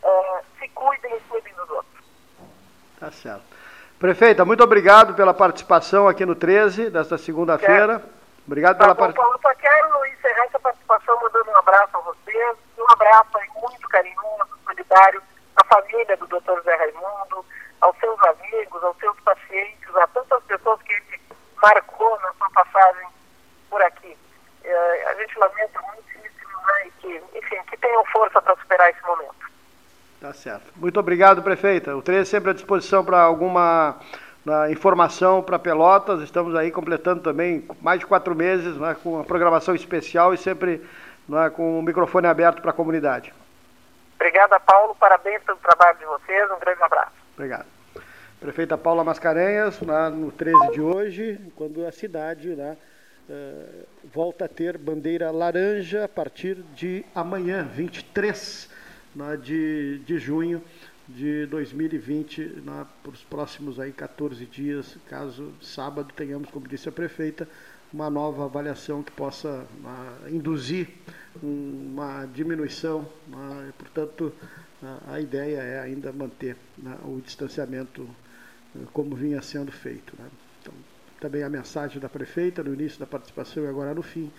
é, 0.04 0.42
se 0.60 0.70
cuidem 0.70 1.18
e 1.18 1.20
cuidem 1.22 1.54
dos 1.56 1.70
outros. 1.70 2.06
Tá 3.00 3.12
certo. 3.12 3.44
Prefeita, 4.00 4.46
muito 4.46 4.64
obrigado 4.64 5.14
pela 5.14 5.34
participação 5.34 6.08
aqui 6.08 6.26
no 6.26 6.36
13 6.36 6.90
desta 6.90 7.18
segunda-feira. 7.18 8.02
Obrigado 8.46 8.78
pela 8.78 8.90
tá 8.90 8.96
participação. 8.96 9.34
Eu 9.34 9.40
só 9.40 9.54
quero 9.56 10.06
encerrar 10.06 10.46
essa 10.46 10.60
participação 10.60 11.20
mandando 11.22 11.50
um 11.50 11.58
abraço 11.58 11.98
a 11.98 12.00
vocês, 12.02 12.58
um 12.78 12.92
abraço 12.92 13.40
muito 13.62 13.88
carinhoso, 13.90 14.60
solidário 14.66 15.22
à 15.56 15.64
família 15.66 16.16
do 16.18 16.28
Dr. 16.28 16.62
Zé 16.64 16.76
Raimundo, 16.76 17.46
aos 17.86 17.98
seus 18.00 18.20
amigos, 18.24 18.84
aos 18.84 18.98
seus 18.98 19.20
pacientes, 19.22 19.96
a 19.96 20.08
tantas 20.08 20.44
pessoas 20.44 20.82
que 20.82 20.94
ele 20.94 21.22
marcou 21.62 22.20
na 22.20 22.34
sua 22.34 22.50
passagem 22.50 23.08
por 23.70 23.82
aqui. 23.84 24.18
É, 24.64 25.08
a 25.08 25.14
gente 25.16 25.38
lamenta 25.38 25.80
muitíssimo 25.82 26.58
né, 26.68 26.92
que, 27.00 27.24
enfim, 27.36 27.58
que 27.70 27.78
tenham 27.78 28.04
força 28.06 28.42
para 28.42 28.56
superar 28.56 28.90
esse 28.90 29.02
momento. 29.04 29.36
Tá 30.20 30.34
certo. 30.34 30.66
Muito 30.76 31.00
obrigado, 31.00 31.44
prefeita. 31.44 31.96
O 31.96 32.02
13 32.02 32.30
sempre 32.30 32.50
à 32.50 32.54
disposição 32.54 33.06
para 33.06 33.22
alguma 33.22 34.00
na 34.44 34.72
informação 34.72 35.44
para 35.44 35.60
Pelotas. 35.60 36.22
Estamos 36.22 36.56
aí 36.56 36.72
completando 36.72 37.22
também 37.22 37.68
mais 37.82 38.00
de 38.00 38.06
quatro 38.06 38.36
meses 38.36 38.78
né, 38.78 38.96
com 39.04 39.20
a 39.20 39.24
programação 39.24 39.76
especial 39.76 40.34
e 40.34 40.38
sempre 40.38 40.88
né, 41.30 41.52
com 41.52 41.80
o 41.80 41.84
microfone 41.84 42.26
aberto 42.26 42.62
para 42.62 42.72
a 42.72 42.74
comunidade. 42.74 43.34
Obrigada, 44.16 44.60
Paulo. 44.60 44.96
Parabéns 44.96 45.44
pelo 45.44 45.58
trabalho 45.60 45.98
de 46.00 46.06
vocês. 46.06 46.50
Um 46.50 46.60
grande 46.60 46.82
abraço. 46.82 47.14
Obrigado. 47.36 47.75
Prefeita 48.46 48.78
Paula 48.78 49.04
Mascarenhas, 49.04 49.82
no 50.16 50.32
13 50.32 50.74
de 50.74 50.80
hoje, 50.80 51.40
quando 51.56 51.84
a 51.84 51.92
cidade 51.92 52.52
uh, 52.52 52.78
volta 54.14 54.46
a 54.46 54.48
ter 54.48 54.78
bandeira 54.78 55.32
laranja 55.32 56.04
a 56.04 56.08
partir 56.08 56.64
de 56.76 57.04
amanhã, 57.16 57.64
23 57.64 58.70
né, 59.16 59.36
de, 59.38 59.98
de 60.06 60.20
junho 60.20 60.62
de 61.10 61.48
2020, 61.48 62.62
né, 62.64 62.86
para 63.02 63.12
os 63.14 63.24
próximos 63.24 63.80
aí 63.80 63.92
14 63.92 64.46
dias, 64.46 64.96
caso 65.10 65.52
sábado 65.60 66.14
tenhamos, 66.16 66.52
como 66.52 66.68
disse 66.68 66.88
a 66.88 66.92
prefeita, 66.92 67.50
uma 67.92 68.12
nova 68.12 68.46
avaliação 68.46 69.02
que 69.02 69.12
possa 69.12 69.66
uh, 69.84 70.30
induzir 70.30 70.88
uma 71.42 72.28
diminuição, 72.28 73.08
uh, 73.28 73.74
portanto, 73.76 74.32
a 75.08 75.20
ideia 75.20 75.58
é 75.62 75.80
ainda 75.80 76.14
manter 76.14 76.56
né, 76.78 76.96
o 77.06 77.20
distanciamento 77.20 78.08
como 78.94 79.16
vinha 79.16 79.42
sendo 79.42 79.72
feito. 79.72 80.14
Né. 80.18 80.28
Então, 80.62 80.74
também 81.20 81.44
a 81.44 81.50
mensagem 81.50 82.00
da 82.00 82.10
prefeita 82.10 82.64
no 82.64 82.74
início 82.74 83.00
da 83.00 83.06
participação 83.06 83.64
e 83.64 83.68
agora 83.68 83.94
no 83.94 84.02
fim, 84.02 84.32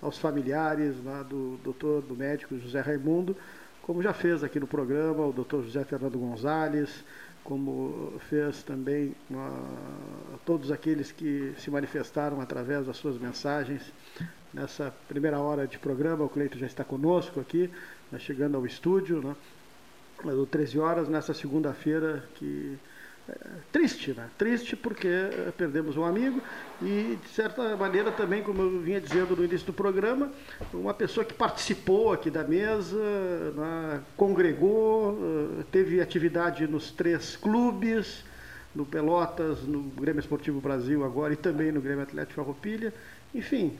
aos 0.00 0.18
familiares 0.18 0.96
né, 0.96 1.24
do 1.28 1.58
doutor, 1.62 2.02
do 2.02 2.16
médico 2.16 2.58
José 2.58 2.80
Raimundo, 2.80 3.36
como 3.82 4.02
já 4.02 4.12
fez 4.12 4.44
aqui 4.44 4.60
no 4.60 4.66
programa 4.66 5.26
o 5.26 5.32
doutor 5.32 5.64
José 5.64 5.84
Fernando 5.84 6.18
Gonzalez, 6.18 7.04
como 7.42 8.12
fez 8.28 8.62
também 8.62 9.14
uh, 9.30 10.38
todos 10.44 10.70
aqueles 10.70 11.10
que 11.10 11.54
se 11.58 11.70
manifestaram 11.70 12.40
através 12.40 12.86
das 12.86 12.96
suas 12.96 13.18
mensagens. 13.18 13.82
Nessa 14.52 14.94
primeira 15.08 15.38
hora 15.38 15.66
de 15.66 15.78
programa, 15.78 16.24
o 16.24 16.28
Cleito 16.28 16.58
já 16.58 16.66
está 16.66 16.84
conosco 16.84 17.40
aqui, 17.40 17.70
né, 18.10 18.18
chegando 18.18 18.56
ao 18.56 18.66
estúdio, 18.66 19.22
né, 19.22 19.34
do 20.24 20.46
13 20.46 20.78
horas, 20.78 21.08
nessa 21.08 21.32
segunda-feira 21.32 22.24
que 22.34 22.78
triste, 23.72 24.12
né? 24.12 24.28
Triste 24.36 24.76
porque 24.76 25.08
eh, 25.08 25.52
perdemos 25.56 25.96
um 25.96 26.04
amigo 26.04 26.40
e, 26.82 27.18
de 27.22 27.28
certa 27.30 27.76
maneira, 27.76 28.10
também, 28.10 28.42
como 28.42 28.62
eu 28.62 28.80
vinha 28.80 29.00
dizendo 29.00 29.36
no 29.36 29.44
início 29.44 29.66
do 29.66 29.72
programa, 29.72 30.30
uma 30.72 30.94
pessoa 30.94 31.24
que 31.24 31.34
participou 31.34 32.12
aqui 32.12 32.30
da 32.30 32.44
mesa, 32.44 32.96
né? 33.56 34.00
congregou, 34.16 35.18
eh, 35.60 35.64
teve 35.70 36.00
atividade 36.00 36.66
nos 36.66 36.90
três 36.90 37.36
clubes, 37.36 38.24
no 38.74 38.86
Pelotas, 38.86 39.62
no 39.62 39.82
Grêmio 39.82 40.20
Esportivo 40.20 40.60
Brasil 40.60 41.04
agora 41.04 41.32
e 41.32 41.36
também 41.36 41.72
no 41.72 41.80
Grêmio 41.80 42.02
Atlético 42.02 42.34
Farroupilha. 42.34 42.92
Enfim, 43.34 43.78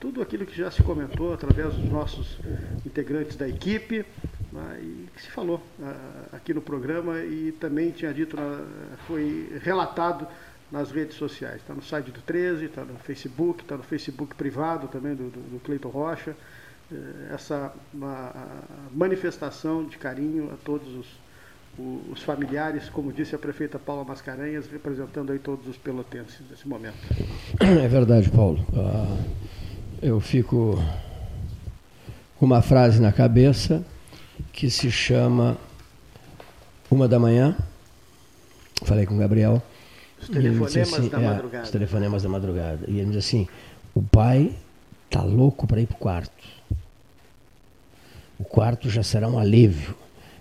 tudo 0.00 0.20
aquilo 0.20 0.44
que 0.44 0.56
já 0.56 0.68
se 0.68 0.82
comentou 0.82 1.32
através 1.32 1.72
dos 1.74 1.88
nossos 1.88 2.36
integrantes 2.84 3.36
da 3.36 3.48
equipe 3.48 4.04
né, 4.52 4.78
e 4.82 5.08
que 5.14 5.22
se 5.22 5.30
falou 5.30 5.62
uh, 5.80 6.36
aqui 6.36 6.52
no 6.52 6.60
programa 6.60 7.18
e 7.20 7.52
também 7.52 7.90
tinha 7.90 8.12
dito, 8.12 8.36
uh, 8.36 8.66
foi 9.06 9.50
relatado 9.62 10.26
nas 10.70 10.90
redes 10.90 11.16
sociais. 11.16 11.56
Está 11.56 11.74
no 11.74 11.82
site 11.82 12.10
do 12.10 12.20
13, 12.20 12.66
está 12.66 12.84
no 12.84 12.98
Facebook, 12.98 13.62
está 13.62 13.76
no 13.76 13.82
Facebook 13.82 14.34
privado 14.34 14.88
também 14.88 15.14
do, 15.14 15.30
do, 15.30 15.40
do 15.52 15.60
Cleiton 15.60 15.88
Rocha. 15.88 16.36
Uh, 16.90 17.32
essa 17.32 17.72
uma, 17.94 18.30
manifestação 18.94 19.84
de 19.84 19.96
carinho 19.96 20.50
a 20.52 20.56
todos 20.62 20.94
os, 20.94 21.06
os, 22.10 22.22
familiares, 22.22 22.90
como 22.90 23.10
disse 23.10 23.34
a 23.34 23.38
prefeita 23.38 23.78
Paula 23.78 24.04
Mascarenhas, 24.04 24.66
representando 24.70 25.32
aí 25.32 25.38
todos 25.38 25.66
os 25.66 25.78
pelotenses 25.78 26.40
nesse 26.50 26.68
momento. 26.68 26.98
É 27.58 27.88
verdade, 27.88 28.30
Paulo. 28.30 28.66
Ah, 28.76 29.16
eu 30.02 30.20
fico 30.20 30.76
com 32.36 32.44
uma 32.44 32.60
frase 32.60 33.00
na 33.00 33.12
cabeça 33.12 33.82
que 34.52 34.70
se 34.70 34.90
chama 34.90 35.56
Uma 36.90 37.06
da 37.06 37.18
Manhã. 37.18 37.56
Falei 38.84 39.06
com 39.06 39.14
o 39.14 39.18
Gabriel. 39.18 39.62
Os 40.20 40.28
telefonemas 40.28 40.76
assim, 40.76 41.08
da 41.08 41.20
é, 41.20 41.24
madrugada. 41.24 41.64
Os 41.64 41.70
telefonemas 41.70 42.22
da 42.22 42.28
madrugada. 42.28 42.80
E 42.88 42.98
ele 42.98 43.10
diz 43.10 43.18
assim: 43.18 43.48
o 43.94 44.02
pai 44.02 44.52
tá 45.10 45.22
louco 45.22 45.66
para 45.66 45.80
ir 45.80 45.86
para 45.86 45.96
o 45.96 45.98
quarto. 45.98 46.32
O 48.38 48.44
quarto 48.44 48.88
já 48.88 49.02
será 49.02 49.28
um 49.28 49.38
alívio. 49.38 49.94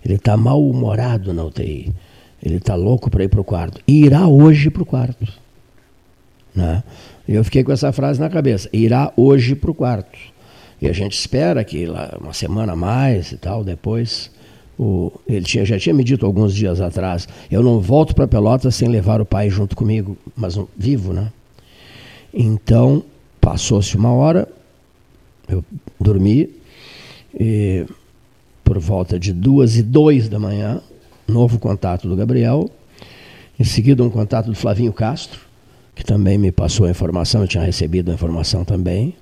Ele 0.04 0.16
está 0.16 0.36
mal-humorado 0.36 1.34
na 1.34 1.44
UTI. 1.44 1.94
Ele 2.42 2.56
está 2.56 2.76
louco 2.76 3.10
para 3.10 3.24
ir 3.24 3.30
para 3.30 3.42
o 3.42 3.44
quarto. 3.44 3.82
E 3.88 4.04
irá 4.04 4.28
hoje 4.28 4.70
para 4.70 4.82
o 4.82 4.86
quarto. 4.86 5.28
Né? 6.56 6.84
E 7.28 7.36
eu 7.36 7.44
fiquei 7.44 7.64
com 7.64 7.72
essa 7.72 7.92
frase 7.92 8.20
na 8.20 8.30
cabeça: 8.30 8.70
irá 8.74 9.14
hoje 9.16 9.56
para 9.56 9.72
o 9.72 9.76
quarto. 9.76 10.18
E 10.82 10.88
a 10.88 10.94
gente 10.94 11.18
espera 11.18 11.64
que 11.64 11.86
lá, 11.86 12.18
uma 12.20 12.34
semana 12.34 12.74
a 12.74 12.76
mais 12.76 13.32
e 13.32 13.38
tal, 13.38 13.64
depois. 13.64 14.32
O, 14.80 15.12
ele 15.28 15.46
tinha, 15.46 15.64
já 15.64 15.78
tinha 15.78 15.94
me 15.94 16.04
dito 16.04 16.26
alguns 16.26 16.56
dias 16.56 16.82
atrás: 16.82 17.28
eu 17.52 17.62
não 17.62 17.80
volto 17.80 18.16
para 18.16 18.28
Pelotas 18.28 18.74
sem 18.76 18.88
levar 18.88 19.22
o 19.22 19.26
pai 19.26 19.50
junto 19.50 19.76
comigo, 19.76 20.18
mas 20.36 20.58
um, 20.58 20.66
vivo, 20.76 21.14
né? 21.14 21.32
Então, 22.34 23.04
passou-se 23.40 23.96
uma 23.96 24.12
hora, 24.12 24.48
eu 25.48 25.64
dormi, 26.00 26.50
e 27.38 27.86
por 28.64 28.80
volta 28.80 29.20
de 29.20 29.34
duas 29.34 29.78
e 29.78 29.84
dois 29.84 30.30
da 30.30 30.40
manhã, 30.40 30.82
novo 31.28 31.60
contato 31.60 32.08
do 32.08 32.16
Gabriel, 32.16 32.70
em 33.60 33.64
seguida 33.64 34.04
um 34.04 34.10
contato 34.10 34.48
do 34.48 34.56
Flavinho 34.56 34.94
Castro, 34.94 35.42
que 35.94 36.04
também 36.04 36.38
me 36.38 36.52
passou 36.52 36.88
a 36.88 36.90
informação, 36.90 37.42
eu 37.42 37.48
tinha 37.48 37.64
recebido 37.64 38.10
a 38.10 38.14
informação 38.14 38.64
também. 38.64 39.14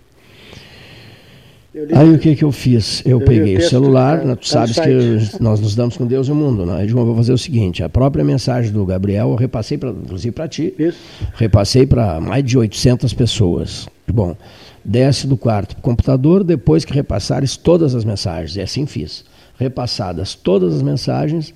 Aí 1.93 2.09
o 2.11 2.17
que, 2.17 2.35
que 2.35 2.43
eu 2.43 2.51
fiz? 2.51 3.03
Eu, 3.05 3.19
eu 3.19 3.25
peguei 3.25 3.57
o, 3.57 3.61
celular, 3.61 4.25
né, 4.25 4.35
tu 4.35 4.47
sabes 4.47 4.79
que 4.79 5.39
nós 5.39 5.59
nos 5.59 5.75
damos 5.75 5.95
com 5.95 6.07
Deus 6.07 6.27
e 6.27 6.31
o 6.31 6.35
mundo, 6.35 6.65
né? 6.65 6.83
Eu 6.83 7.05
vou 7.05 7.15
fazer 7.15 7.31
o 7.31 7.37
seguinte, 7.37 7.83
a 7.83 7.89
própria 7.89 8.23
mensagem 8.23 8.71
do 8.71 8.83
Gabriel 8.85 9.29
eu 9.29 9.35
repassei, 9.35 9.77
pra, 9.77 9.89
inclusive 9.89 10.31
para 10.31 10.47
ti, 10.47 10.73
Isso. 10.79 10.97
repassei 11.35 11.85
para 11.85 12.19
mais 12.19 12.43
de 12.43 12.57
800 12.57 13.13
pessoas. 13.13 13.87
Bom, 14.11 14.35
desce 14.83 15.27
do 15.27 15.37
quarto 15.37 15.75
para 15.75 15.79
o 15.79 15.83
computador, 15.83 16.43
depois 16.43 16.83
que 16.83 16.93
repassares 16.93 17.55
todas 17.55 17.93
as 17.93 18.03
mensagens, 18.03 18.55
e 18.55 18.61
assim 18.61 18.87
fiz. 18.87 19.23
Repassadas 19.59 20.33
todas 20.33 20.73
as 20.73 20.81
mensagens, 20.81 21.53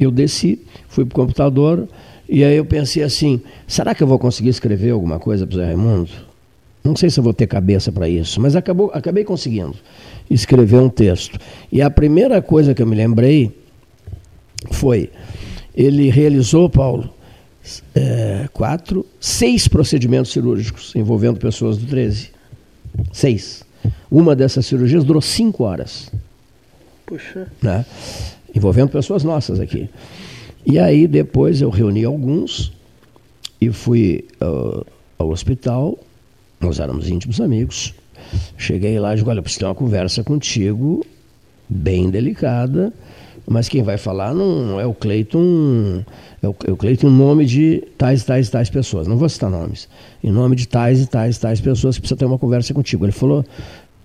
eu 0.00 0.10
desci, 0.10 0.60
fui 0.88 1.04
para 1.04 1.12
o 1.12 1.24
computador, 1.24 1.86
e 2.28 2.42
aí 2.42 2.56
eu 2.56 2.64
pensei 2.64 3.04
assim, 3.04 3.40
será 3.68 3.94
que 3.94 4.02
eu 4.02 4.08
vou 4.08 4.18
conseguir 4.18 4.48
escrever 4.48 4.90
alguma 4.90 5.20
coisa 5.20 5.46
para 5.46 5.54
o 5.54 5.58
Zé 5.58 5.66
Raimundo? 5.66 6.10
Não 6.84 6.96
sei 6.96 7.10
se 7.10 7.20
eu 7.20 7.24
vou 7.24 7.32
ter 7.32 7.46
cabeça 7.46 7.92
para 7.92 8.08
isso, 8.08 8.40
mas 8.40 8.56
acabou, 8.56 8.90
acabei 8.92 9.24
conseguindo 9.24 9.74
escrever 10.28 10.78
um 10.78 10.88
texto. 10.88 11.38
E 11.70 11.80
a 11.80 11.88
primeira 11.88 12.42
coisa 12.42 12.74
que 12.74 12.82
eu 12.82 12.86
me 12.86 12.96
lembrei 12.96 13.56
foi: 14.70 15.10
ele 15.74 16.10
realizou, 16.10 16.68
Paulo, 16.68 17.08
é, 17.94 18.48
quatro, 18.52 19.06
seis 19.20 19.68
procedimentos 19.68 20.32
cirúrgicos 20.32 20.94
envolvendo 20.96 21.38
pessoas 21.38 21.78
do 21.78 21.86
13. 21.86 22.30
Seis. 23.12 23.64
Uma 24.10 24.34
dessas 24.34 24.66
cirurgias 24.66 25.04
durou 25.04 25.22
cinco 25.22 25.64
horas. 25.64 26.10
Puxa. 27.06 27.46
Né? 27.62 27.86
Envolvendo 28.54 28.90
pessoas 28.90 29.22
nossas 29.24 29.60
aqui. 29.60 29.88
E 30.66 30.78
aí 30.78 31.06
depois 31.06 31.60
eu 31.60 31.70
reuni 31.70 32.04
alguns 32.04 32.72
e 33.60 33.70
fui 33.70 34.26
uh, 34.42 34.84
ao 35.18 35.30
hospital 35.30 35.98
nós 36.62 36.78
éramos 36.78 37.08
íntimos 37.10 37.40
amigos. 37.40 37.94
Cheguei 38.56 38.98
lá 38.98 39.12
e 39.12 39.16
digo, 39.16 39.28
olha, 39.28 39.42
preciso 39.42 39.60
ter 39.60 39.66
uma 39.66 39.74
conversa 39.74 40.22
contigo 40.22 41.04
bem 41.68 42.10
delicada, 42.10 42.92
mas 43.46 43.68
quem 43.68 43.82
vai 43.82 43.98
falar 43.98 44.32
não 44.32 44.78
é 44.78 44.86
o 44.86 44.94
Cleiton, 44.94 46.04
é 46.42 46.48
o, 46.48 46.54
é 46.66 46.70
o 46.70 46.76
Cleiton 46.76 47.08
em 47.08 47.12
nome 47.12 47.44
de 47.44 47.82
tais, 47.98 48.24
tais, 48.24 48.48
tais 48.48 48.70
pessoas. 48.70 49.06
Não 49.06 49.16
vou 49.16 49.28
citar 49.28 49.50
nomes. 49.50 49.88
Em 50.22 50.30
nome 50.30 50.54
de 50.54 50.68
tais 50.68 51.00
e 51.00 51.06
tais, 51.06 51.38
tais 51.38 51.60
pessoas 51.60 51.96
que 51.96 52.02
precisa 52.02 52.18
ter 52.18 52.24
uma 52.24 52.38
conversa 52.38 52.72
contigo. 52.72 53.04
Ele 53.04 53.12
falou, 53.12 53.44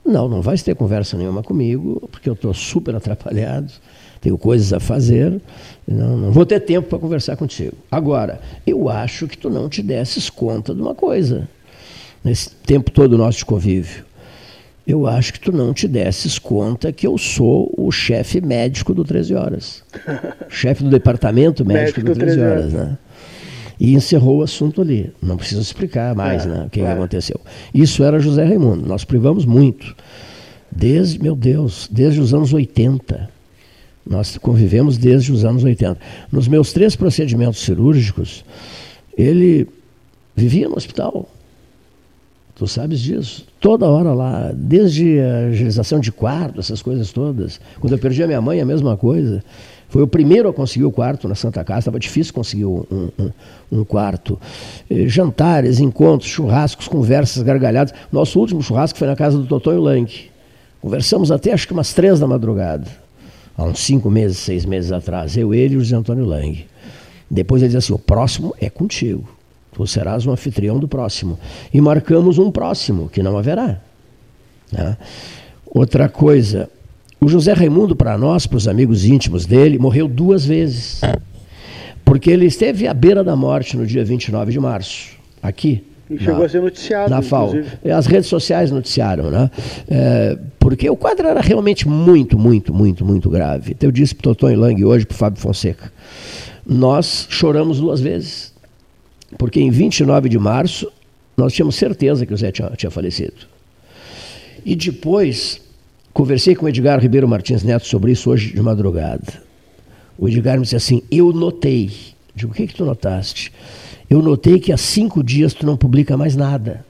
não, 0.03 0.27
não 0.27 0.41
vai 0.41 0.57
ter 0.57 0.75
conversa 0.75 1.17
nenhuma 1.17 1.43
comigo, 1.43 2.07
porque 2.11 2.27
eu 2.27 2.33
estou 2.33 2.53
super 2.53 2.95
atrapalhado, 2.95 3.71
tenho 4.19 4.37
coisas 4.37 4.73
a 4.73 4.79
fazer, 4.79 5.39
não, 5.87 6.17
não 6.17 6.31
vou 6.31 6.45
ter 6.45 6.59
tempo 6.61 6.89
para 6.89 6.97
conversar 6.97 7.37
contigo. 7.37 7.73
Agora, 7.91 8.41
eu 8.65 8.89
acho 8.89 9.27
que 9.27 9.37
tu 9.37 9.49
não 9.49 9.69
te 9.69 9.83
desses 9.83 10.29
conta 10.29 10.73
de 10.73 10.81
uma 10.81 10.95
coisa 10.95 11.47
nesse 12.23 12.49
tempo 12.49 12.91
todo 12.91 13.17
nosso 13.17 13.39
de 13.39 13.45
convívio, 13.45 14.05
eu 14.87 15.05
acho 15.05 15.33
que 15.33 15.39
tu 15.41 15.51
não 15.51 15.73
te 15.73 15.85
desses 15.85 16.39
conta 16.39 16.93
que 16.93 17.05
eu 17.05 17.17
sou 17.17 17.73
o 17.77 17.91
chefe 17.91 18.39
médico 18.39 18.93
do 18.93 19.03
13 19.03 19.35
Horas. 19.35 19.83
chefe 20.47 20.81
do 20.81 20.89
departamento 20.89 21.65
médico, 21.65 21.99
médico 21.99 22.13
do 22.13 22.15
13 22.15 22.39
Horas, 22.39 22.73
né? 22.73 22.97
E 23.77 23.93
encerrou 23.93 24.37
o 24.37 24.43
assunto 24.43 24.81
ali. 24.81 25.11
Não 25.21 25.35
preciso 25.35 25.61
explicar 25.61 26.15
mais 26.15 26.45
é, 26.45 26.49
né, 26.49 26.63
o 26.65 26.69
que, 26.69 26.79
é. 26.79 26.85
que 26.85 26.89
aconteceu. 26.89 27.39
Isso 27.73 28.01
era 28.01 28.17
José 28.17 28.45
Raimundo. 28.45 28.87
Nós 28.87 29.03
privamos 29.03 29.45
muito. 29.45 29.93
Desde, 30.71 31.21
meu 31.21 31.35
Deus, 31.35 31.89
desde 31.91 32.21
os 32.21 32.33
anos 32.33 32.53
80. 32.53 33.29
Nós 34.09 34.37
convivemos 34.37 34.97
desde 34.97 35.33
os 35.33 35.43
anos 35.43 35.65
80. 35.65 35.99
Nos 36.31 36.47
meus 36.47 36.71
três 36.71 36.95
procedimentos 36.95 37.59
cirúrgicos, 37.59 38.43
ele 39.17 39.67
vivia 40.33 40.69
no 40.69 40.77
hospital. 40.77 41.29
Tu 42.57 42.65
sabes 42.67 42.99
disso. 42.99 43.45
Toda 43.59 43.85
hora 43.85 44.13
lá, 44.13 44.51
desde 44.51 45.19
a 45.19 45.49
agilização 45.49 45.99
de 45.99 46.11
quarto, 46.11 46.59
essas 46.59 46.81
coisas 46.81 47.11
todas. 47.11 47.61
Quando 47.79 47.93
eu 47.93 47.99
perdi 47.99 48.23
a 48.23 48.25
minha 48.25 48.41
mãe, 48.41 48.59
a 48.59 48.65
mesma 48.65 48.97
coisa. 48.97 49.43
Foi 49.89 50.01
o 50.01 50.07
primeiro 50.07 50.49
a 50.49 50.53
conseguir 50.53 50.85
o 50.85 50.91
quarto 50.91 51.27
na 51.27 51.35
Santa 51.35 51.63
Casa, 51.63 51.79
estava 51.79 51.99
difícil 51.99 52.33
conseguir 52.33 52.65
um, 52.65 52.83
um, 52.91 53.31
um 53.71 53.83
quarto. 53.85 54.39
Eh, 54.89 55.07
jantares, 55.07 55.79
encontros, 55.79 56.31
churrascos, 56.31 56.87
conversas, 56.87 57.43
gargalhadas. 57.43 57.93
Nosso 58.11 58.39
último 58.39 58.63
churrasco 58.63 58.97
foi 58.97 59.07
na 59.07 59.15
casa 59.15 59.37
do 59.37 59.45
Totonho 59.45 59.79
Lang. 59.79 60.11
Conversamos 60.81 61.31
até 61.31 61.53
acho 61.53 61.67
que 61.67 61.73
umas 61.73 61.93
três 61.93 62.19
da 62.19 62.25
madrugada. 62.25 62.87
Há 63.55 63.65
uns 63.65 63.81
cinco 63.81 64.09
meses, 64.09 64.39
seis 64.39 64.65
meses 64.65 64.91
atrás. 64.91 65.37
Eu, 65.37 65.53
ele 65.53 65.75
e 65.75 65.77
o 65.77 65.81
José 65.81 65.95
Antônio 65.95 66.25
Lang. 66.25 66.65
Depois 67.29 67.61
ele 67.61 67.69
disse 67.69 67.77
assim: 67.77 67.93
o 67.93 67.99
próximo 67.99 68.55
é 68.59 68.67
contigo. 68.67 69.36
Tu 69.77 69.85
serás 69.85 70.25
o 70.25 70.31
anfitrião 70.31 70.79
do 70.79 70.87
próximo. 70.87 71.37
E 71.71 71.79
marcamos 71.79 72.39
um 72.39 72.49
próximo, 72.49 73.07
que 73.09 73.21
não 73.21 73.37
haverá. 73.37 73.79
Né? 74.71 74.97
Outra 75.67 76.09
coisa, 76.09 76.67
o 77.21 77.27
José 77.27 77.53
Raimundo, 77.53 77.95
para 77.95 78.17
nós, 78.17 78.47
para 78.47 78.57
os 78.57 78.67
amigos 78.67 79.05
íntimos 79.05 79.45
dele, 79.45 79.77
morreu 79.77 80.07
duas 80.07 80.43
vezes. 80.43 81.01
Porque 82.03 82.31
ele 82.31 82.47
esteve 82.47 82.87
à 82.87 82.93
beira 82.93 83.23
da 83.23 83.35
morte 83.35 83.77
no 83.77 83.85
dia 83.85 84.03
29 84.03 84.51
de 84.51 84.59
março, 84.59 85.11
aqui. 85.43 85.83
E 86.09 86.17
chegou 86.17 86.39
na, 86.39 86.45
a 86.45 86.49
ser 86.49 86.61
noticiado. 86.63 87.09
Na 87.11 87.21
FAO. 87.21 87.51
As 87.95 88.07
redes 88.07 88.27
sociais 88.27 88.71
noticiaram, 88.71 89.29
né? 89.29 89.51
É, 89.87 90.39
porque 90.57 90.89
o 90.89 90.95
quadro 90.95 91.27
era 91.27 91.39
realmente 91.39 91.87
muito, 91.87 92.39
muito, 92.39 92.73
muito, 92.73 93.05
muito 93.05 93.29
grave. 93.29 93.73
Então, 93.73 93.89
eu 93.89 93.91
disse 93.91 94.15
para 94.15 94.31
o 94.31 94.33
Toton 94.33 94.55
Lang 94.55 94.83
hoje, 94.83 95.05
para 95.05 95.13
o 95.13 95.17
Fábio 95.17 95.39
Fonseca. 95.39 95.91
Nós 96.65 97.27
choramos 97.29 97.79
duas 97.79 98.01
vezes. 98.01 98.56
Porque 99.37 99.59
em 99.59 99.69
29 99.69 100.29
de 100.29 100.37
março, 100.37 100.91
nós 101.35 101.53
tínhamos 101.53 101.75
certeza 101.75 102.25
que 102.25 102.33
o 102.33 102.37
Zé 102.37 102.51
tinha, 102.51 102.69
tinha 102.71 102.91
falecido. 102.91 103.47
E 104.65 104.75
depois, 104.75 105.61
conversei 106.13 106.55
com 106.55 106.65
o 106.65 106.69
Edgar 106.69 106.99
Ribeiro 106.99 107.27
Martins 107.27 107.63
Neto 107.63 107.87
sobre 107.87 108.11
isso 108.11 108.29
hoje 108.29 108.53
de 108.53 108.61
madrugada. 108.61 109.41
O 110.17 110.27
Edgar 110.27 110.57
me 110.57 110.63
disse 110.63 110.75
assim: 110.75 111.03
Eu 111.11 111.31
notei. 111.31 111.91
Digo, 112.35 112.51
o 112.51 112.55
que, 112.55 112.67
que 112.67 112.73
tu 112.73 112.85
notaste? 112.85 113.51
Eu 114.09 114.21
notei 114.21 114.59
que 114.59 114.71
há 114.71 114.77
cinco 114.77 115.23
dias 115.23 115.53
tu 115.53 115.65
não 115.65 115.75
publica 115.75 116.15
mais 116.15 116.35
nada. 116.35 116.85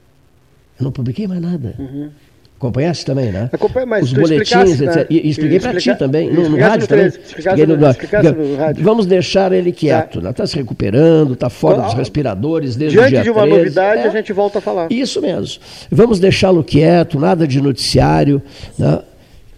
Eu 0.79 0.83
não 0.83 0.91
publiquei 0.91 1.27
mais 1.27 1.41
nada. 1.41 1.75
Uhum. 1.79 2.09
Acompanhaste 2.57 3.05
também, 3.05 3.31
né? 3.31 3.51
Acompanhei, 3.53 3.87
mas 3.87 4.05
Os 4.05 4.13
boletins, 4.13 4.81
etc. 4.81 4.95
Né? 4.95 5.05
E 5.11 5.29
expliquei 5.29 5.59
para 5.59 5.79
ti 5.79 5.95
também, 5.95 6.33
no, 6.33 6.49
no 6.49 6.57
rádio 6.57 6.87
também. 6.87 7.05
Expliquei 7.05 7.65
no, 7.67 7.77
no 7.77 8.55
rádio. 8.57 8.83
Vamos 8.83 9.05
deixar 9.05 9.51
ele 9.51 9.71
quieto, 9.71 10.17
está 10.17 10.29
né? 10.29 10.33
Tá 10.33 10.47
se 10.47 10.55
recuperando, 10.55 11.33
está 11.33 11.51
fora 11.51 11.83
dos 11.83 11.93
respiradores 11.93 12.75
desde 12.75 12.97
Diante 12.97 13.09
o 13.09 13.11
dia 13.11 13.23
de 13.23 13.29
uma 13.29 13.43
13. 13.43 13.57
novidade, 13.57 14.01
é. 14.01 14.07
a 14.07 14.09
gente 14.09 14.33
volta 14.33 14.57
a 14.57 14.61
falar. 14.61 14.91
Isso 14.91 15.21
mesmo. 15.21 15.61
Vamos 15.91 16.19
deixá-lo 16.19 16.63
quieto, 16.63 17.19
nada 17.19 17.47
de 17.47 17.61
noticiário, 17.61 18.41
né? 18.77 19.01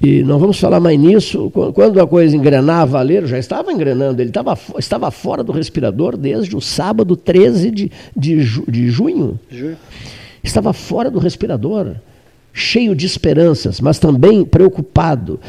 E 0.01 0.21
não 0.21 0.37
vamos 0.37 0.59
falar 0.59 0.81
mais 0.81 0.99
nisso. 0.99 1.49
Quando 1.73 2.01
a 2.01 2.07
coisa 2.07 2.35
engrenar, 2.35 2.85
valer, 2.85 3.25
já 3.27 3.37
estava 3.37 3.71
engrenando, 3.71 4.21
ele 4.21 4.29
estava, 4.29 4.57
estava 4.77 5.09
fora 5.09 5.41
do 5.41 5.53
respirador 5.53 6.17
desde 6.17 6.53
o 6.53 6.59
sábado 6.59 7.15
13 7.15 7.71
de, 7.71 7.91
de, 8.15 8.41
ju, 8.41 8.65
de 8.67 8.89
junho. 8.89 9.39
Junho. 9.49 9.77
Estava 10.43 10.73
fora 10.73 11.09
do 11.09 11.19
respirador 11.19 11.95
cheio 12.53 12.95
de 12.95 13.05
esperanças, 13.05 13.79
mas 13.79 13.99
também 13.99 14.43
preocupado, 14.43 15.39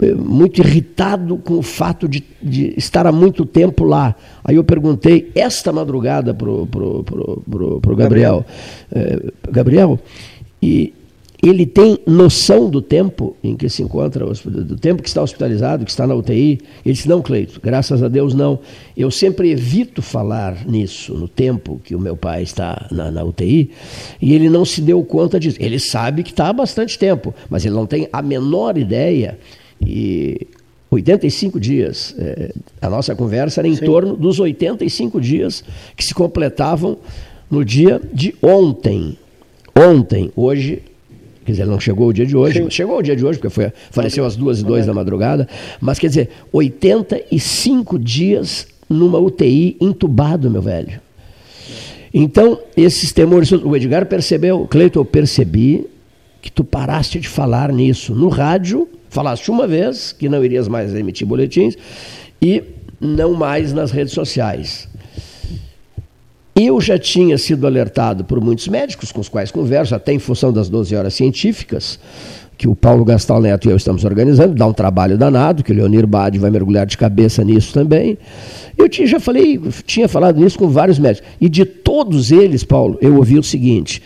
eh, 0.00 0.14
muito 0.14 0.60
irritado 0.60 1.38
com 1.38 1.54
o 1.54 1.62
fato 1.62 2.08
de, 2.08 2.24
de 2.40 2.74
estar 2.76 3.06
há 3.06 3.12
muito 3.12 3.44
tempo 3.44 3.84
lá. 3.84 4.14
Aí 4.44 4.56
eu 4.56 4.64
perguntei 4.64 5.30
esta 5.34 5.72
madrugada 5.72 6.32
para 6.32 6.50
o 6.50 6.66
pro, 6.66 7.04
pro, 7.04 7.42
pro, 7.50 7.80
pro 7.80 7.96
Gabriel, 7.96 8.44
Gabriel, 8.92 9.24
eh, 9.24 9.32
Gabriel 9.50 10.00
e 10.62 10.94
ele 11.40 11.64
tem 11.64 11.98
noção 12.04 12.68
do 12.68 12.82
tempo 12.82 13.36
em 13.44 13.56
que 13.56 13.68
se 13.68 13.80
encontra, 13.82 14.26
do 14.26 14.76
tempo 14.76 15.02
que 15.02 15.08
está 15.08 15.22
hospitalizado, 15.22 15.84
que 15.84 15.90
está 15.90 16.04
na 16.04 16.14
UTI? 16.14 16.60
Ele 16.84 16.94
disse, 16.94 17.08
não, 17.08 17.22
Cleito, 17.22 17.60
graças 17.62 18.02
a 18.02 18.08
Deus 18.08 18.34
não. 18.34 18.58
Eu 18.96 19.08
sempre 19.08 19.50
evito 19.50 20.02
falar 20.02 20.66
nisso, 20.66 21.14
no 21.14 21.28
tempo 21.28 21.80
que 21.84 21.94
o 21.94 22.00
meu 22.00 22.16
pai 22.16 22.42
está 22.42 22.88
na, 22.90 23.10
na 23.12 23.22
UTI, 23.22 23.70
e 24.20 24.34
ele 24.34 24.50
não 24.50 24.64
se 24.64 24.80
deu 24.80 25.02
conta 25.04 25.38
disso. 25.38 25.56
Ele 25.60 25.78
sabe 25.78 26.24
que 26.24 26.30
está 26.30 26.48
há 26.48 26.52
bastante 26.52 26.98
tempo, 26.98 27.32
mas 27.48 27.64
ele 27.64 27.74
não 27.74 27.86
tem 27.86 28.08
a 28.12 28.20
menor 28.20 28.76
ideia. 28.76 29.38
E 29.80 30.44
85 30.90 31.60
dias, 31.60 32.16
é, 32.18 32.52
a 32.82 32.90
nossa 32.90 33.14
conversa 33.14 33.60
era 33.60 33.68
em 33.68 33.76
Sim. 33.76 33.84
torno 33.84 34.16
dos 34.16 34.40
85 34.40 35.20
dias 35.20 35.62
que 35.96 36.04
se 36.04 36.12
completavam 36.12 36.98
no 37.48 37.64
dia 37.64 38.00
de 38.12 38.34
ontem. 38.42 39.16
Ontem, 39.76 40.32
hoje 40.34 40.82
Quer 41.48 41.52
dizer, 41.52 41.66
não 41.66 41.80
chegou 41.80 42.08
o 42.08 42.12
dia 42.12 42.26
de 42.26 42.36
hoje, 42.36 42.62
chegou 42.68 42.98
o 42.98 43.02
dia 43.02 43.16
de 43.16 43.24
hoje, 43.24 43.38
porque 43.38 43.48
foi, 43.48 43.72
faleceu 43.90 44.26
às 44.26 44.36
duas 44.36 44.60
e 44.60 44.64
dois 44.64 44.84
da 44.84 44.92
madrugada. 44.92 45.48
Mas 45.80 45.98
quer 45.98 46.08
dizer, 46.08 46.28
85 46.52 47.98
dias 47.98 48.66
numa 48.86 49.18
UTI 49.18 49.74
entubado, 49.80 50.50
meu 50.50 50.60
velho. 50.60 51.00
Então, 52.12 52.60
esses 52.76 53.12
temores, 53.12 53.50
o 53.50 53.74
Edgar 53.74 54.04
percebeu, 54.04 54.66
Cleiton, 54.68 55.00
eu 55.00 55.06
percebi 55.06 55.86
que 56.42 56.52
tu 56.52 56.62
paraste 56.62 57.18
de 57.18 57.28
falar 57.28 57.72
nisso 57.72 58.14
no 58.14 58.28
rádio, 58.28 58.86
falaste 59.08 59.50
uma 59.50 59.66
vez 59.66 60.12
que 60.12 60.28
não 60.28 60.44
irias 60.44 60.68
mais 60.68 60.94
emitir 60.94 61.26
boletins, 61.26 61.78
e 62.42 62.62
não 63.00 63.32
mais 63.32 63.72
nas 63.72 63.90
redes 63.90 64.12
sociais. 64.12 64.86
Eu 66.60 66.80
já 66.80 66.98
tinha 66.98 67.38
sido 67.38 67.68
alertado 67.68 68.24
por 68.24 68.40
muitos 68.40 68.66
médicos 68.66 69.12
com 69.12 69.20
os 69.20 69.28
quais 69.28 69.52
converso, 69.52 69.94
até 69.94 70.12
em 70.12 70.18
função 70.18 70.52
das 70.52 70.68
12 70.68 70.96
horas 70.96 71.14
científicas, 71.14 72.00
que 72.56 72.66
o 72.66 72.74
Paulo 72.74 73.04
Gastal 73.04 73.40
Neto 73.40 73.68
e 73.68 73.70
eu 73.70 73.76
estamos 73.76 74.04
organizando, 74.04 74.56
dá 74.56 74.66
um 74.66 74.72
trabalho 74.72 75.16
danado, 75.16 75.62
que 75.62 75.70
o 75.70 75.74
Leonir 75.76 76.04
Bade 76.04 76.36
vai 76.36 76.50
mergulhar 76.50 76.84
de 76.84 76.98
cabeça 76.98 77.44
nisso 77.44 77.72
também. 77.72 78.18
Eu 78.76 78.88
tinha, 78.88 79.06
já 79.06 79.20
falei, 79.20 79.60
tinha 79.86 80.08
falado 80.08 80.40
nisso 80.40 80.58
com 80.58 80.68
vários 80.68 80.98
médicos. 80.98 81.30
E 81.40 81.48
de 81.48 81.64
todos 81.64 82.32
eles, 82.32 82.64
Paulo, 82.64 82.98
eu 83.00 83.14
ouvi 83.14 83.38
o 83.38 83.42
seguinte: 83.44 84.02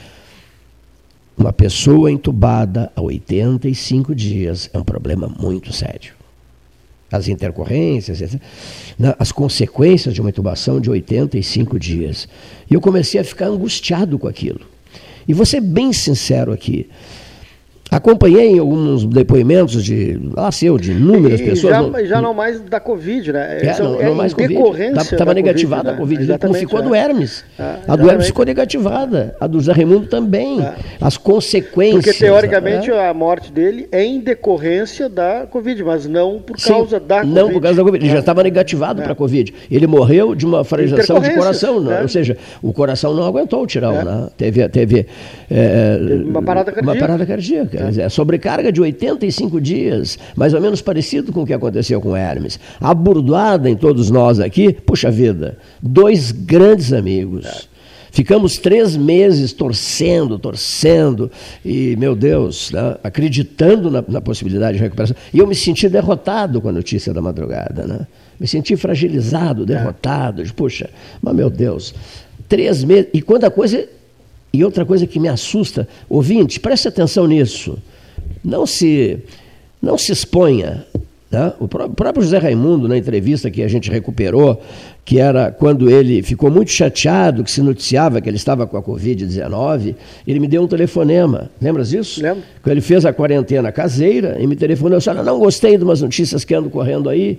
uma 1.35 1.55
pessoa 1.55 2.13
entubada 2.13 2.93
há 2.95 3.01
85 3.01 4.15
dias 4.15 4.69
é 4.75 4.79
um 4.79 4.85
problema 4.85 5.27
muito 5.27 5.73
sério. 5.73 6.22
As 7.13 7.29
intercorrências, 7.29 8.21
as 9.19 9.31
consequências 9.31 10.15
de 10.15 10.21
uma 10.21 10.31
intubação 10.31 10.81
de 10.81 10.91
85 10.91 11.79
dias. 11.79 12.27
E 12.69 12.75
eu 12.75 12.81
comecei 12.81 13.21
a 13.21 13.25
ficar 13.25 13.47
angustiado 13.47 14.19
com 14.19 14.27
aquilo. 14.27 14.61
E 15.29 15.35
vou 15.35 15.47
ser 15.47 15.61
bem 15.61 15.93
sincero 15.93 16.53
aqui. 16.53 16.89
Acompanhei 17.93 18.59
alguns 18.59 19.05
depoimentos 19.05 19.85
de, 19.85 20.19
ah, 20.35 20.51
seu, 20.51 20.79
de 20.79 20.93
inúmeras 20.93 21.41
e, 21.41 21.45
pessoas. 21.45 21.75
Já, 21.75 21.83
não, 21.83 22.07
já 22.07 22.23
não 22.23 22.33
mais 22.33 22.59
da 22.59 22.81
Covid, 22.81 23.35
né? 23.35 23.59
É, 23.61 23.83
não, 23.83 24.01
é 24.01 24.07
não 24.07 24.15
mais 24.15 24.33
decorrência. 24.33 25.15
Estava 25.15 25.35
negativada 25.35 25.91
a 25.91 25.97
Covid, 25.99 26.25
né? 26.25 26.39
não 26.43 26.55
ficou 26.55 26.79
a 26.79 26.83
do 26.83 26.95
é. 26.95 26.99
Hermes. 26.99 27.45
Ah, 27.59 27.77
a 27.87 27.95
do 27.95 28.09
Hermes 28.09 28.29
ficou 28.29 28.47
negativada, 28.47 29.37
a 29.39 29.47
do 29.47 29.61
Zé 29.61 29.73
Raimundo 29.73 30.07
também. 30.07 30.63
Ah. 30.63 30.75
As 31.03 31.19
consequências. 31.19 32.03
Porque 32.03 32.19
teoricamente 32.19 32.91
né? 32.91 33.11
a 33.11 33.13
morte 33.13 33.53
dele 33.53 33.87
é 33.93 34.03
em 34.03 34.21
decorrência 34.21 35.07
da 35.11 35.47
Covid, 35.51 35.85
mas 35.85 36.07
não 36.07 36.41
por 36.41 36.57
causa 36.57 36.99
Sim, 36.99 37.07
da 37.07 37.17
Covid. 37.21 37.35
Não 37.35 37.51
por 37.51 37.61
causa 37.61 37.77
da 37.77 37.85
Covid. 37.85 38.07
Ele 38.07 38.13
já 38.15 38.21
estava 38.21 38.41
é. 38.41 38.45
negativado 38.45 39.03
é. 39.03 39.05
para 39.05 39.13
a 39.13 39.17
Covid. 39.17 39.53
Ele 39.71 39.87
morreu 39.87 40.35
de 40.35 40.47
uma 40.47 40.65
fragilização 40.65 41.21
de 41.21 41.35
coração, 41.35 41.79
né? 41.79 42.01
ou 42.01 42.09
seja, 42.09 42.39
o 42.63 42.73
coração 42.73 43.13
não 43.13 43.25
aguentou 43.25 43.67
tirar, 43.67 43.93
é. 43.93 44.03
né? 44.03 44.29
Teve, 44.35 44.67
teve, 44.71 45.07
teve 45.47 46.25
uma 46.25 46.43
parada 46.43 46.73
cardíaca. 46.73 46.91
Uma 46.91 46.99
parada 46.99 47.27
cardíaca. 47.27 47.82
É. 47.99 48.09
sobrecarga 48.09 48.71
de 48.71 48.81
85 48.81 49.61
dias, 49.61 50.19
mais 50.37 50.55
ou 50.55 50.61
menos 50.61 50.81
parecido 50.81 51.33
com 51.33 51.43
o 51.43 51.47
que 51.47 51.53
aconteceu 51.53 52.01
com 52.01 52.17
Hermes. 52.17 52.59
A 52.81 52.95
burdoada 52.95 53.69
em 53.69 53.77
todos 53.77 54.11
nós 54.11 54.41
aqui, 54.41 54.73
puxa 54.73 55.11
vida, 55.11 55.59
dois 55.81 56.33
grandes 56.33 56.93
amigos. 56.93 57.69
Ficamos 58.13 58.59
três 58.59 58.95
meses 58.95 59.55
torcendo, 59.55 60.39
torcendo, 60.39 61.31
e, 61.65 61.97
meu 61.97 62.15
Deus, 62.15 62.71
né, 62.71 62.97
acreditando 63.03 63.91
na, 63.91 64.05
na, 64.07 64.21
possibilidade 64.21 64.77
de 64.77 64.83
recuperação. 64.83 65.17
E 65.33 65.39
eu 65.39 65.47
me 65.47 65.55
senti 65.55 65.89
derrotado 65.89 66.61
com 66.61 66.69
a 66.69 66.73
notícia 66.73 67.15
da 67.15 67.23
madrugada. 67.23 67.87
Né? 67.87 68.07
Me 68.39 68.47
senti 68.47 68.77
fragilizado, 68.77 69.65
derrotado. 69.65 70.45
De, 70.45 70.53
Puxa, 70.53 70.91
mas 71.23 71.35
meu 71.35 71.49
Deus, 71.49 71.95
três 72.47 72.85
meses. 72.85 73.09
E 73.15 73.23
quando 73.23 73.45
a 73.45 73.51
coisa. 73.51 73.89
E 74.53 74.65
outra 74.65 74.85
coisa 74.85 75.07
que 75.07 75.19
me 75.19 75.29
assusta, 75.29 75.89
ouvinte, 76.09 76.61
preste 76.61 76.87
atenção 76.87 77.27
nisso 77.27 77.79
não 78.45 78.67
se, 78.67 79.19
não 79.81 79.97
se 79.97 80.13
exponha. 80.13 80.85
Né? 81.31 81.51
O 81.59 81.67
próprio 81.67 82.23
José 82.23 82.37
Raimundo, 82.37 82.87
na 82.87 82.99
entrevista 82.99 83.51
que 83.51 83.63
a 83.63 83.69
gente 83.69 83.91
recuperou, 83.91 84.61
que 85.03 85.19
era 85.19 85.51
quando 85.51 85.91
ele 85.91 86.23
ficou 86.23 86.51
muito 86.51 86.71
chateado, 86.71 87.43
que 87.43 87.51
se 87.51 87.63
noticiava 87.63 88.21
que 88.21 88.29
ele 88.29 88.37
estava 88.37 88.67
com 88.67 88.77
a 88.77 88.83
Covid-19, 88.83 89.95
ele 90.27 90.39
me 90.39 90.47
deu 90.47 90.63
um 90.63 90.69
telefonema. 90.69 91.51
Lembras 91.61 91.89
disso? 91.89 92.23
Lembro. 92.23 92.43
Quando 92.63 92.73
ele 92.73 92.83
fez 92.83 93.07
a 93.07 93.13
quarentena 93.15 93.73
caseira 93.73 94.37
e 94.39 94.47
me 94.47 94.55
telefonou, 94.55 94.99
eu 95.05 95.25
não 95.25 95.39
gostei 95.39 95.79
de 95.79 95.85
umas 95.85 96.03
notícias 96.03 96.45
que 96.45 96.55
andam 96.55 96.69
correndo 96.69 97.09
aí, 97.09 97.39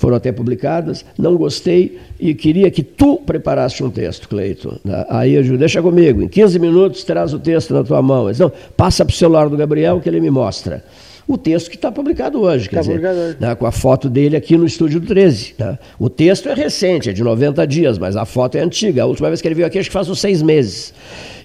foram 0.00 0.16
até 0.16 0.32
publicadas, 0.32 1.04
não 1.18 1.36
gostei 1.36 1.98
e 2.18 2.32
queria 2.32 2.70
que 2.70 2.82
tu 2.82 3.18
preparasse 3.18 3.84
um 3.84 3.90
texto, 3.90 4.30
Cleito. 4.30 4.80
Aí 5.10 5.34
eu 5.34 5.42
digo, 5.42 5.58
deixa 5.58 5.82
comigo, 5.82 6.22
em 6.22 6.28
15 6.28 6.58
minutos 6.58 7.04
traz 7.04 7.34
o 7.34 7.38
texto 7.38 7.74
na 7.74 7.84
tua 7.84 8.00
mão. 8.00 8.30
Ele 8.30 8.38
não, 8.38 8.50
passa 8.74 9.04
para 9.04 9.12
o 9.12 9.16
celular 9.16 9.50
do 9.50 9.58
Gabriel 9.58 10.00
que 10.00 10.08
ele 10.08 10.18
me 10.18 10.30
mostra. 10.30 10.82
O 11.28 11.36
texto 11.36 11.68
que 11.68 11.76
está 11.76 11.92
publicado 11.92 12.40
hoje, 12.40 12.66
quer 12.66 12.76
tá 12.76 12.80
dizer, 12.80 13.06
hoje. 13.06 13.36
Né, 13.38 13.54
com 13.54 13.66
a 13.66 13.70
foto 13.70 14.08
dele 14.08 14.36
aqui 14.36 14.56
no 14.56 14.64
estúdio 14.64 15.00
do 15.00 15.06
13. 15.06 15.56
Né? 15.58 15.78
O 15.98 16.08
texto 16.08 16.48
é 16.48 16.54
recente, 16.54 17.10
é 17.10 17.12
de 17.12 17.22
90 17.22 17.66
dias, 17.66 17.98
mas 17.98 18.16
a 18.16 18.24
foto 18.24 18.56
é 18.56 18.62
antiga. 18.62 19.02
A 19.02 19.06
última 19.06 19.28
vez 19.28 19.42
que 19.42 19.48
ele 19.48 19.54
veio 19.54 19.66
aqui, 19.66 19.78
acho 19.78 19.90
que 19.90 19.92
faz 19.92 20.08
uns 20.08 20.18
seis 20.18 20.40
meses. 20.40 20.94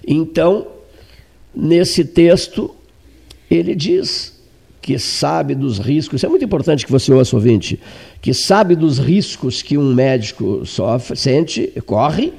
Então, 0.08 0.66
nesse 1.54 2.06
texto, 2.06 2.74
ele 3.50 3.74
diz 3.74 4.35
que 4.86 5.00
sabe 5.00 5.56
dos 5.56 5.78
riscos, 5.78 6.22
é 6.22 6.28
muito 6.28 6.44
importante 6.44 6.86
que 6.86 6.92
você 6.92 7.12
ouça, 7.12 7.34
ouvinte, 7.34 7.80
que 8.22 8.32
sabe 8.32 8.76
dos 8.76 8.98
riscos 8.98 9.60
que 9.60 9.76
um 9.76 9.92
médico 9.92 10.64
sofre, 10.64 11.16
sente, 11.16 11.72
corre, 11.84 12.32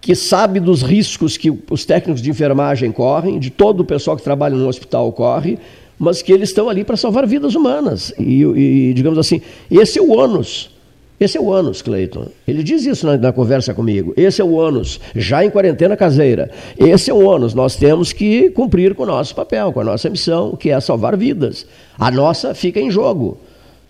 que 0.00 0.14
sabe 0.14 0.58
dos 0.58 0.80
riscos 0.80 1.36
que 1.36 1.52
os 1.70 1.84
técnicos 1.84 2.22
de 2.22 2.30
enfermagem 2.30 2.90
correm, 2.90 3.38
de 3.38 3.50
todo 3.50 3.80
o 3.80 3.84
pessoal 3.84 4.16
que 4.16 4.22
trabalha 4.22 4.56
no 4.56 4.66
hospital 4.66 5.12
corre, 5.12 5.58
mas 5.98 6.22
que 6.22 6.32
eles 6.32 6.48
estão 6.48 6.66
ali 6.66 6.82
para 6.82 6.96
salvar 6.96 7.26
vidas 7.26 7.54
humanas. 7.54 8.14
E, 8.18 8.42
e, 8.42 8.94
digamos 8.94 9.18
assim, 9.18 9.42
esse 9.70 9.98
é 9.98 10.02
o 10.02 10.16
ônus 10.16 10.70
esse 11.18 11.38
é 11.38 11.40
o 11.40 11.50
ânus, 11.50 11.80
Cleiton. 11.80 12.26
Ele 12.46 12.62
diz 12.62 12.84
isso 12.84 13.06
na, 13.06 13.16
na, 13.16 13.32
conversa 13.32 13.72
comigo. 13.72 14.12
Esse 14.16 14.42
é 14.42 14.44
o 14.44 14.52
ônus, 14.52 15.00
já 15.14 15.42
em 15.44 15.50
quarentena 15.50 15.96
caseira. 15.96 16.50
Esse 16.78 17.10
é 17.10 17.14
o 17.14 17.24
ônus. 17.24 17.54
Nós 17.54 17.74
temos 17.74 18.12
que 18.12 18.50
cumprir 18.50 18.94
com 18.94 19.04
o 19.04 19.06
nosso 19.06 19.34
papel, 19.34 19.72
com 19.72 19.80
a 19.80 19.84
nossa 19.84 20.10
missão, 20.10 20.54
que 20.54 20.68
é 20.68 20.78
salvar 20.78 21.16
vidas. 21.16 21.66
A 21.98 22.10
nossa 22.10 22.54
fica 22.54 22.78
em 22.78 22.90
jogo. 22.90 23.38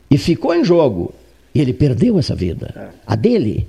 E 0.08 0.16
ficou 0.16 0.54
em 0.54 0.64
jogo. 0.64 1.12
E 1.52 1.60
ele 1.60 1.72
perdeu 1.72 2.16
essa 2.16 2.34
vida. 2.34 2.92
A 3.04 3.16
dele. 3.16 3.66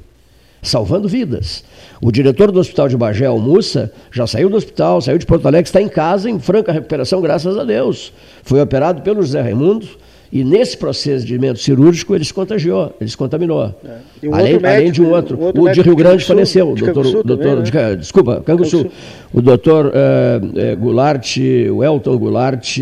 Salvando 0.62 1.08
vidas. 1.08 1.64
O 2.00 2.12
diretor 2.12 2.52
do 2.52 2.60
hospital 2.60 2.88
de 2.88 2.96
Bagé, 2.96 3.28
o 3.28 3.40
Mussa, 3.40 3.92
já 4.12 4.28
saiu 4.28 4.50
do 4.50 4.58
hospital, 4.58 5.02
saiu 5.02 5.18
de 5.18 5.26
Porto 5.26 5.48
Alegre, 5.48 5.68
está 5.68 5.82
em 5.82 5.90
casa, 5.90 6.30
em 6.30 6.40
franca 6.40 6.72
recuperação, 6.72 7.22
graças 7.22 7.58
a 7.58 7.64
Deus. 7.64 8.14
Foi 8.44 8.62
operado 8.62 9.02
pelo 9.02 9.24
José 9.24 9.42
Raimundo 9.42 9.88
e 10.32 10.44
nesse 10.44 10.78
procedimento 10.78 11.60
cirúrgico 11.60 12.14
ele 12.14 12.26
se 12.26 12.34
contagiou, 12.34 12.94
ele 13.00 13.10
se 13.10 13.18
contaminou. 13.18 13.74
É. 13.84 14.28
Um 14.28 14.34
além, 14.34 14.54
médico, 14.54 14.68
além, 14.68 14.92
de 14.92 15.02
um 15.02 15.12
outro. 15.12 15.38
Um 15.38 15.44
outro 15.44 15.62
o 15.64 15.72
de 15.72 15.82
Rio 15.82 15.96
Grande 15.96 16.24
Sul, 16.24 16.36
faleceu. 16.36 16.74
De 16.74 16.84
doutor, 16.84 17.06
Sul 17.06 17.24
doutor, 17.24 17.38
também, 17.38 17.74
né? 17.74 17.96
de, 17.96 17.98
desculpa, 17.98 18.42
Canguçu. 18.46 18.88
O 19.34 19.42
doutor 19.42 19.92
é, 19.94 20.72
é, 20.72 20.76
Goulart, 20.76 21.38
o 21.72 21.84
Elton 21.84 22.18
Goulart, 22.18 22.78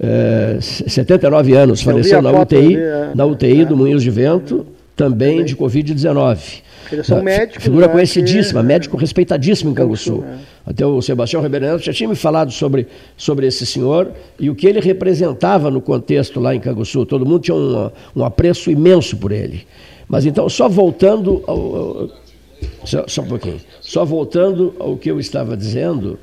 é, 0.00 0.58
79 0.60 1.54
anos, 1.54 1.82
faleceu 1.82 2.22
na 2.22 2.30
UTI, 2.32 2.56
ali, 2.56 2.76
é. 2.76 3.10
na 3.14 3.26
UTI 3.26 3.64
do 3.64 3.76
Moinhos 3.76 4.02
de 4.02 4.10
Vento, 4.10 4.66
também, 4.96 5.38
também. 5.38 5.44
de 5.44 5.56
Covid-19. 5.56 6.62
Eles 6.90 7.06
são 7.06 7.22
médicos. 7.22 7.64
Figura 7.64 7.86
né, 7.86 7.92
conhecidíssima, 7.92 8.60
que... 8.60 8.66
médico 8.66 8.96
respeitadíssimo 8.96 9.70
em 9.70 9.74
Canguçu. 9.74 10.24
É. 10.26 10.70
Até 10.70 10.86
o 10.86 11.00
Sebastião 11.02 11.42
Ribeiro 11.42 11.78
já 11.78 11.92
tinha 11.92 12.08
me 12.08 12.16
falado 12.16 12.50
sobre, 12.50 12.86
sobre 13.16 13.46
esse 13.46 13.66
senhor 13.66 14.12
e 14.38 14.48
o 14.48 14.54
que 14.54 14.66
ele 14.66 14.80
representava 14.80 15.70
no 15.70 15.80
contexto 15.80 16.40
lá 16.40 16.54
em 16.54 16.60
Canguçu. 16.60 17.04
Todo 17.04 17.26
mundo 17.26 17.40
tinha 17.40 17.54
um, 17.54 17.90
um 18.16 18.24
apreço 18.24 18.70
imenso 18.70 19.16
por 19.16 19.32
ele. 19.32 19.66
Mas 20.08 20.24
então, 20.24 20.48
só 20.48 20.68
voltando 20.68 21.42
ao, 21.46 21.76
ao, 21.76 22.10
só, 22.84 23.04
só 23.06 23.22
um 23.22 23.26
pouquinho. 23.26 23.60
Só 23.80 24.04
voltando 24.04 24.74
ao 24.78 24.96
que 24.96 25.10
eu 25.10 25.18
estava 25.18 25.56
dizendo, 25.56 26.18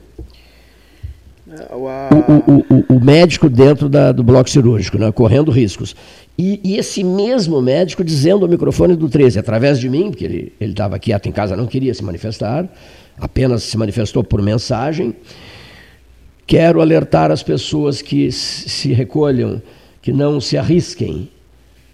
é, 1.51 1.75
o, 1.75 2.51
o, 2.51 2.65
o, 2.69 2.95
o, 2.95 2.99
médico 3.03 3.49
dentro 3.49 3.87
da, 3.87 4.11
do 4.11 4.23
bloco 4.23 4.49
cirúrgico, 4.49 4.97
né, 4.97 5.11
correndo 5.11 5.51
riscos. 5.51 5.95
E, 6.37 6.59
e, 6.63 6.77
esse 6.77 7.03
mesmo 7.03 7.61
médico 7.61 8.03
dizendo 8.03 8.43
ao 8.43 8.49
microfone 8.49 8.95
do 8.95 9.07
13, 9.07 9.37
através 9.37 9.79
de 9.79 9.87
mim, 9.87 10.09
porque 10.09 10.25
ele 10.25 10.51
estava 10.59 10.97
quieto 10.97 11.27
em 11.27 11.31
casa, 11.31 11.55
não 11.55 11.67
queria 11.67 11.93
se 11.93 12.03
manifestar, 12.03 12.67
apenas 13.17 13.63
se 13.63 13.77
manifestou 13.77 14.23
por 14.23 14.41
mensagem. 14.41 15.15
Quero 16.47 16.81
alertar 16.81 17.31
as 17.31 17.43
pessoas 17.43 18.01
que 18.01 18.31
se 18.31 18.91
recolham, 18.93 19.61
que 20.01 20.11
não 20.11 20.41
se 20.41 20.57
arrisquem, 20.57 21.29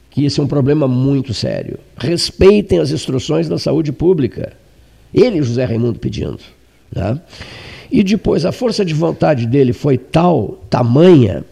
que 0.09 0.25
isso 0.25 0.41
é 0.41 0.43
um 0.43 0.47
problema 0.47 0.87
muito 0.87 1.33
sério. 1.33 1.77
Respeitem 1.97 2.79
as 2.79 2.91
instruções 2.91 3.47
da 3.47 3.59
saúde 3.59 3.91
pública. 3.91 4.53
Ele, 5.13 5.41
José 5.43 5.65
Raimundo, 5.65 5.99
pedindo. 5.99 6.39
Né? 6.95 7.19
E 7.91 8.03
depois 8.03 8.45
a 8.45 8.51
força 8.51 8.85
de 8.85 8.93
vontade 8.93 9.45
dele 9.45 9.73
foi 9.73 9.97
tal, 9.97 10.59
tamanha, 10.69 11.43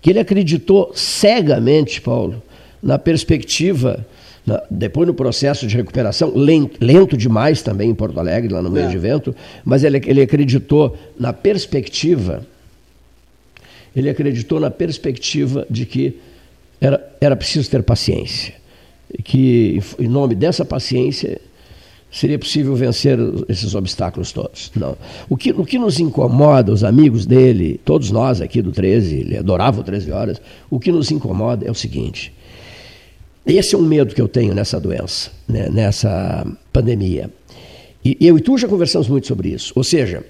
que 0.00 0.10
ele 0.10 0.18
acreditou 0.18 0.92
cegamente, 0.94 2.00
Paulo, 2.00 2.42
na 2.82 2.98
perspectiva, 2.98 4.06
na, 4.46 4.62
depois 4.70 5.06
no 5.06 5.14
processo 5.14 5.66
de 5.66 5.76
recuperação, 5.76 6.32
lento, 6.34 6.78
lento, 6.80 7.16
demais 7.16 7.62
também 7.62 7.90
em 7.90 7.94
Porto 7.94 8.18
Alegre, 8.18 8.52
lá 8.52 8.62
no 8.62 8.70
meio 8.70 8.86
é. 8.86 8.90
de 8.90 8.98
vento, 8.98 9.34
mas 9.64 9.84
ele, 9.84 10.00
ele 10.06 10.22
acreditou 10.22 10.96
na 11.18 11.32
perspectiva, 11.32 12.46
ele 13.94 14.08
acreditou 14.08 14.60
na 14.60 14.70
perspectiva 14.70 15.66
de 15.68 15.84
que 15.84 16.16
era, 16.80 17.04
era 17.20 17.36
preciso 17.36 17.68
ter 17.70 17.82
paciência. 17.82 18.54
Que, 19.24 19.80
em 19.98 20.06
nome 20.06 20.34
dessa 20.34 20.64
paciência, 20.64 21.40
seria 22.10 22.38
possível 22.38 22.74
vencer 22.74 23.18
esses 23.48 23.74
obstáculos 23.74 24.32
todos. 24.32 24.70
Não. 24.74 24.96
O 25.28 25.36
que, 25.36 25.50
o 25.50 25.64
que 25.64 25.78
nos 25.78 26.00
incomoda, 26.00 26.72
os 26.72 26.82
amigos 26.82 27.26
dele, 27.26 27.80
todos 27.84 28.10
nós 28.10 28.40
aqui 28.40 28.62
do 28.62 28.72
13, 28.72 29.16
ele 29.16 29.36
adorava 29.36 29.80
o 29.80 29.84
13 29.84 30.10
horas, 30.10 30.40
o 30.70 30.80
que 30.80 30.90
nos 30.90 31.10
incomoda 31.10 31.66
é 31.66 31.70
o 31.70 31.74
seguinte: 31.74 32.32
Esse 33.46 33.74
é 33.74 33.78
um 33.78 33.82
medo 33.82 34.14
que 34.14 34.22
eu 34.22 34.28
tenho 34.28 34.54
nessa 34.54 34.80
doença, 34.80 35.30
né, 35.46 35.68
nessa 35.70 36.46
pandemia. 36.72 37.30
E 38.04 38.16
eu 38.20 38.38
e 38.38 38.40
tu 38.40 38.56
já 38.56 38.66
conversamos 38.68 39.08
muito 39.08 39.26
sobre 39.26 39.50
isso. 39.50 39.72
Ou 39.76 39.84
seja, 39.84 40.24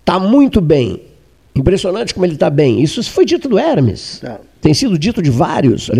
está 0.00 0.18
muito 0.18 0.60
bem. 0.60 1.00
Impressionante 1.54 2.14
como 2.14 2.24
ele 2.24 2.34
está 2.34 2.48
bem. 2.48 2.80
Isso 2.80 3.02
foi 3.10 3.24
dito 3.24 3.48
do 3.48 3.58
Hermes. 3.58 4.22
É. 4.22 4.38
Tem 4.60 4.72
sido 4.72 4.98
dito 4.98 5.20
de 5.20 5.30
vários. 5.30 5.90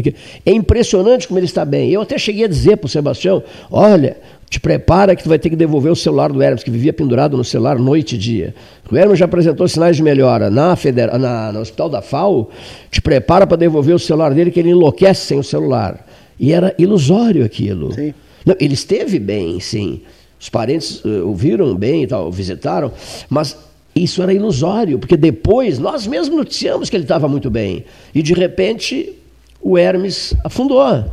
É 0.47 0.53
impressionante 0.53 1.27
como 1.27 1.39
ele 1.39 1.47
está 1.47 1.65
bem. 1.65 1.91
Eu 1.91 2.01
até 2.01 2.17
cheguei 2.17 2.45
a 2.45 2.49
dizer 2.49 2.77
para 2.77 2.87
o 2.87 2.89
Sebastião: 2.89 3.43
olha, 3.71 4.17
te 4.49 4.59
prepara 4.59 5.15
que 5.15 5.23
tu 5.23 5.29
vai 5.29 5.39
ter 5.39 5.51
que 5.51 5.57
devolver 5.57 5.93
o 5.93 5.97
celular 5.97 6.33
do 6.33 6.43
Hermes, 6.43 6.63
que 6.63 6.71
vivia 6.71 6.93
pendurado 6.93 7.37
no 7.37 7.45
celular 7.45 7.79
noite 7.79 8.15
e 8.15 8.19
dia. 8.19 8.55
O 8.91 8.97
Hermes 8.97 9.19
já 9.19 9.27
apresentou 9.27 9.69
sinais 9.69 9.97
de 9.97 10.03
melhora 10.03 10.49
na, 10.49 10.75
federa 10.75 11.19
na 11.19 11.53
no 11.53 11.61
hospital 11.61 11.91
da 11.91 12.01
FAO. 12.01 12.51
Te 12.91 13.03
prepara 13.03 13.47
para 13.47 13.59
devolver 13.59 13.95
o 13.95 13.99
celular 13.99 14.33
dele, 14.33 14.51
que 14.51 14.59
ele 14.59 14.71
enlouquece 14.71 15.27
sem 15.27 15.39
o 15.39 15.45
celular. 15.45 16.07
E 16.41 16.53
era 16.53 16.75
ilusório 16.79 17.45
aquilo. 17.45 17.93
Sim. 17.93 18.15
Não, 18.47 18.57
ele 18.59 18.73
esteve 18.73 19.19
bem, 19.19 19.61
sim. 19.61 20.01
Os 20.41 20.49
parentes 20.49 21.05
uh, 21.05 21.27
ouviram 21.27 21.75
bem 21.75 22.05
e 22.05 22.07
tal, 22.07 22.31
visitaram, 22.31 22.93
mas 23.29 23.57
isso 23.95 24.23
era 24.23 24.33
ilusório, 24.33 24.99
porque 24.99 25.17
depois 25.17 25.79
nós 25.79 26.07
mesmos 26.07 26.39
noticiamos 26.39 26.89
que 26.89 26.97
ele 26.97 27.05
estava 27.05 27.29
muito 27.29 27.51
bem. 27.51 27.85
E 28.15 28.23
de 28.23 28.33
repente 28.33 29.13
o 29.61 29.77
Hermes 29.77 30.33
afundou. 30.45 31.05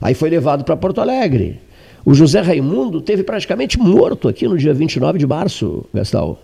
Aí 0.00 0.14
foi 0.14 0.30
levado 0.30 0.62
para 0.62 0.76
Porto 0.76 1.00
Alegre. 1.00 1.58
O 2.04 2.14
José 2.14 2.40
Raimundo 2.40 3.00
teve 3.00 3.22
praticamente 3.22 3.78
morto 3.78 4.28
aqui 4.28 4.46
no 4.46 4.56
dia 4.56 4.72
29 4.72 5.18
de 5.18 5.26
março, 5.26 5.84
Gastal. 5.92 6.40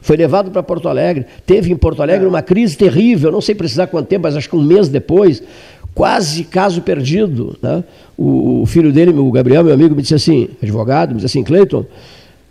Foi 0.00 0.16
levado 0.16 0.50
para 0.50 0.62
Porto 0.62 0.88
Alegre. 0.88 1.26
Teve 1.44 1.72
em 1.72 1.76
Porto 1.76 2.02
Alegre 2.02 2.26
uma 2.26 2.42
crise 2.42 2.76
terrível, 2.76 3.32
não 3.32 3.40
sei 3.40 3.54
precisar 3.54 3.88
quanto 3.88 4.06
tempo, 4.06 4.22
mas 4.22 4.36
acho 4.36 4.48
que 4.48 4.56
um 4.56 4.62
mês 4.62 4.88
depois 4.88 5.42
quase 5.94 6.44
caso 6.44 6.82
perdido. 6.82 7.56
Né? 7.60 7.82
O, 8.16 8.62
o, 8.62 8.66
filho 8.66 8.92
dele, 8.92 9.10
o 9.10 9.32
Gabriel, 9.32 9.64
meu 9.64 9.74
amigo, 9.74 9.96
me 9.96 10.02
disse 10.02 10.14
assim, 10.14 10.48
advogado, 10.62 11.08
me 11.10 11.16
disse 11.16 11.26
assim, 11.26 11.42
Cleiton, 11.42 11.86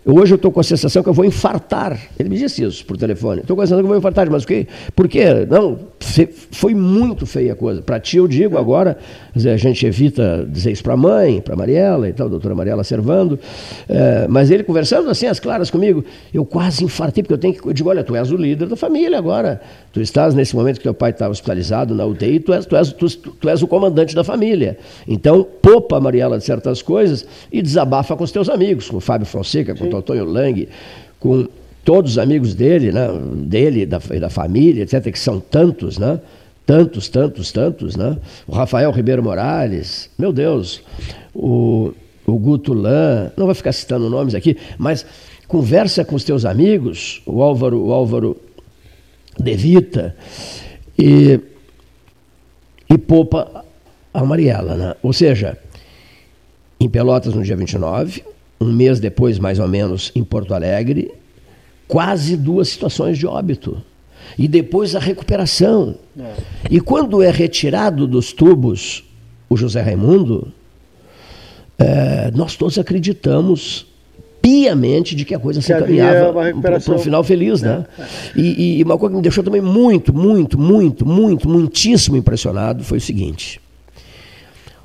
hoje 0.06 0.34
eu 0.34 0.36
estou 0.36 0.52
com 0.52 0.60
a 0.60 0.64
sensação 0.64 1.02
que 1.02 1.10
eu 1.10 1.14
vou 1.14 1.26
infartar. 1.26 2.00
Ele 2.20 2.30
me 2.30 2.38
disse 2.38 2.64
isso 2.64 2.86
por 2.86 2.98
telefone. 2.98 3.42
Estou 3.42 3.56
com 3.56 3.62
a 3.62 3.66
sensação 3.66 3.82
que 3.82 3.86
eu 3.86 3.90
vou 3.90 3.98
infartar, 3.98 4.30
mas 4.30 4.44
o 4.44 4.48
quê? 4.48 4.68
Por 4.96 5.08
quê? 5.08 5.26
Não, 5.50 5.80
foi 6.52 6.76
muito 6.76 7.26
feia 7.26 7.54
a 7.54 7.56
coisa. 7.56 7.82
Para 7.82 8.00
ti 8.00 8.18
eu 8.18 8.28
digo 8.28 8.58
agora, 8.58 8.98
a 9.36 9.58
gente 9.58 9.86
evita 9.86 10.48
dizer 10.50 10.72
isso 10.72 10.84
para 10.84 10.94
a 10.94 10.98
mãe, 10.98 11.42
para 11.42 11.54
a 11.54 11.58
Mariela 11.58 12.08
e 12.08 12.14
tal, 12.14 12.28
a 12.28 12.30
doutora 12.30 12.54
Mariela 12.54 12.84
Servando, 12.84 13.40
é, 13.90 14.28
mas 14.28 14.52
ele 14.52 14.64
conversando 14.64 15.10
assim, 15.10 15.28
as 15.28 15.40
claras 15.40 15.70
comigo, 15.70 16.04
eu 16.34 16.46
quase 16.46 16.84
infartei, 16.84 17.24
porque 17.24 17.34
eu 17.34 17.38
tenho 17.38 17.54
que. 17.54 17.68
Eu 17.68 17.74
digo, 17.74 17.90
olha, 17.90 18.04
tu 18.04 18.16
és 18.16 18.32
o 18.32 18.38
líder 18.38 18.68
da 18.68 18.76
família 18.76 19.18
agora. 19.18 19.62
Tu 19.96 20.02
estás 20.02 20.36
nesse 20.36 20.54
momento 20.54 20.76
que 20.76 20.84
teu 20.84 20.94
pai 20.94 21.12
está 21.12 21.30
hospitalizado 21.30 21.96
na 21.96 22.06
UTI, 22.06 22.42
tu 22.42 22.52
és, 22.52 22.66
tu, 22.66 22.76
és, 22.76 22.92
tu, 22.92 23.08
tu 23.08 23.48
és 23.48 23.64
o 23.64 23.68
comandante 23.68 24.14
da 24.14 24.26
família. 24.26 24.78
Então, 25.08 25.42
poupa 25.62 25.96
a 25.96 26.02
Mariela 26.02 26.38
de 26.38 26.44
certas 26.44 26.82
coisas 26.82 27.26
e 27.50 27.62
desabafa 27.62 28.14
com 28.14 28.26
os 28.26 28.30
teus 28.30 28.50
amigos, 28.50 28.90
com 28.90 28.98
o 28.98 29.00
Fábio 29.00 29.26
Fonseca, 29.26 29.74
com 29.74 29.86
o 29.86 29.90
Totonho 29.90 30.26
Lang, 30.26 30.68
com 31.18 31.48
todos 31.86 32.12
os 32.12 32.18
amigos 32.18 32.54
dele, 32.54 32.92
né, 32.92 33.08
dele 33.36 33.86
da, 33.86 34.00
da 34.20 34.30
família, 34.30 34.84
etc., 34.84 35.10
que 35.10 35.18
são 35.18 35.40
tantos, 35.40 35.98
né? 35.98 36.20
tantos, 36.66 37.08
tantos, 37.08 37.54
tantos, 37.54 37.96
né? 37.96 38.18
O 38.46 38.52
Rafael 38.52 38.92
Ribeiro 38.92 39.24
Morales, 39.24 40.10
meu 40.20 40.34
Deus, 40.34 40.82
o, 41.34 41.94
o 42.28 42.38
Guto 42.38 42.74
Lan, 42.74 43.32
não 43.38 43.46
vou 43.46 43.56
ficar 43.56 43.72
citando 43.72 44.10
nomes 44.10 44.36
aqui, 44.36 44.58
mas 44.78 45.06
conversa 45.48 46.04
com 46.04 46.16
os 46.16 46.26
teus 46.26 46.44
amigos, 46.44 47.22
o 47.26 47.42
Álvaro, 47.42 47.82
o 47.82 47.94
Álvaro 47.94 48.36
Devita, 49.40 50.16
e, 50.98 51.40
e 52.90 52.98
poupa 52.98 53.66
a 54.14 54.24
Mariela, 54.24 54.76
né? 54.76 54.96
Ou 55.04 55.12
seja, 55.12 55.58
em 56.80 56.90
Pelotas 56.90 57.34
no 57.34 57.44
dia 57.44 57.56
29, 57.56 58.24
um 58.60 58.72
mês 58.72 59.00
depois, 59.00 59.38
mais 59.38 59.60
ou 59.60 59.68
menos, 59.68 60.12
em 60.16 60.24
Porto 60.24 60.54
Alegre, 60.54 61.12
quase 61.88 62.38
duas 62.38 62.70
situações 62.70 63.18
de 63.18 63.28
óbito 63.28 63.82
e 64.38 64.48
depois 64.48 64.96
a 64.96 65.00
recuperação. 65.00 65.96
É. 66.18 66.34
E 66.72 66.80
quando 66.80 67.22
é 67.22 67.30
retirado 67.30 68.08
dos 68.08 68.34
tubos 68.34 69.04
o 69.50 69.56
José 69.56 69.82
Raimundo, 69.82 70.52
é, 71.78 72.32
nós 72.32 72.56
todos 72.56 72.78
acreditamos 72.80 73.86
piamente 74.46 75.16
de 75.16 75.26
que 75.26 75.34
a 75.34 75.40
coisa 75.40 75.60
se 75.60 75.74
encaminhava 75.74 76.32
para 76.62 76.78
um 76.78 77.00
final 77.00 77.24
feliz, 77.24 77.64
né? 77.64 77.84
É. 77.98 78.04
E, 78.36 78.80
e, 78.80 78.84
uma 78.84 78.96
coisa 78.96 79.12
que 79.12 79.18
me 79.18 79.24
deixou 79.24 79.44
também 79.44 79.62
muito, 79.62 80.14
muito, 80.14 80.60
muito, 80.60 81.04
muito, 81.04 81.50
muitíssimo 81.50 82.16
impressionado 82.16 82.84
foi 82.84 83.00
o 83.00 83.02
seguinte: 83.02 83.60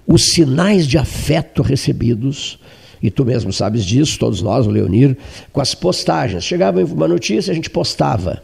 os 0.07 0.31
sinais 0.33 0.87
de 0.87 0.97
afeto 0.97 1.61
recebidos 1.61 2.59
e 3.03 3.11
tu 3.11 3.23
mesmo 3.23 3.53
sabes 3.53 3.85
disso, 3.85 4.19
todos 4.19 4.41
nós, 4.41 4.67
o 4.67 4.71
Leonir, 4.71 5.17
com 5.53 5.61
as 5.61 5.75
postagens. 5.75 6.43
Chegava 6.45 6.83
uma 6.83 7.09
notícia, 7.09 7.51
a 7.51 7.55
gente 7.55 7.69
postava. 7.69 8.43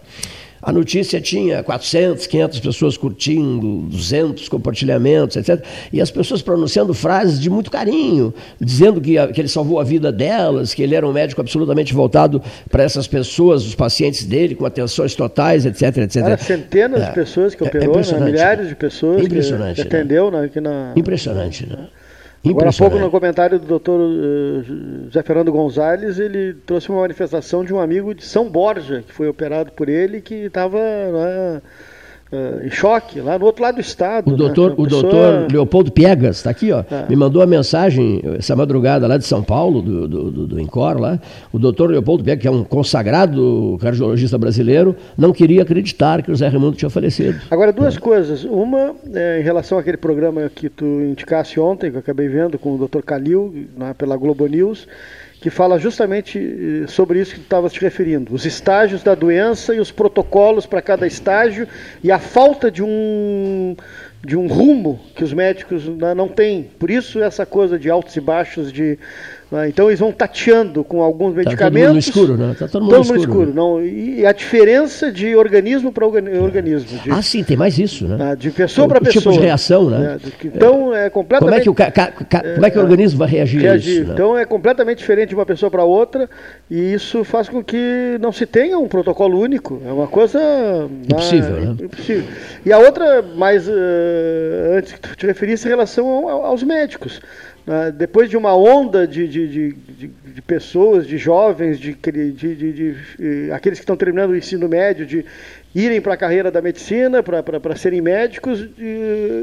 A 0.60 0.72
notícia 0.72 1.20
tinha 1.20 1.62
400, 1.62 2.26
500 2.26 2.60
pessoas 2.60 2.96
curtindo, 2.96 3.82
200 3.88 4.48
compartilhamentos, 4.48 5.36
etc. 5.36 5.64
E 5.92 6.00
as 6.00 6.10
pessoas 6.10 6.42
pronunciando 6.42 6.94
frases 6.94 7.40
de 7.40 7.50
muito 7.50 7.70
carinho, 7.70 8.32
dizendo 8.60 9.00
que, 9.00 9.14
que 9.28 9.40
ele 9.40 9.48
salvou 9.48 9.78
a 9.78 9.84
vida 9.84 10.10
delas, 10.10 10.74
que 10.74 10.82
ele 10.82 10.94
era 10.94 11.06
um 11.06 11.12
médico 11.12 11.40
absolutamente 11.40 11.92
voltado 11.92 12.42
para 12.70 12.82
essas 12.82 13.06
pessoas, 13.06 13.64
os 13.66 13.74
pacientes 13.74 14.24
dele, 14.24 14.54
com 14.54 14.64
atenções 14.64 15.14
totais, 15.14 15.66
etc, 15.66 15.98
etc. 15.98 16.16
Era 16.16 16.36
centenas 16.38 17.02
é. 17.02 17.06
de 17.06 17.14
pessoas 17.14 17.54
que 17.54 17.62
é, 17.62 17.66
operou, 17.66 17.98
é 17.98 18.12
né? 18.12 18.20
milhares 18.24 18.68
de 18.68 18.74
pessoas 18.74 19.24
impressionante, 19.24 19.76
que 19.76 19.82
atendeu 19.82 20.30
né? 20.30 20.44
aqui 20.44 20.60
na... 20.60 20.92
Impressionante, 20.96 21.66
né? 21.66 21.88
Agora 22.50 22.70
há 22.70 22.72
pouco, 22.72 22.98
no 22.98 23.10
comentário 23.10 23.58
do 23.58 23.66
doutor 23.66 24.00
uh, 24.00 24.62
José 25.06 25.22
Fernando 25.22 25.52
Gonzalez, 25.52 26.18
ele 26.18 26.54
trouxe 26.66 26.88
uma 26.90 27.00
manifestação 27.00 27.64
de 27.64 27.72
um 27.74 27.80
amigo 27.80 28.14
de 28.14 28.24
São 28.24 28.48
Borja, 28.48 29.02
que 29.06 29.12
foi 29.12 29.28
operado 29.28 29.72
por 29.72 29.88
ele, 29.88 30.20
que 30.20 30.34
estava 30.34 30.78
né, 30.78 31.62
em 32.64 32.70
choque, 32.70 33.20
lá 33.20 33.38
no 33.38 33.44
outro 33.44 33.62
lado 33.62 33.76
do 33.76 33.80
estado. 33.80 34.28
O 34.28 34.30
né? 34.32 34.36
doutor, 34.36 34.72
o 34.76 34.84
pessoa... 34.84 35.02
doutor 35.02 35.52
Leopoldo 35.52 35.92
Piegas, 35.92 36.36
está 36.36 36.50
aqui, 36.50 36.72
ó, 36.72 36.80
é. 36.90 37.06
me 37.08 37.14
mandou 37.14 37.40
uma 37.40 37.46
mensagem 37.46 38.20
essa 38.36 38.56
madrugada 38.56 39.06
lá 39.06 39.16
de 39.16 39.24
São 39.24 39.42
Paulo, 39.42 39.80
do, 39.80 40.08
do, 40.08 40.30
do, 40.30 40.46
do 40.46 40.60
Incor 40.60 41.00
lá. 41.00 41.20
O 41.52 41.58
doutor 41.58 41.90
Leopoldo 41.90 42.24
Piegas, 42.24 42.42
que 42.42 42.48
é 42.48 42.50
um 42.50 42.64
consagrado 42.64 43.78
cardiologista 43.80 44.36
brasileiro, 44.36 44.96
não 45.16 45.32
queria 45.32 45.62
acreditar 45.62 46.22
que 46.22 46.30
o 46.32 46.36
Zé 46.36 46.48
Raimundo 46.48 46.76
tinha 46.76 46.90
falecido. 46.90 47.40
Agora, 47.50 47.72
duas 47.72 47.96
é. 47.96 48.00
coisas. 48.00 48.44
Uma, 48.44 48.94
é, 49.14 49.40
em 49.40 49.42
relação 49.42 49.78
àquele 49.78 49.96
programa 49.96 50.50
que 50.52 50.68
tu 50.68 50.84
indicasse 50.84 51.60
ontem, 51.60 51.90
que 51.90 51.96
eu 51.96 52.00
acabei 52.00 52.28
vendo 52.28 52.58
com 52.58 52.74
o 52.74 52.78
doutor 52.78 53.02
Calil, 53.02 53.66
né, 53.76 53.94
pela 53.96 54.16
Globo 54.16 54.46
News 54.46 54.86
que 55.46 55.50
fala 55.50 55.78
justamente 55.78 56.40
eh, 56.40 56.88
sobre 56.88 57.20
isso 57.20 57.34
que 57.34 57.38
tu 57.38 57.44
estava 57.44 57.68
te 57.70 57.80
referindo, 57.80 58.34
os 58.34 58.44
estágios 58.44 59.04
da 59.04 59.14
doença 59.14 59.72
e 59.72 59.78
os 59.78 59.92
protocolos 59.92 60.66
para 60.66 60.82
cada 60.82 61.06
estágio 61.06 61.68
e 62.02 62.10
a 62.10 62.18
falta 62.18 62.68
de 62.68 62.82
um 62.82 63.76
de 64.24 64.36
um 64.36 64.48
rumo 64.48 64.98
que 65.14 65.22
os 65.22 65.32
médicos 65.32 65.86
não 65.86 66.26
têm. 66.26 66.64
Por 66.80 66.90
isso 66.90 67.22
essa 67.22 67.46
coisa 67.46 67.78
de 67.78 67.88
altos 67.88 68.16
e 68.16 68.20
baixos 68.20 68.72
de? 68.72 68.98
Então 69.68 69.88
eles 69.88 70.00
vão 70.00 70.10
tateando 70.10 70.82
com 70.82 71.00
alguns 71.00 71.34
medicamentos. 71.34 71.56
Tá 71.58 71.70
todo 71.70 71.78
mundo 71.78 71.92
no 71.92 71.98
escuro, 71.98 72.36
né? 72.36 72.56
Tá 72.58 72.68
todo 72.68 72.82
mundo, 72.82 72.96
todo 72.96 73.08
no 73.12 73.16
escuro. 73.16 73.54
Não, 73.54 73.84
e 73.84 74.26
a 74.26 74.32
diferença 74.32 75.12
de 75.12 75.36
organismo 75.36 75.92
para 75.92 76.04
organismo. 76.04 76.98
De, 76.98 77.10
ah, 77.12 77.22
sim, 77.22 77.44
tem 77.44 77.56
mais 77.56 77.78
isso, 77.78 78.08
né? 78.08 78.34
De 78.36 78.50
pessoa 78.50 78.88
para 78.88 79.00
pessoa. 79.00 79.22
tipo 79.22 79.32
de 79.32 79.46
reação, 79.46 79.88
né? 79.88 80.18
Então 80.44 80.92
é 80.92 81.08
completamente. 81.08 81.48
Como 81.48 81.60
é 81.60 81.62
que 81.62 81.70
o, 81.70 81.74
ca, 81.74 81.90
ca, 81.92 82.42
como 82.54 82.66
é 82.66 82.70
que 82.70 82.78
o 82.78 82.82
organismo 82.82 83.18
vai 83.20 83.28
reagir, 83.28 83.60
reagir. 83.60 83.90
a 83.90 84.00
isso? 84.00 84.08
Né? 84.08 84.14
Então 84.14 84.36
é 84.36 84.44
completamente 84.44 84.98
diferente 84.98 85.28
de 85.28 85.34
uma 85.36 85.46
pessoa 85.46 85.70
para 85.70 85.84
outra 85.84 86.28
e 86.68 86.94
isso 86.94 87.22
faz 87.22 87.48
com 87.48 87.62
que 87.62 88.18
não 88.20 88.32
se 88.32 88.46
tenha 88.46 88.76
um 88.78 88.88
protocolo 88.88 89.38
único. 89.38 89.80
É 89.86 89.92
uma 89.92 90.08
coisa. 90.08 90.40
Impossível, 91.04 91.56
né? 91.60 91.76
Impossível. 91.82 92.24
E 92.64 92.72
a 92.72 92.78
outra, 92.78 93.22
mais 93.22 93.68
uh, 93.68 93.72
antes 94.76 94.92
que 94.92 95.00
tu 95.00 95.14
te 95.14 95.24
referisse, 95.24 95.66
em 95.66 95.70
relação 95.70 96.08
ao, 96.28 96.46
aos 96.46 96.64
médicos. 96.64 97.20
Né? 97.66 97.92
Depois 97.96 98.30
de 98.30 98.36
uma 98.36 98.56
onda 98.56 99.06
de, 99.06 99.26
de, 99.26 99.48
de, 99.48 100.10
de 100.34 100.42
pessoas, 100.42 101.06
de 101.06 101.18
jovens, 101.18 101.78
de, 101.78 101.94
de, 101.94 102.94
aqueles 103.52 103.78
que 103.78 103.82
estão 103.82 103.96
terminando 103.96 104.30
o 104.30 104.36
ensino 104.36 104.68
médio, 104.68 105.04
de 105.04 105.24
irem 105.74 106.00
para 106.00 106.14
a 106.14 106.16
carreira 106.16 106.50
da 106.50 106.62
medicina, 106.62 107.22
para 107.22 107.76
serem 107.76 108.00
médicos, 108.00 108.66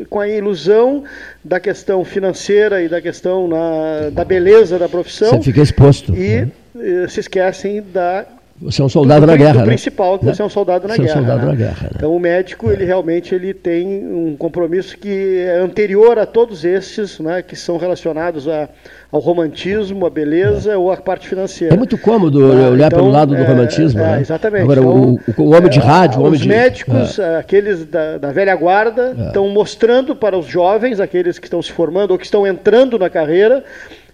com 0.09 0.19
a 0.19 0.27
ilusão 0.27 1.03
da 1.43 1.59
questão 1.59 2.03
financeira 2.05 2.81
e 2.81 2.87
da 2.87 3.01
questão 3.01 3.47
na, 3.47 4.09
da 4.11 4.23
beleza 4.23 4.79
da 4.79 4.87
profissão. 4.87 5.37
Você 5.37 5.43
fica 5.43 5.61
exposto. 5.61 6.15
E 6.15 6.47
né? 6.73 7.07
se 7.07 7.19
esquecem 7.19 7.83
da 7.93 8.25
Você 8.61 8.81
é 8.81 8.85
um 8.85 8.89
soldado 8.89 9.25
na 9.25 9.35
guerra, 9.35 9.53
do 9.53 9.59
né? 9.61 9.65
principal 9.65 10.17
que 10.19 10.25
Né? 10.25 10.33
você 10.33 10.41
é 10.41 10.45
um 10.45 10.49
soldado 10.49 10.87
na 10.87 10.93
Você 10.95 11.01
é 11.01 11.03
um 11.03 11.07
guerra. 11.07 11.17
soldado 11.19 11.41
né? 11.41 11.51
na 11.51 11.55
guerra, 11.55 11.83
né? 11.83 11.89
Então 11.95 12.15
o 12.15 12.19
médico, 12.19 12.71
ele 12.71 12.85
realmente 12.85 13.33
ele 13.33 13.53
tem 13.53 14.05
um 14.07 14.35
compromisso 14.37 14.95
que 14.97 15.39
é 15.39 15.57
anterior 15.59 16.19
a 16.19 16.25
todos 16.25 16.63
estes, 16.63 17.19
né, 17.19 17.41
que 17.41 17.55
são 17.55 17.77
relacionados 17.77 18.47
a, 18.47 18.69
ao 19.11 19.19
romantismo, 19.19 20.05
à 20.05 20.09
beleza 20.09 20.77
ou 20.77 20.91
à 20.91 20.97
parte 20.97 21.27
financeira. 21.27 21.73
É 21.73 21.77
muito 21.77 21.97
cômodo 21.97 22.39
Ah, 22.53 22.69
olhar 22.69 22.87
então, 22.87 22.99
pelo 22.99 23.11
lado 23.11 23.35
do 23.35 23.41
é, 23.41 23.45
romantismo, 23.45 23.99
é, 23.99 24.03
né? 24.03 24.21
Exatamente. 24.21 24.63
Agora, 24.63 24.79
Então, 24.81 24.93
o, 24.95 25.19
o- 25.41 25.43
o 25.49 25.55
homem 25.55 25.69
de 25.69 25.79
é, 25.79 25.81
rádio, 25.81 26.19
o 26.19 26.21
homem 26.21 26.33
os 26.35 26.41
de... 26.41 26.47
médicos, 26.47 27.17
É. 27.19 27.37
aqueles 27.37 27.85
da, 27.85 28.17
da 28.19 28.31
velha 28.31 28.55
guarda, 28.55 29.15
É. 29.17 29.27
estão 29.27 29.49
mostrando 29.49 30.15
para 30.15 30.37
os 30.37 30.45
jovens, 30.45 30.99
aqueles 30.99 31.39
que 31.39 31.47
estão 31.47 31.61
se 31.61 31.71
formando 31.71 32.11
ou 32.11 32.17
que 32.19 32.25
estão 32.25 32.45
entrando 32.47 32.97
na 32.99 33.09
carreira, 33.09 33.63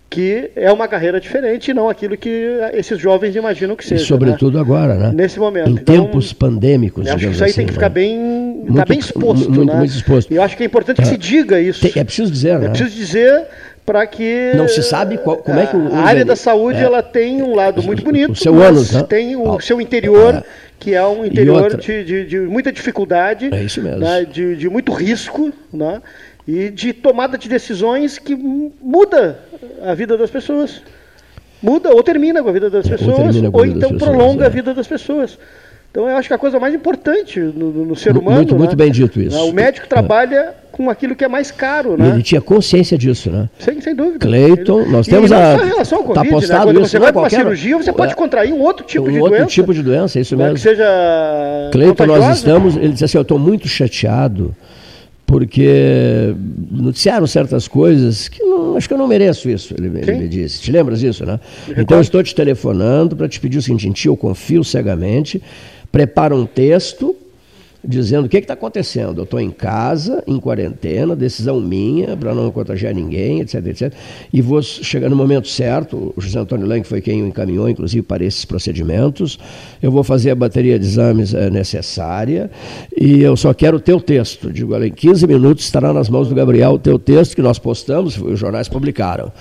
que 0.09 0.49
é 0.55 0.71
uma 0.71 0.87
carreira 0.87 1.19
diferente 1.21 1.69
e 1.69 1.73
não 1.73 1.87
aquilo 1.87 2.17
que 2.17 2.57
esses 2.73 2.99
jovens 2.99 3.35
imaginam 3.35 3.75
que 3.75 3.83
E 3.83 3.87
seja. 3.87 4.05
sobretudo 4.05 4.55
né? 4.55 4.61
agora, 4.61 4.95
né? 4.95 5.11
Nesse 5.13 5.39
momento. 5.39 5.69
Em 5.69 5.73
Então, 5.73 5.95
tempos 6.05 6.33
pandêmicos, 6.33 7.07
acho 7.07 7.17
que 7.27 7.31
isso 7.31 7.43
aí 7.43 7.49
assim, 7.51 7.57
tem 7.57 7.65
que 7.67 7.71
né? 7.71 7.75
ficar 7.75 7.89
bem, 7.89 8.63
tá 8.65 8.71
Muito- 8.73 8.87
bem 8.89 8.99
exposto, 8.99 9.49
muito- 9.51 9.65
né? 9.71 9.75
muito 9.77 9.91
exposto. 9.93 10.31
E 10.33 10.35
eu 10.35 10.41
acho 10.41 10.57
que 10.57 10.63
é 10.63 10.65
importante 10.65 10.97
que 10.97 11.03
É. 11.03 11.05
se 11.05 11.17
diga 11.17 11.59
isso. 11.61 11.85
É 11.95 12.03
preciso 12.03 12.31
dizer, 12.31 12.57
né? 12.57 12.65
É 12.65 12.69
preciso 12.69 12.89
dizer 12.95 13.43
para 13.85 14.05
que 14.07 14.51
Não 14.55 14.67
se 14.67 14.81
sabe 14.81 15.17
qual- 15.19 15.37
como 15.37 15.59
é 15.59 15.67
que 15.67 15.75
o 15.75 15.79
a 15.93 15.99
área 15.99 16.25
da 16.25 16.33
organismo- 16.33 16.35
saúde 16.37 16.79
é. 16.79 16.83
ela 16.83 17.03
tem 17.03 17.43
um 17.43 17.53
lado 17.55 17.83
muito 17.83 18.03
bonito, 18.03 18.35
seu 18.35 18.53
mas 18.53 18.67
ânus, 18.67 18.91
né? 18.93 19.03
tem 19.03 19.35
o 19.35 19.59
seu 19.59 19.79
interior 19.79 20.43
que 20.79 20.93
é 20.95 21.05
um 21.05 21.25
E 21.25 21.27
interior 21.27 21.75
de, 21.77 22.03
de- 22.03 22.25
de 22.25 22.39
muita 22.39 22.71
dificuldade, 22.71 23.49
É 23.53 23.61
isso 23.63 23.81
mesmo. 23.81 23.99
né? 23.99 24.25
de, 24.25 24.55
de 24.55 24.69
muito 24.69 24.91
risco, 24.93 25.51
né? 25.73 26.01
E 26.47 26.69
de 26.69 26.93
tomada 26.93 27.37
de 27.37 27.47
decisões 27.47 28.17
que 28.17 28.35
muda 28.35 29.39
a 29.83 29.93
vida 29.93 30.17
das 30.17 30.29
pessoas. 30.29 30.81
Muda 31.61 31.89
ou 31.93 32.01
termina 32.01 32.41
com 32.41 32.49
a 32.49 32.53
vida 32.53 32.69
das 32.69 32.85
É, 32.89 32.93
ou 32.93 32.97
pessoas, 32.97 33.19
ou 33.19 33.31
vida 33.33 33.77
então 33.77 33.91
pessoas, 33.91 34.01
prolonga 34.01 34.43
é. 34.45 34.47
a 34.47 34.49
vida 34.49 34.73
das 34.73 34.87
pessoas. 34.87 35.37
Então 35.91 36.07
eu 36.07 36.15
acho 36.15 36.27
que 36.27 36.33
a 36.33 36.37
coisa 36.37 36.59
mais 36.59 36.73
importante 36.73 37.39
no, 37.39 37.71
no 37.85 37.95
ser 37.95 38.15
humano. 38.15 38.37
muito- 38.37 38.53
né? 38.53 38.59
muito 38.59 38.75
bem 38.75 38.91
dito 38.91 39.19
isso. 39.19 39.37
O 39.45 39.51
médico 39.51 39.87
trabalha 39.87 40.53
com 40.71 40.87
aquilo 40.89 41.15
que 41.15 41.25
é 41.25 41.27
mais 41.27 41.49
caro, 41.51 41.95
E 41.95 42.01
né? 42.01 42.09
ele 42.09 42.23
tinha 42.23 42.39
consciência 42.39 42.95
disso, 42.97 43.29
né? 43.31 43.49
Sem, 43.59 43.81
sem 43.81 43.95
dúvida. 43.95 44.19
Cleiton, 44.19 44.85
nós 44.85 45.07
E 45.07 45.09
temos 45.09 45.31
a... 45.31 45.57
só 45.57 45.65
em 45.65 45.67
relação 45.67 45.97
ao 45.97 46.03
tá 46.05 46.13
Covid, 46.13 46.29
postado 46.31 46.59
né? 46.67 46.73
Quando 46.73 46.81
isso, 46.81 46.89
você 46.91 46.97
não 46.97 47.01
vai 47.01 47.09
é 47.09 47.11
para 47.13 47.21
uma 47.23 47.29
cirurgia, 47.29 47.77
você 47.77 47.91
pode 47.91 48.11
é, 48.13 48.15
contrair 48.15 48.53
um 48.53 48.61
outro 48.61 48.85
tipo 48.85 49.07
um 49.09 49.11
de 49.11 49.17
outro 49.19 49.31
doença. 49.37 49.47
tipo 49.47 49.73
de 49.73 49.81
doença, 49.83 50.19
é 50.19 50.21
isso 50.21 50.37
né, 50.37 50.43
mesmo. 50.43 50.55
Que 50.55 50.61
seja 50.61 50.85
Cleiton, 51.71 52.05
nós 52.05 52.37
estamos. 52.37 52.77
Ele 52.77 52.89
disse 52.89 53.03
assim: 53.05 53.17
Eu 53.17 53.23
estou 53.23 53.39
muito 53.39 53.67
chateado 53.67 54.55
porque 55.29 56.33
noticiaram 56.71 57.27
certas 57.27 57.67
coisas 57.67 58.27
que 58.27 58.41
não, 58.41 58.75
acho 58.75 58.87
que 58.87 58.93
eu 58.95 58.97
não 58.97 59.07
mereço 59.07 59.47
isso. 59.47 59.75
Ele, 59.77 59.99
ele 59.99 60.15
me 60.15 60.27
disse. 60.27 60.59
Te 60.59 60.71
lembras 60.71 60.99
disso, 60.99 61.23
né? 61.23 61.39
Então 61.77 61.97
eu 61.97 62.01
estou 62.01 62.23
te 62.23 62.33
telefonando 62.33 63.15
para 63.15 63.29
te 63.29 63.39
pedir 63.39 63.59
o 63.59 63.61
seguinte: 63.61 63.87
em 63.87 63.91
ti 63.91 64.07
eu 64.07 64.17
confio 64.17 64.63
cegamente, 64.63 65.39
prepara 65.91 66.35
um 66.35 66.47
texto 66.47 67.15
dizendo 67.83 68.25
o 68.25 68.29
que 68.29 68.37
está 68.37 68.53
acontecendo. 68.53 69.19
Eu 69.19 69.23
estou 69.23 69.39
em 69.39 69.49
casa, 69.51 70.23
em 70.27 70.39
quarentena, 70.39 71.15
decisão 71.15 71.59
minha, 71.61 72.15
para 72.17 72.33
não 72.35 72.51
contagiar 72.51 72.93
ninguém, 72.93 73.39
etc, 73.39 73.65
etc. 73.67 73.93
E 74.33 74.41
vou 74.41 74.61
chegar 74.61 75.09
no 75.09 75.15
momento 75.15 75.47
certo, 75.47 76.13
o 76.15 76.21
José 76.21 76.39
Antônio 76.39 76.67
Lang 76.67 76.83
foi 76.85 76.99
quem 77.01 77.23
o 77.23 77.27
encaminhou, 77.27 77.69
inclusive, 77.69 78.01
para 78.01 78.23
esses 78.23 78.43
procedimentos. 78.45 79.39
Eu 79.81 79.91
vou 79.91 80.03
fazer 80.03 80.31
a 80.31 80.35
bateria 80.35 80.77
de 80.77 80.85
exames 80.85 81.33
eh, 81.33 81.49
necessária 81.49 82.51
e 82.95 83.21
eu 83.21 83.35
só 83.37 83.53
quero 83.53 83.77
o 83.77 83.79
teu 83.79 83.99
texto. 84.01 84.51
Digo, 84.51 84.75
em 84.83 84.91
15 84.91 85.25
minutos 85.25 85.63
estará 85.65 85.93
nas 85.93 86.09
mãos 86.09 86.27
do 86.27 86.35
Gabriel 86.35 86.73
o 86.73 86.79
teu 86.79 86.99
texto 86.99 87.35
que 87.35 87.41
nós 87.41 87.57
postamos, 87.57 88.17
os 88.17 88.37
jornais 88.39 88.67
publicaram. 88.67 89.31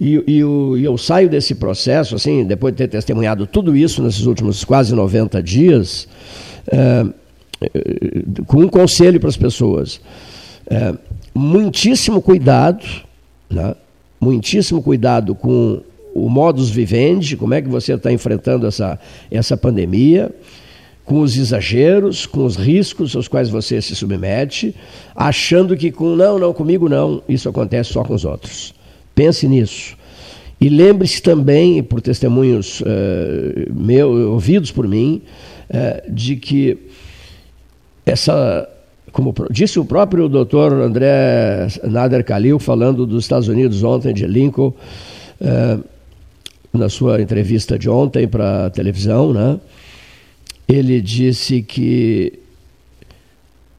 E, 0.00 0.22
e 0.26 0.44
o- 0.44 0.76
e 0.76 0.84
eu 0.84 0.96
saio 0.96 1.28
desse 1.28 1.54
processo, 1.56 2.14
assim, 2.14 2.44
depois 2.44 2.72
de 2.72 2.78
ter 2.78 2.88
testemunhado 2.88 3.46
tudo 3.46 3.76
isso 3.76 4.02
nesses 4.02 4.26
últimos 4.26 4.64
quase 4.64 4.94
90 4.94 5.42
dias, 5.42 6.06
eh, 6.70 7.04
com 8.46 8.60
um 8.60 8.68
conselho 8.68 9.20
para 9.20 9.28
as 9.28 9.36
pessoas. 9.36 10.00
É, 10.66 10.94
muitíssimo 11.34 12.22
cuidado, 12.22 12.84
né? 13.48 13.74
muitíssimo 14.20 14.82
cuidado 14.82 15.34
com 15.34 15.82
o 16.14 16.28
modus 16.28 16.70
vivendi, 16.70 17.36
como 17.36 17.54
é 17.54 17.62
que 17.62 17.68
você 17.68 17.94
está 17.94 18.12
enfrentando 18.12 18.66
essa, 18.66 18.98
essa 19.30 19.56
pandemia, 19.56 20.30
com 21.04 21.20
os 21.20 21.36
exageros, 21.36 22.26
com 22.26 22.44
os 22.44 22.56
riscos 22.56 23.16
aos 23.16 23.26
quais 23.26 23.48
você 23.48 23.80
se 23.80 23.94
submete, 23.96 24.74
achando 25.14 25.76
que 25.76 25.90
com 25.90 26.14
não, 26.14 26.38
não, 26.38 26.52
comigo 26.52 26.88
não, 26.88 27.22
isso 27.28 27.48
acontece 27.48 27.92
só 27.92 28.04
com 28.04 28.14
os 28.14 28.24
outros. 28.24 28.74
Pense 29.14 29.46
nisso. 29.48 29.96
E 30.60 30.68
lembre-se 30.68 31.22
também, 31.22 31.82
por 31.82 32.00
testemunhos 32.00 32.82
meu, 33.74 34.32
ouvidos 34.32 34.70
por 34.70 34.86
mim, 34.86 35.22
eh, 35.72 36.04
de 36.08 36.34
que 36.34 36.76
essa, 38.10 38.68
como 39.12 39.34
disse 39.50 39.78
o 39.78 39.84
próprio 39.84 40.28
doutor 40.28 40.72
André 40.72 41.68
Nader 41.84 42.24
Khalil, 42.24 42.58
falando 42.58 43.06
dos 43.06 43.24
Estados 43.24 43.48
Unidos 43.48 43.82
ontem, 43.82 44.12
de 44.12 44.26
Lincoln, 44.26 44.72
eh, 45.40 45.78
na 46.72 46.88
sua 46.88 47.20
entrevista 47.20 47.78
de 47.78 47.88
ontem 47.90 48.28
para 48.28 48.66
a 48.66 48.70
televisão, 48.70 49.32
né? 49.32 49.58
ele 50.68 51.00
disse 51.00 51.62
que 51.62 52.38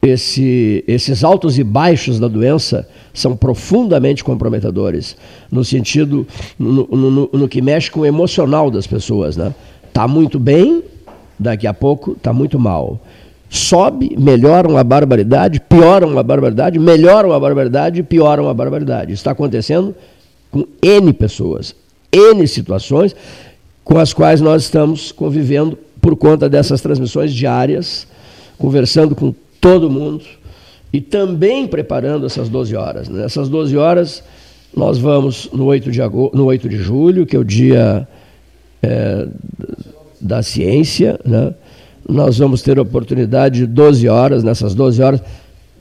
esse, 0.02 0.84
esses 0.86 1.22
altos 1.22 1.58
e 1.58 1.64
baixos 1.64 2.18
da 2.18 2.26
doença 2.28 2.88
são 3.14 3.36
profundamente 3.36 4.24
comprometedores, 4.24 5.16
no 5.50 5.64
sentido, 5.64 6.26
no, 6.58 6.86
no- 6.88 7.30
no- 7.32 7.48
que 7.48 7.62
mexe 7.62 7.90
com 7.90 8.00
o 8.00 8.06
emocional 8.06 8.70
das 8.70 8.86
pessoas. 8.86 9.36
Né? 9.36 9.54
Tá 9.92 10.08
muito 10.08 10.38
bem, 10.40 10.82
daqui 11.38 11.66
a 11.66 11.72
pouco 11.72 12.12
está 12.12 12.32
muito 12.32 12.58
mal. 12.58 13.00
Sobe, 13.54 14.16
melhora 14.18 14.66
uma 14.66 14.82
barbaridade, 14.82 15.60
piora 15.60 16.06
uma 16.06 16.22
barbaridade, 16.22 16.78
melhora 16.78 17.26
uma 17.26 17.38
barbaridade, 17.38 18.02
piora 18.02 18.40
uma 18.40 18.54
barbaridade. 18.54 19.12
Está 19.12 19.32
acontecendo 19.32 19.94
com 20.50 20.64
N 20.82 21.12
pessoas, 21.12 21.76
N 22.10 22.48
situações 22.48 23.14
com 23.84 23.98
as 23.98 24.14
quais 24.14 24.40
nós 24.40 24.62
estamos 24.62 25.12
convivendo 25.12 25.76
por 26.00 26.16
conta 26.16 26.48
dessas 26.48 26.80
transmissões 26.80 27.30
diárias, 27.30 28.06
conversando 28.56 29.14
com 29.14 29.34
todo 29.60 29.90
mundo 29.90 30.24
e 30.90 31.02
também 31.02 31.66
preparando 31.66 32.24
essas 32.24 32.48
12 32.48 32.74
horas. 32.74 33.06
Nessas 33.06 33.50
12 33.50 33.76
horas, 33.76 34.24
nós 34.74 34.96
vamos 34.96 35.50
no 35.52 35.66
8 35.66 35.90
de, 35.90 36.00
agosto, 36.00 36.34
no 36.34 36.46
8 36.46 36.70
de 36.70 36.78
julho, 36.78 37.26
que 37.26 37.36
é 37.36 37.38
o 37.38 37.44
dia 37.44 38.08
é, 38.82 39.28
da 40.18 40.42
ciência, 40.42 41.20
né? 41.22 41.52
Nós 42.08 42.38
vamos 42.38 42.62
ter 42.62 42.78
a 42.78 42.82
oportunidade 42.82 43.60
de 43.60 43.66
12 43.66 44.08
horas, 44.08 44.42
nessas 44.42 44.74
12 44.74 45.02
horas, 45.02 45.22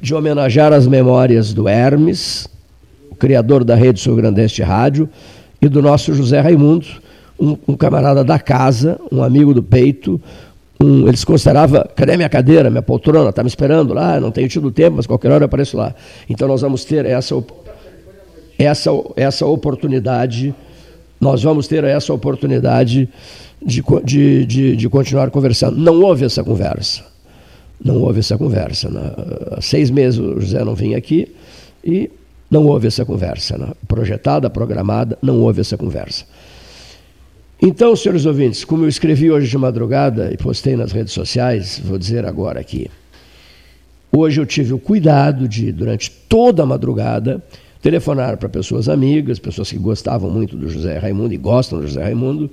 de 0.02 0.14
homenagear 0.14 0.74
as 0.74 0.88
memórias 0.88 1.54
do 1.54 1.68
Hermes, 1.68 2.48
o 3.10 3.16
criador 3.16 3.64
da 3.64 3.76
rede 3.76 4.00
Sul 4.00 4.16
Grandense 4.16 4.56
de 4.56 4.64
Rádio, 4.64 5.10
e 5.62 5.68
do 5.70 5.82
nosso 5.82 6.14
José 6.14 6.40
Raimundo, 6.40 6.88
um, 7.40 7.58
um 7.68 7.76
camarada 7.76 8.24
da 8.24 8.40
casa, 8.40 9.00
um 9.12 9.24
amigo 9.24 9.54
do 9.54 9.62
peito, 9.62 10.20
um, 10.80 11.08
ele 11.08 11.18
se 11.18 11.26
considerava, 11.26 11.88
cadê 11.96 12.18
minha 12.18 12.30
cadeira, 12.30 12.70
minha 12.70 12.82
poltrona, 12.82 13.30
está 13.30 13.44
me 13.44 13.50
esperando 13.50 13.94
lá, 13.94 14.20
não 14.20 14.32
tenho 14.32 14.50
tido 14.50 14.72
tempo, 14.72 14.98
mas 14.98 15.06
qualquer 15.06 15.32
hora 15.32 15.44
eu 15.44 15.46
apareço 15.46 15.78
lá. 15.78 15.94
Então 16.28 16.48
nós 16.48 16.62
vamos 16.62 16.84
ter 16.84 17.06
essa, 17.06 17.36
essa, 18.58 18.90
essa 19.16 19.46
oportunidade, 19.46 20.56
nós 21.22 21.44
vamos 21.44 21.68
ter 21.68 21.84
essa 21.84 22.12
oportunidade 22.12 23.08
de, 23.64 23.84
de, 24.04 24.46
de, 24.46 24.76
de 24.76 24.90
continuar 24.90 25.30
conversando. 25.30 25.78
Não 25.78 26.02
houve 26.02 26.26
essa 26.26 26.44
conversa. 26.44 27.06
Não 27.84 27.98
houve 28.02 28.20
essa 28.20 28.38
conversa. 28.40 28.90
né? 28.90 29.14
Há 29.52 29.62
seis 29.62 29.92
meses 29.92 30.20
o 30.20 30.42
José 30.42 30.66
não 30.66 30.74
vinha 30.74 30.98
aqui 30.98 31.32
e 31.86 32.10
não 32.50 32.66
houve 32.66 32.88
essa 32.88 33.06
conversa. 33.06 33.56
né? 33.56 33.68
Projetada, 33.88 34.50
programada, 34.50 35.16
não 35.22 35.40
houve 35.42 35.62
essa 35.62 35.78
conversa. 35.78 36.26
Então, 37.62 37.96
senhores 37.96 38.26
ouvintes, 38.26 38.66
como 38.66 38.86
eu 38.86 38.90
escrevi 38.90 39.30
hoje 39.30 39.48
de 39.48 39.58
madrugada 39.60 40.32
e 40.34 40.38
postei 40.38 40.76
nas 40.76 40.92
redes 40.92 41.14
sociais, 41.14 41.80
vou 41.84 42.00
dizer 42.00 42.26
agora 42.26 42.60
aqui. 42.60 42.90
Hoje 44.12 44.42
eu 44.42 44.46
tive 44.48 44.74
o 44.74 44.80
cuidado 44.80 45.48
de, 45.48 45.72
durante 45.72 46.10
toda 46.10 46.64
a 46.64 46.66
madrugada, 46.66 47.42
telefonar 47.82 48.38
para 48.38 48.48
pessoas 48.48 48.88
amigas, 48.88 49.40
pessoas 49.40 49.72
que 49.72 49.78
gostavam 49.78 50.30
muito 50.30 50.56
do 50.56 50.70
José 50.70 50.98
Raimundo 50.98 51.34
e 51.34 51.38
gostam 51.38 51.80
do 51.80 51.88
José 51.88 52.04
Raimundo, 52.04 52.50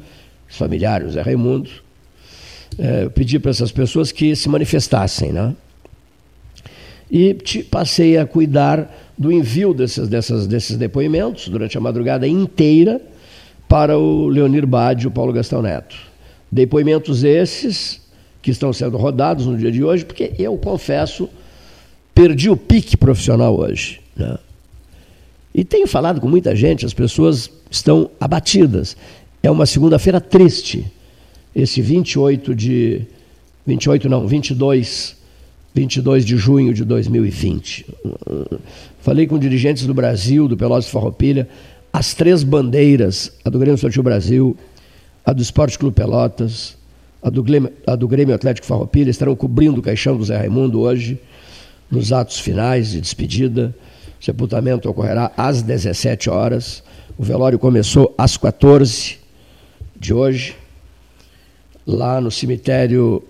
os 0.49 0.57
familiares 0.57 1.09
do 1.09 1.11
José 1.11 1.23
Raimundo. 1.23 1.69
É, 2.79 3.09
pedi 3.09 3.39
para 3.39 3.51
essas 3.51 3.73
pessoas 3.73 4.13
que 4.13 4.35
se 4.37 4.49
manifestassem, 4.49 5.33
né? 5.33 5.55
E 7.11 7.35
te- 7.35 7.63
passei 7.63 8.19
a 8.19 8.27
cuidar 8.27 8.95
do 9.17 9.33
envio 9.33 9.73
desses, 9.73 10.09
dessas, 10.09 10.47
desses 10.47 10.77
depoimentos 10.77 11.49
durante 11.49 11.77
a 11.77 11.81
madrugada 11.81 12.29
inteira 12.29 13.01
para 13.67 13.99
o 13.99 14.29
Leonir 14.29 14.67
Bade 14.67 15.05
e 15.05 15.09
o 15.09 15.11
Paulo 15.11 15.33
Gastão 15.33 15.63
Neto. 15.63 15.97
Depoimentos 16.53 17.25
esses 17.25 18.01
que 18.41 18.51
estão 18.51 18.73
sendo 18.73 18.97
rodados 18.97 19.47
no 19.47 19.57
dia 19.57 19.73
de 19.73 19.83
hoje, 19.83 20.05
porque 20.05 20.33
eu 20.39 20.57
confesso, 20.57 21.29
perdi 22.15 22.49
o 22.49 22.57
pique 22.57 22.97
profissional 22.97 23.59
hoje. 23.59 24.01
Né? 24.17 24.39
E 25.59 25.65
tenho 25.65 25.89
falado 25.89 26.21
com 26.21 26.29
muita 26.29 26.55
gente, 26.55 26.87
as 26.87 26.95
pessoas 26.95 27.51
estão 27.69 28.09
abatidas. 28.21 28.97
É 29.43 29.51
uma 29.51 29.67
segunda-feira 29.67 30.21
triste. 30.21 30.87
esse 31.53 31.83
28 31.83 32.55
de 32.55 33.03
28 33.67 34.09
não, 34.09 34.25
22 34.25 35.17
22 35.75 36.25
de 36.25 36.37
junho 36.37 36.73
de 36.73 36.85
2020. 36.85 37.87
Falei 39.01 39.27
com 39.27 39.37
dirigentes 39.37 39.85
do 39.85 39.93
Brasil, 39.93 40.47
do 40.47 40.57
Pelotas 40.57 40.89
Farroupilha, 40.89 41.49
as 41.93 42.15
três 42.15 42.45
bandeiras, 42.45 43.33
a 43.45 43.51
do 43.51 43.59
Grêmio 43.59 43.75
Esportivo 43.75 44.05
Brasil, 44.05 44.57
a 45.27 45.33
do 45.33 45.43
Esporte 45.43 45.77
Clube 45.77 45.97
Pelotas, 45.97 46.79
a 47.21 47.31
do, 47.31 47.43
Grêmio, 47.43 47.73
a 47.85 47.97
do 47.97 48.07
Grêmio 48.07 48.33
Atlético 48.33 48.65
Farroupilha, 48.65 49.11
estarão 49.11 49.35
cobrindo 49.35 49.81
o 49.81 49.83
caixão 49.83 50.17
do 50.17 50.25
Zé 50.25 50.37
Raimundo 50.37 50.79
hoje, 50.79 51.19
nos 51.91 52.13
atos 52.13 52.39
finais 52.39 52.93
de 52.93 53.01
despedida. 53.01 53.75
O 54.21 54.25
sepultamento 54.25 54.89
ocorrerá 54.89 55.31
às 55.37 55.63
17 55.63 56.29
horas. 56.29 56.83
O 57.17 57.23
velório 57.23 57.59
começou 57.59 58.15
às 58.17 58.37
14 58.37 59.19
de 59.99 60.15
hoje, 60.15 60.57
lá 61.87 62.21
no 62.21 62.31
cemitério 62.31 63.23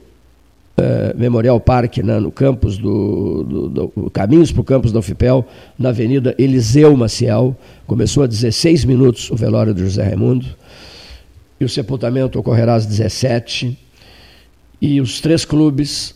eh, 0.77 1.15
Memorial 1.16 1.59
Park, 1.59 1.98
né, 1.98 2.20
no 2.20 2.31
campus 2.31 2.78
do, 2.78 3.43
do, 3.43 3.69
do 3.69 4.10
Caminhos 4.10 4.52
para 4.52 4.60
o 4.60 4.65
campus 4.65 4.93
da 4.93 5.01
UFPEL, 5.01 5.44
na 5.78 5.89
Avenida 5.89 6.35
Eliseu 6.39 6.97
Maciel. 6.97 7.56
Começou 7.86 8.23
a 8.23 8.27
16 8.27 8.85
minutos 8.85 9.31
o 9.31 9.36
velório 9.36 9.74
do 9.74 9.81
José 9.81 10.05
Raimundo. 10.05 10.47
E 11.59 11.65
o 11.65 11.69
sepultamento 11.69 12.39
ocorrerá 12.39 12.77
às 12.77 12.86
17 12.86 13.77
e 14.81 15.01
os 15.01 15.20
três 15.20 15.44
clubes, 15.44 16.15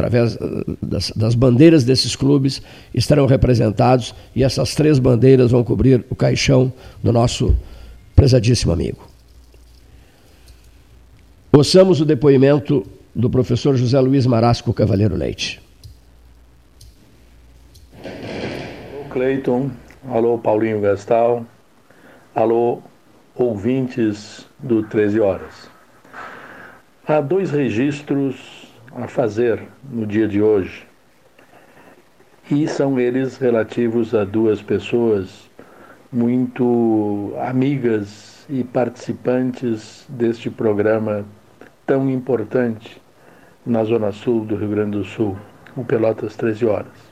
através 0.00 0.36
eh, 0.36 0.64
das, 0.82 1.10
das, 1.10 1.34
bandeiras 1.34 1.84
desses 1.84 2.16
clubes, 2.16 2.62
estarão 2.94 3.26
representados 3.26 4.14
e 4.34 4.42
essas 4.42 4.74
três 4.74 4.98
bandeiras 4.98 5.50
vão 5.50 5.62
cobrir 5.62 6.04
o 6.08 6.16
caixão 6.16 6.72
do 7.02 7.12
nosso 7.12 7.54
prezadíssimo 8.16 8.72
amigo. 8.72 9.06
Ouçamos 11.52 12.00
o 12.00 12.04
depoimento 12.04 12.86
do 13.14 13.28
professor 13.28 13.76
José 13.76 14.00
Luiz 14.00 14.24
Marasco 14.24 14.72
Cavaleiro 14.72 15.14
Leite. 15.14 15.60
Alô, 18.02 19.04
Cleiton. 19.10 19.70
Alô, 20.08 20.38
Paulinho 20.38 20.80
Gastal. 20.80 21.44
Alô, 22.34 22.80
ouvintes 23.34 24.46
do 24.58 24.82
13 24.84 25.20
Horas. 25.20 25.68
Há 27.06 27.20
dois 27.20 27.50
registros 27.50 28.59
a 28.94 29.06
fazer 29.06 29.62
no 29.90 30.06
dia 30.06 30.26
de 30.26 30.42
hoje. 30.42 30.86
E 32.50 32.66
são 32.66 32.98
eles 32.98 33.36
relativos 33.36 34.14
a 34.14 34.24
duas 34.24 34.60
pessoas 34.60 35.48
muito 36.12 37.32
amigas 37.38 38.44
e 38.48 38.64
participantes 38.64 40.04
deste 40.08 40.50
programa 40.50 41.24
tão 41.86 42.10
importante 42.10 43.00
na 43.64 43.84
Zona 43.84 44.10
Sul 44.10 44.44
do 44.44 44.56
Rio 44.56 44.70
Grande 44.70 44.98
do 44.98 45.04
Sul, 45.04 45.36
o 45.76 45.84
Pelotas 45.84 46.34
13 46.34 46.66
Horas. 46.66 47.10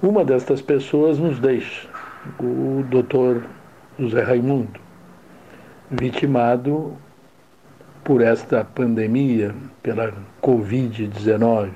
Uma 0.00 0.24
destas 0.24 0.62
pessoas 0.62 1.18
nos 1.18 1.40
deixa, 1.40 1.88
o 2.38 2.84
doutor 2.88 3.42
José 3.98 4.22
Raimundo, 4.22 4.78
vitimado 5.90 6.96
por 8.08 8.22
esta 8.22 8.64
pandemia, 8.64 9.54
pela 9.82 10.14
Covid-19. 10.42 11.68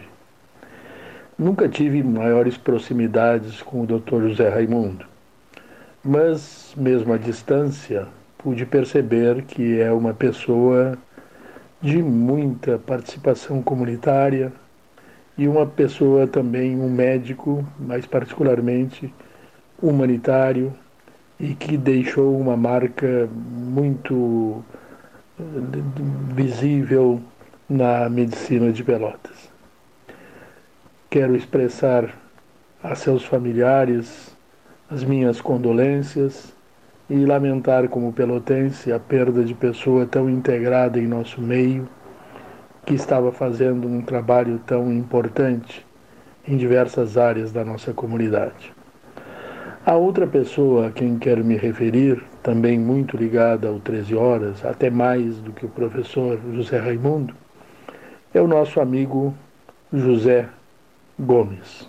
Nunca 1.38 1.68
tive 1.68 2.02
maiores 2.02 2.56
proximidades 2.56 3.60
com 3.60 3.82
o 3.82 3.86
Dr. 3.86 4.28
José 4.28 4.48
Raimundo, 4.48 5.04
mas, 6.02 6.72
mesmo 6.74 7.12
à 7.12 7.18
distância, 7.18 8.06
pude 8.38 8.64
perceber 8.64 9.42
que 9.42 9.78
é 9.78 9.92
uma 9.92 10.14
pessoa 10.14 10.96
de 11.82 12.02
muita 12.02 12.78
participação 12.78 13.62
comunitária 13.62 14.50
e 15.36 15.46
uma 15.46 15.66
pessoa 15.66 16.26
também, 16.26 16.80
um 16.80 16.88
médico, 16.88 17.62
mais 17.78 18.06
particularmente 18.06 19.12
humanitário, 19.82 20.72
e 21.38 21.54
que 21.54 21.76
deixou 21.76 22.40
uma 22.40 22.56
marca 22.56 23.28
muito 23.34 24.64
visível 26.34 27.20
na 27.68 28.08
medicina 28.08 28.72
de 28.72 28.82
Pelotas. 28.82 29.50
Quero 31.10 31.36
expressar 31.36 32.14
a 32.82 32.94
seus 32.94 33.24
familiares 33.24 34.36
as 34.90 35.04
minhas 35.04 35.40
condolências 35.40 36.52
e 37.08 37.24
lamentar 37.24 37.88
como 37.88 38.12
pelotense 38.12 38.92
a 38.92 38.98
perda 38.98 39.44
de 39.44 39.54
pessoa 39.54 40.06
tão 40.06 40.28
integrada 40.28 40.98
em 40.98 41.06
nosso 41.06 41.40
meio, 41.40 41.88
que 42.84 42.94
estava 42.94 43.30
fazendo 43.30 43.86
um 43.86 44.02
trabalho 44.02 44.60
tão 44.66 44.92
importante 44.92 45.86
em 46.46 46.56
diversas 46.56 47.16
áreas 47.16 47.52
da 47.52 47.64
nossa 47.64 47.92
comunidade. 47.92 48.72
A 49.84 49.94
outra 49.94 50.26
pessoa 50.26 50.88
a 50.88 50.90
quem 50.90 51.18
quero 51.18 51.44
me 51.44 51.56
referir, 51.56 52.22
também 52.42 52.78
muito 52.78 53.16
ligada 53.16 53.68
ao 53.68 53.78
13 53.78 54.14
Horas, 54.14 54.64
até 54.64 54.90
mais 54.90 55.36
do 55.38 55.52
que 55.52 55.64
o 55.64 55.68
professor 55.68 56.40
José 56.52 56.78
Raimundo, 56.78 57.34
é 58.34 58.40
o 58.40 58.48
nosso 58.48 58.80
amigo 58.80 59.34
José 59.92 60.48
Gomes. 61.18 61.88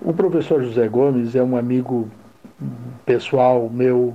O 0.00 0.12
professor 0.12 0.62
José 0.62 0.88
Gomes 0.88 1.34
é 1.34 1.42
um 1.42 1.56
amigo 1.56 2.08
pessoal 3.04 3.68
meu, 3.68 4.14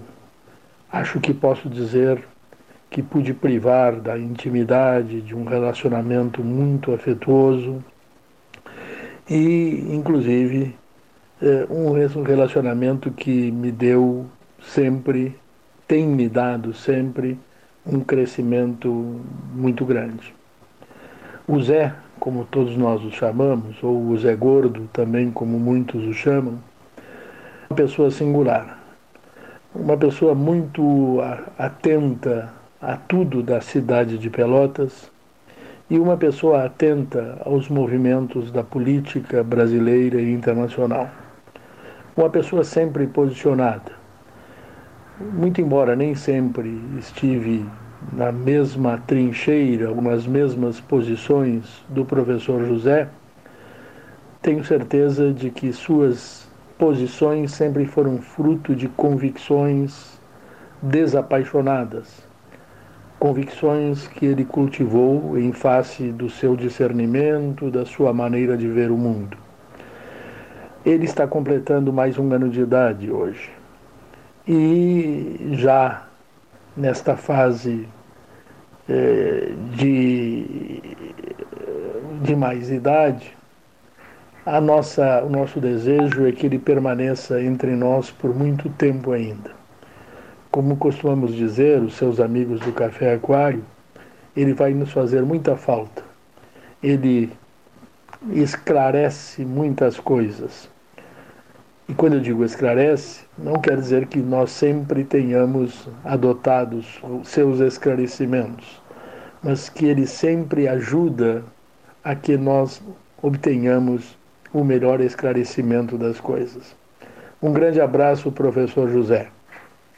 acho 0.92 1.20
que 1.20 1.34
posso 1.34 1.70
dizer 1.70 2.24
que 2.90 3.04
pude 3.04 3.34
privar 3.34 3.96
da 3.96 4.18
intimidade 4.18 5.22
de 5.22 5.36
um 5.36 5.44
relacionamento 5.44 6.44
muito 6.44 6.92
afetuoso 6.92 7.84
e, 9.30 9.86
inclusive, 9.92 10.76
é, 11.42 11.68
um 11.70 11.92
relacionamento 12.24 13.12
que 13.12 13.52
me 13.52 13.72
deu 13.72 14.26
sempre, 14.62 15.36
tem 15.88 16.08
me 16.08 16.30
dado 16.30 16.74
sempre, 16.74 17.40
um 17.86 18.00
crescimento 18.02 19.22
muito 19.54 19.86
grande. 19.86 20.34
O 21.48 21.62
Zé, 21.62 21.94
como 22.20 22.46
todos 22.46 22.78
nós 22.78 23.04
o 23.04 23.12
chamamos, 23.12 23.82
ou 23.82 24.10
o 24.10 24.18
Zé 24.18 24.36
Gordo 24.36 24.88
também, 24.94 25.32
como 25.32 25.58
muitos 25.60 26.06
o 26.06 26.14
chamam, 26.14 26.60
uma 27.70 27.76
pessoa 27.76 28.12
singular, 28.12 28.80
uma 29.74 29.98
pessoa 29.98 30.36
muito 30.36 31.20
atenta 31.58 32.54
a 32.82 32.96
tudo 32.96 33.44
da 33.44 33.62
cidade 33.62 34.18
de 34.18 34.30
Pelotas 34.30 35.12
e 35.90 35.98
uma 35.98 36.18
pessoa 36.18 36.66
atenta 36.66 37.40
aos 37.46 37.68
movimentos 37.68 38.52
da 38.52 38.64
política 38.64 39.44
brasileira 39.44 40.22
e 40.22 40.32
internacional. 40.32 41.10
Uma 42.16 42.30
pessoa 42.30 42.64
sempre 42.64 43.08
posicionada. 43.08 43.99
Muito 45.20 45.60
embora 45.60 45.98
nem 45.98 46.16
sempre 46.16 46.82
estive 46.98 47.66
na 48.14 48.32
mesma 48.32 49.04
trincheira 49.06 49.94
nas 49.96 50.26
mesmas 50.26 50.80
posições 50.80 51.84
do 51.90 52.06
professor 52.06 52.64
José, 52.64 53.10
tenho 54.42 54.64
certeza 54.64 55.34
de 55.34 55.50
que 55.50 55.74
suas 55.74 56.48
posições 56.78 57.52
sempre 57.52 57.84
foram 57.86 58.20
fruto 58.20 58.74
de 58.74 58.88
convicções 58.88 60.18
desapaixonadas, 60.82 62.24
convicções 63.20 64.08
que 64.08 64.26
ele 64.26 64.46
cultivou 64.46 65.38
em 65.38 65.52
face 65.52 66.14
do 66.14 66.30
seu 66.30 66.56
discernimento, 66.56 67.70
da 67.70 67.86
sua 67.86 68.14
maneira 68.14 68.56
de 68.56 68.70
ver 68.70 68.90
o 68.90 68.98
mundo. 68.98 69.38
Ele 70.86 71.04
está 71.04 71.28
completando 71.28 71.92
mais 71.92 72.18
um 72.18 72.32
ano 72.32 72.48
de 72.48 72.62
idade 72.62 73.12
hoje. 73.12 73.59
E 74.52 75.52
já 75.52 76.08
nesta 76.76 77.16
fase 77.16 77.88
eh, 78.90 79.54
de, 79.78 80.82
de 82.24 82.36
mais 82.36 82.72
idade, 82.72 83.38
a 84.44 84.60
nossa, 84.60 85.24
o 85.24 85.30
nosso 85.30 85.60
desejo 85.60 86.26
é 86.26 86.32
que 86.32 86.48
ele 86.48 86.58
permaneça 86.58 87.40
entre 87.40 87.76
nós 87.76 88.10
por 88.10 88.34
muito 88.34 88.68
tempo 88.72 89.12
ainda. 89.12 89.52
Como 90.50 90.78
costumamos 90.78 91.36
dizer, 91.36 91.84
os 91.84 91.94
seus 91.94 92.20
amigos 92.20 92.60
do 92.62 92.72
Café 92.72 93.14
Aquário, 93.14 93.64
ele 94.36 94.56
vai 94.56 94.74
nos 94.74 94.92
fazer 94.92 95.22
muita 95.22 95.56
falta. 95.56 96.04
Ele 96.82 97.32
esclarece 98.32 99.46
muitas 99.46 100.00
coisas. 100.00 100.68
E 101.90 101.94
quando 101.96 102.14
eu 102.14 102.20
digo 102.20 102.46
esclarece, 102.46 103.22
não 103.36 103.54
quer 103.54 103.76
dizer 103.76 104.06
que 104.06 104.20
nós 104.20 104.52
sempre 104.52 105.04
tenhamos 105.04 105.88
adotado 106.06 106.84
seus 107.24 107.60
esclarecimentos, 107.62 108.80
mas 109.42 109.70
que 109.70 109.88
ele 109.88 110.06
sempre 110.06 110.68
ajuda 110.68 111.44
a 112.04 112.14
que 112.14 112.38
nós 112.38 112.80
obtenhamos 113.24 114.16
o 114.54 114.64
melhor 114.64 115.02
esclarecimento 115.02 115.98
das 115.98 116.20
coisas. 116.20 116.76
Um 117.42 117.52
grande 117.52 117.82
abraço, 117.82 118.32
professor 118.32 118.88
José, 118.88 119.30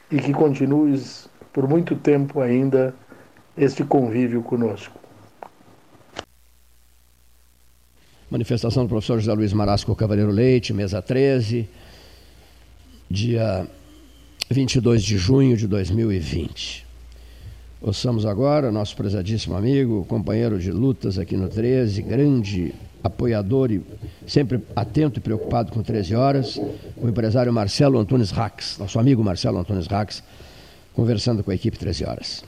e 0.09 0.17
que 0.17 0.31
continues 0.31 1.29
por 1.51 1.67
muito 1.67 1.93
tempo 1.97 2.39
ainda 2.39 2.95
este 3.57 3.83
convívio 3.83 4.41
conosco. 4.41 4.97
Manifestação 8.29 8.85
do 8.85 8.89
professor 8.89 9.19
José 9.19 9.33
Luiz 9.33 9.51
Marasco 9.51 9.93
Cavaleiro 9.93 10.31
Leite, 10.31 10.73
mesa 10.73 11.01
13, 11.01 11.67
dia 13.11 13.67
22 14.49 15.03
de 15.03 15.17
junho 15.17 15.57
de 15.57 15.67
2020. 15.67 16.87
Ouçamos 17.81 18.25
agora 18.25 18.71
nosso 18.71 18.95
prezadíssimo 18.95 19.55
amigo, 19.55 20.05
companheiro 20.05 20.57
de 20.57 20.71
lutas 20.71 21.17
aqui 21.17 21.35
no 21.35 21.49
13, 21.49 22.01
grande 22.01 22.73
apoiador 23.03 23.71
e 23.71 23.83
sempre 24.27 24.63
atento 24.75 25.19
e 25.19 25.21
preocupado 25.21 25.71
com 25.71 25.81
13 25.81 26.15
horas, 26.15 26.57
o 26.95 27.09
empresário 27.09 27.51
Marcelo 27.51 27.99
Antunes 27.99 28.31
Rax, 28.31 28.77
nosso 28.77 28.99
amigo 28.99 29.23
Marcelo 29.23 29.57
Antunes 29.57 29.87
Rax, 29.87 30.23
conversando 30.93 31.43
com 31.43 31.51
a 31.51 31.55
equipe 31.55 31.77
13 31.77 32.05
horas. 32.05 32.45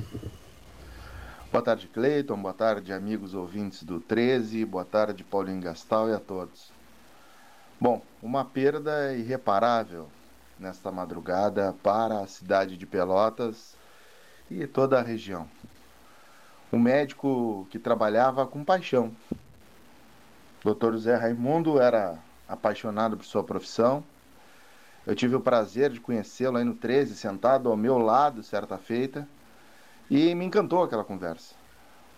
Boa 1.51 1.63
tarde, 1.63 1.87
Cleiton. 1.87 2.37
Boa 2.41 2.53
tarde, 2.53 2.93
amigos 2.93 3.33
ouvintes 3.33 3.83
do 3.83 3.99
13. 3.99 4.65
Boa 4.65 4.85
tarde, 4.85 5.23
Paulinho 5.23 5.61
Gastal 5.61 6.09
e 6.09 6.13
a 6.13 6.19
todos. 6.19 6.71
Bom, 7.79 8.01
uma 8.21 8.45
perda 8.45 9.15
irreparável 9.15 10.07
nesta 10.59 10.91
madrugada 10.91 11.75
para 11.81 12.21
a 12.21 12.27
cidade 12.27 12.77
de 12.77 12.85
Pelotas 12.85 13.75
e 14.49 14.65
toda 14.67 14.99
a 14.99 15.03
região. 15.03 15.47
Um 16.71 16.79
médico 16.79 17.67
que 17.69 17.77
trabalhava 17.77 18.47
com 18.47 18.63
paixão. 18.63 19.11
O 20.63 20.73
Dr. 20.73 20.93
José 20.93 21.15
Raimundo 21.15 21.79
era 21.79 22.17
apaixonado 22.47 23.17
por 23.17 23.25
sua 23.25 23.43
profissão. 23.43 24.03
Eu 25.05 25.15
tive 25.15 25.35
o 25.35 25.41
prazer 25.41 25.91
de 25.91 25.99
conhecê-lo 25.99 26.57
aí 26.57 26.63
no 26.63 26.73
13, 26.73 27.15
sentado 27.15 27.69
ao 27.69 27.75
meu 27.75 27.97
lado, 27.97 28.41
certa 28.41 28.77
feita, 28.77 29.27
e 30.09 30.33
me 30.33 30.45
encantou 30.45 30.81
aquela 30.83 31.03
conversa. 31.03 31.55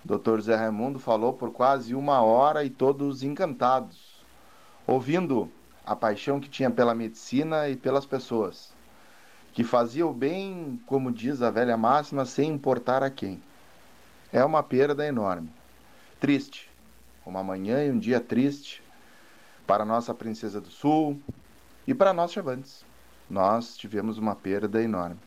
O 0.04 0.18
Dr. 0.18 0.36
José 0.36 0.56
Raimundo 0.56 1.00
falou 1.00 1.34
por 1.34 1.52
quase 1.52 1.96
uma 1.96 2.22
hora 2.22 2.64
e 2.64 2.70
todos 2.70 3.24
encantados, 3.24 4.24
ouvindo 4.86 5.52
a 5.86 5.96
paixão 5.96 6.40
que 6.40 6.50
tinha 6.50 6.72
pela 6.72 6.96
medicina 6.96 7.70
e 7.70 7.76
pelas 7.76 8.06
pessoas 8.06 8.76
que 9.56 9.64
fazia 9.64 10.06
o 10.06 10.14
bem, 10.14 10.82
como 10.86 11.10
diz 11.10 11.42
a 11.42 11.50
velha 11.50 11.78
máxima, 11.78 12.26
sem 12.26 12.52
importar 12.52 13.02
a 13.02 13.10
quem. 13.10 13.42
É 14.32 14.44
uma 14.44 14.62
perda 14.62 15.08
enorme. 15.08 15.50
Triste. 16.20 16.70
Uma 17.26 17.42
manhã 17.42 17.82
e 17.82 17.90
um 17.90 17.98
dia 17.98 18.20
triste 18.20 18.84
para 19.66 19.86
nossa 19.86 20.14
Princesa 20.14 20.60
do 20.60 20.70
Sul 20.70 21.18
e 21.88 21.94
para 21.94 22.12
nós 22.12 22.34
Chavantes. 22.34 22.84
Nós 23.30 23.78
tivemos 23.78 24.18
uma 24.18 24.36
perda 24.36 24.84
enorme. 24.84 25.20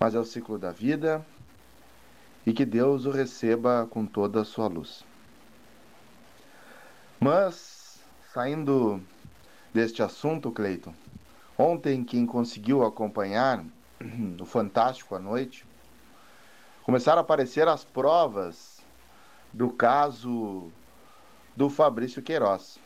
Mas 0.00 0.14
é 0.14 0.18
o 0.18 0.24
ciclo 0.24 0.58
da 0.58 0.72
vida 0.72 1.24
e 2.46 2.52
que 2.54 2.64
Deus 2.64 3.04
o 3.04 3.10
receba 3.10 3.86
com 3.90 4.06
toda 4.06 4.40
a 4.40 4.44
sua 4.44 4.68
luz. 4.68 5.04
Mas, 7.20 7.73
saindo 8.34 9.00
deste 9.72 10.02
assunto, 10.02 10.50
Cleiton, 10.50 10.92
Ontem, 11.56 12.02
quem 12.02 12.26
conseguiu 12.26 12.84
acompanhar 12.84 13.64
o 14.40 14.44
Fantástico 14.44 15.14
à 15.14 15.20
noite, 15.20 15.64
começaram 16.82 17.18
a 17.18 17.20
aparecer 17.20 17.68
as 17.68 17.84
provas 17.84 18.82
do 19.52 19.70
caso 19.70 20.68
do 21.54 21.70
Fabrício 21.70 22.20
Queiroz. 22.20 22.76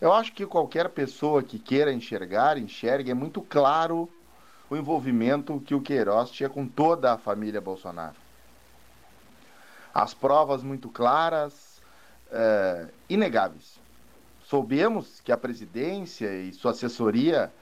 Eu 0.00 0.12
acho 0.12 0.32
que 0.32 0.44
qualquer 0.44 0.88
pessoa 0.88 1.40
que 1.40 1.56
queira 1.56 1.92
enxergar, 1.92 2.58
enxergue, 2.58 3.12
é 3.12 3.14
muito 3.14 3.40
claro 3.40 4.10
o 4.68 4.76
envolvimento 4.76 5.60
que 5.60 5.74
o 5.74 5.80
Queiroz 5.80 6.30
tinha 6.30 6.48
com 6.48 6.66
toda 6.66 7.12
a 7.12 7.18
família 7.18 7.60
Bolsonaro. 7.60 8.16
As 9.94 10.12
provas 10.12 10.64
muito 10.64 10.88
claras, 10.88 11.80
é, 12.32 12.88
inegáveis. 13.08 13.83
Soubemos 14.44 15.20
que 15.20 15.32
a 15.32 15.36
presidência 15.36 16.30
e 16.42 16.52
sua 16.52 16.72
assessoria 16.72 17.52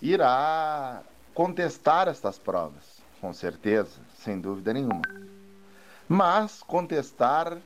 irá 0.00 1.02
contestar 1.34 2.08
estas 2.08 2.38
provas, 2.38 3.02
com 3.20 3.32
certeza, 3.32 4.00
sem 4.18 4.40
dúvida 4.40 4.72
nenhuma. 4.72 5.02
Mas 6.08 6.62
contestar 6.62 7.58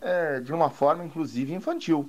é, 0.00 0.40
de 0.40 0.52
uma 0.52 0.70
forma, 0.70 1.04
inclusive, 1.04 1.52
infantil. 1.52 2.08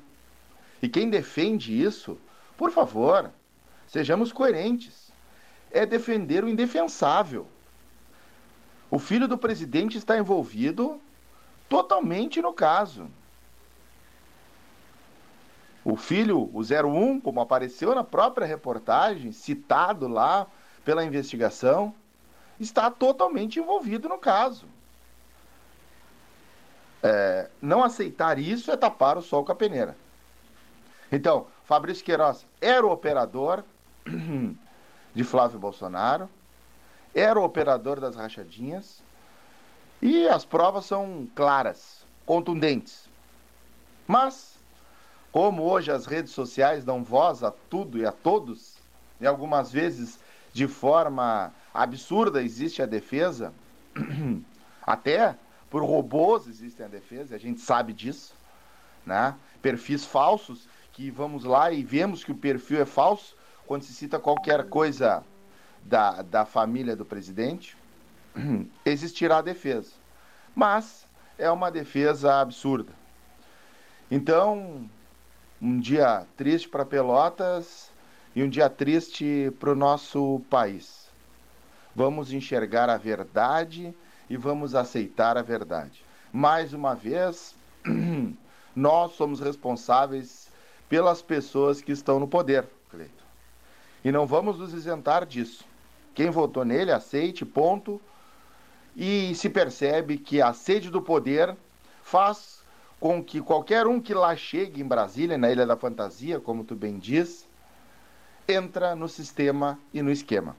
E 0.81 0.87
quem 0.87 1.09
defende 1.09 1.81
isso, 1.81 2.17
por 2.55 2.71
favor, 2.71 3.31
sejamos 3.87 4.31
coerentes. 4.31 5.11
É 5.71 5.85
defender 5.85 6.43
o 6.43 6.49
indefensável. 6.49 7.47
O 8.89 8.99
filho 8.99 9.27
do 9.27 9.37
presidente 9.37 9.97
está 9.97 10.17
envolvido 10.17 11.01
totalmente 11.67 12.41
no 12.41 12.53
caso. 12.53 13.09
O 15.89 15.95
filho, 15.95 16.49
o 16.53 16.59
01, 16.59 17.21
como 17.21 17.39
apareceu 17.39 17.95
na 17.95 18.03
própria 18.03 18.45
reportagem, 18.45 19.31
citado 19.31 20.05
lá 20.05 20.45
pela 20.83 21.05
investigação, 21.05 21.95
está 22.59 22.91
totalmente 22.91 23.57
envolvido 23.57 24.09
no 24.09 24.17
caso. 24.17 24.65
É, 27.01 27.49
não 27.61 27.81
aceitar 27.81 28.37
isso 28.37 28.69
é 28.69 28.75
tapar 28.75 29.17
o 29.17 29.21
sol 29.21 29.45
com 29.45 29.53
a 29.53 29.55
peneira. 29.55 29.95
Então, 31.09 31.47
Fabrício 31.63 32.03
Queiroz 32.03 32.45
era 32.59 32.85
o 32.85 32.91
operador 32.91 33.63
de 35.15 35.23
Flávio 35.23 35.57
Bolsonaro, 35.57 36.29
era 37.15 37.39
o 37.39 37.45
operador 37.45 38.01
das 38.01 38.17
rachadinhas, 38.17 39.01
e 40.01 40.27
as 40.27 40.43
provas 40.43 40.83
são 40.83 41.29
claras, 41.33 42.05
contundentes. 42.25 43.07
Mas 44.05 44.56
como 45.31 45.63
hoje 45.63 45.91
as 45.91 46.05
redes 46.05 46.31
sociais 46.31 46.83
dão 46.83 47.03
voz 47.03 47.43
a 47.43 47.51
tudo 47.51 47.97
e 47.97 48.05
a 48.05 48.11
todos, 48.11 48.75
e 49.19 49.27
algumas 49.27 49.71
vezes 49.71 50.19
de 50.53 50.67
forma 50.67 51.53
absurda 51.73 52.41
existe 52.41 52.81
a 52.81 52.85
defesa, 52.85 53.53
até 54.81 55.35
por 55.69 55.83
robôs 55.83 56.47
existe 56.47 56.81
a 56.81 56.87
defesa, 56.87 57.35
a 57.35 57.39
gente 57.39 57.61
sabe 57.61 57.93
disso, 57.93 58.33
né? 59.05 59.35
Perfis 59.61 60.05
falsos 60.05 60.67
que 60.93 61.11
vamos 61.11 61.43
lá 61.43 61.71
e 61.71 61.83
vemos 61.83 62.23
que 62.23 62.31
o 62.31 62.35
perfil 62.35 62.81
é 62.81 62.85
falso 62.85 63.35
quando 63.67 63.83
se 63.83 63.93
cita 63.93 64.17
qualquer 64.17 64.69
coisa 64.69 65.23
da, 65.83 66.21
da 66.21 66.45
família 66.45 66.95
do 66.95 67.05
presidente, 67.05 67.77
existirá 68.85 69.41
defesa. 69.41 69.91
Mas 70.55 71.05
é 71.37 71.51
uma 71.51 71.69
defesa 71.69 72.41
absurda. 72.41 72.91
Então, 74.09 74.89
um 75.61 75.79
dia 75.79 76.25
triste 76.35 76.69
para 76.69 76.85
Pelotas 76.85 77.89
e 78.35 78.43
um 78.43 78.49
dia 78.49 78.69
triste 78.69 79.51
para 79.59 79.71
o 79.71 79.75
nosso 79.75 80.41
país. 80.49 81.07
Vamos 81.95 82.31
enxergar 82.31 82.89
a 82.89 82.97
verdade 82.97 83.93
e 84.29 84.37
vamos 84.37 84.75
aceitar 84.75 85.37
a 85.37 85.41
verdade. 85.41 86.03
Mais 86.31 86.73
uma 86.73 86.93
vez, 86.93 87.55
nós 88.75 89.13
somos 89.13 89.39
responsáveis 89.39 90.47
pelas 90.87 91.21
pessoas 91.21 91.81
que 91.81 91.91
estão 91.91 92.19
no 92.19 92.27
poder, 92.27 92.67
Cleito. 92.91 93.25
E 94.05 94.11
não 94.11 94.27
vamos 94.27 94.59
nos 94.59 94.73
isentar 94.73 95.25
disso. 95.25 95.65
Quem 96.13 96.29
votou 96.29 96.63
nele, 96.63 96.91
aceite, 96.91 97.43
ponto. 97.45 97.99
E 98.95 99.33
se 99.35 99.49
percebe 99.49 100.17
que 100.17 100.41
a 100.41 100.53
sede 100.53 100.89
do 100.89 101.01
poder 101.01 101.55
faz 102.01 102.56
com 102.99 103.23
que 103.23 103.41
qualquer 103.41 103.85
um 103.85 103.99
que 104.01 104.13
lá 104.13 104.35
chegue 104.35 104.81
em 104.81 104.87
Brasília, 104.87 105.37
na 105.37 105.51
Ilha 105.51 105.65
da 105.65 105.77
Fantasia, 105.77 106.39
como 106.39 106.63
tu 106.63 106.75
bem 106.75 106.97
diz, 106.97 107.47
entra 108.47 108.95
no 108.95 109.07
sistema 109.07 109.79
e 109.93 110.01
no 110.01 110.11
esquema. 110.11 110.55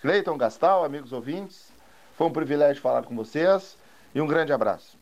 Cleiton 0.00 0.36
Gastal, 0.36 0.84
amigos 0.84 1.12
ouvintes, 1.12 1.72
foi 2.16 2.26
um 2.26 2.32
privilégio 2.32 2.82
falar 2.82 3.02
com 3.02 3.16
vocês 3.16 3.76
e 4.14 4.20
um 4.20 4.26
grande 4.26 4.52
abraço. 4.52 4.96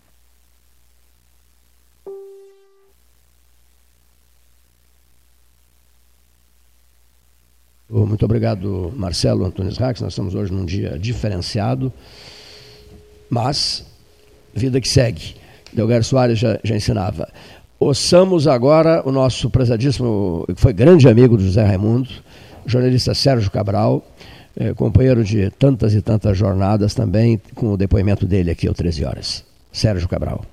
Muito 7.90 8.24
obrigado, 8.24 8.90
Marcelo 8.96 9.44
Antunes 9.44 9.76
Rax. 9.76 10.00
Nós 10.00 10.12
estamos 10.14 10.34
hoje 10.34 10.50
num 10.50 10.64
dia 10.64 10.98
diferenciado, 10.98 11.92
mas 13.28 13.84
vida 14.54 14.80
que 14.80 14.88
segue. 14.88 15.41
Delgado 15.72 16.04
Soares 16.04 16.38
já, 16.38 16.58
já 16.62 16.76
ensinava. 16.76 17.28
Ouçamos 17.78 18.46
agora 18.46 19.02
o 19.04 19.10
nosso 19.10 19.50
prezadíssimo, 19.50 20.44
que 20.46 20.60
foi 20.60 20.72
grande 20.72 21.08
amigo 21.08 21.36
do 21.36 21.42
José 21.42 21.64
Raimundo, 21.64 22.08
jornalista 22.64 23.14
Sérgio 23.14 23.50
Cabral, 23.50 24.06
eh, 24.56 24.72
companheiro 24.74 25.24
de 25.24 25.50
tantas 25.50 25.92
e 25.94 26.00
tantas 26.00 26.36
jornadas 26.36 26.94
também, 26.94 27.40
com 27.54 27.72
o 27.72 27.76
depoimento 27.76 28.24
dele 28.26 28.50
aqui 28.50 28.68
às 28.68 28.76
13 28.76 29.04
horas. 29.04 29.44
Sérgio 29.72 30.08
Cabral. 30.08 30.44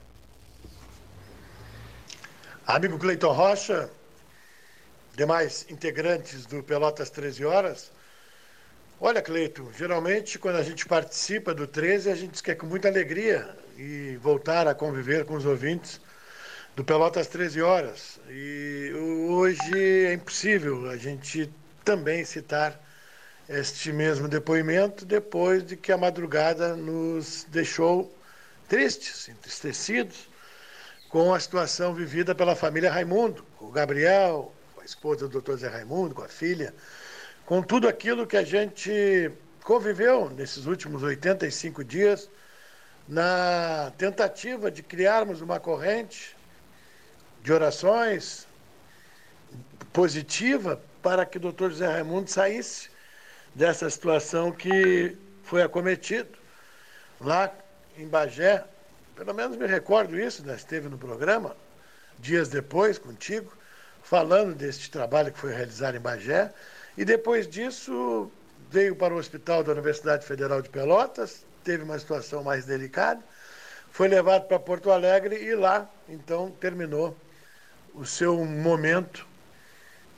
Amigo 2.65 2.97
Cleiton 2.97 3.31
Rocha, 3.31 3.89
demais 5.15 5.65
integrantes 5.69 6.45
do 6.45 6.63
Pelotas 6.63 7.09
13 7.09 7.45
Horas, 7.45 7.91
Olha, 9.01 9.21
Cleito, 9.21 9.71
geralmente 9.77 10.37
quando 10.37 10.57
a 10.57 10.63
gente 10.63 10.85
participa 10.85 11.53
do 11.53 11.65
13, 11.65 12.11
a 12.11 12.15
gente 12.15 12.43
quer 12.43 12.55
com 12.55 12.67
muita 12.67 12.89
alegria 12.89 13.47
e 13.79 14.17
voltar 14.17 14.67
a 14.67 14.75
conviver 14.75 15.23
com 15.23 15.35
os 15.35 15.45
ouvintes 15.45 16.01
do 16.75 16.83
Pelotas 16.83 17.27
13 17.27 17.61
horas. 17.61 18.19
E 18.29 18.91
hoje 19.29 20.05
é 20.07 20.13
impossível 20.13 20.89
a 20.89 20.97
gente 20.97 21.49
também 21.85 22.25
citar 22.25 22.77
este 23.47 23.93
mesmo 23.93 24.27
depoimento 24.27 25.05
depois 25.05 25.65
de 25.65 25.77
que 25.77 25.93
a 25.93 25.97
madrugada 25.97 26.75
nos 26.75 27.45
deixou 27.49 28.13
tristes, 28.67 29.29
entristecidos 29.29 30.27
com 31.07 31.33
a 31.33 31.39
situação 31.39 31.93
vivida 31.93 32.35
pela 32.35 32.55
família 32.55 32.91
Raimundo, 32.91 33.45
com 33.57 33.67
o 33.67 33.71
Gabriel, 33.71 34.53
com 34.75 34.81
a 34.81 34.85
esposa 34.85 35.27
do 35.27 35.41
Dr. 35.41 35.55
Zé 35.55 35.69
Raimundo, 35.69 36.13
com 36.13 36.23
a 36.23 36.27
filha 36.27 36.73
com 37.45 37.63
tudo 37.63 37.87
aquilo 37.87 38.27
que 38.27 38.37
a 38.37 38.43
gente 38.43 39.31
conviveu 39.63 40.29
nesses 40.29 40.67
últimos 40.67 41.01
85 41.01 41.83
dias, 41.83 42.29
na 43.09 43.91
tentativa 43.97 44.69
de 44.69 44.83
criarmos 44.83 45.41
uma 45.41 45.59
corrente 45.59 46.37
de 47.41 47.51
orações 47.51 48.47
positiva 49.91 50.79
para 51.01 51.25
que 51.25 51.37
o 51.37 51.39
doutor 51.39 51.71
José 51.71 51.87
Raimundo 51.87 52.29
saísse 52.29 52.91
dessa 53.55 53.89
situação 53.89 54.51
que 54.51 55.17
foi 55.43 55.63
acometido 55.63 56.37
lá 57.19 57.51
em 57.97 58.07
Bagé. 58.07 58.63
Pelo 59.15 59.33
menos 59.33 59.57
me 59.57 59.65
recordo 59.65 60.17
isso, 60.17 60.45
né? 60.45 60.55
esteve 60.55 60.87
no 60.87 60.97
programa, 60.97 61.55
dias 62.19 62.47
depois, 62.47 62.99
contigo, 62.99 63.51
falando 64.03 64.53
deste 64.53 64.91
trabalho 64.91 65.33
que 65.33 65.39
foi 65.39 65.51
realizado 65.51 65.97
em 65.97 65.99
Bagé. 65.99 66.53
E 66.95 67.03
depois 67.03 67.47
disso, 67.47 68.31
veio 68.69 68.95
para 68.95 69.15
o 69.15 69.17
hospital 69.17 69.63
da 69.63 69.71
Universidade 69.71 70.23
Federal 70.27 70.61
de 70.61 70.69
Pelotas, 70.69 71.43
teve 71.69 71.83
uma 71.83 71.99
situação 71.99 72.43
mais 72.43 72.65
delicada, 72.65 73.21
foi 73.91 74.07
levado 74.07 74.47
para 74.47 74.57
Porto 74.57 74.89
Alegre 74.89 75.35
e 75.35 75.53
lá, 75.53 75.87
então, 76.07 76.49
terminou 76.49 77.15
o 77.93 78.07
seu 78.07 78.43
momento 78.43 79.27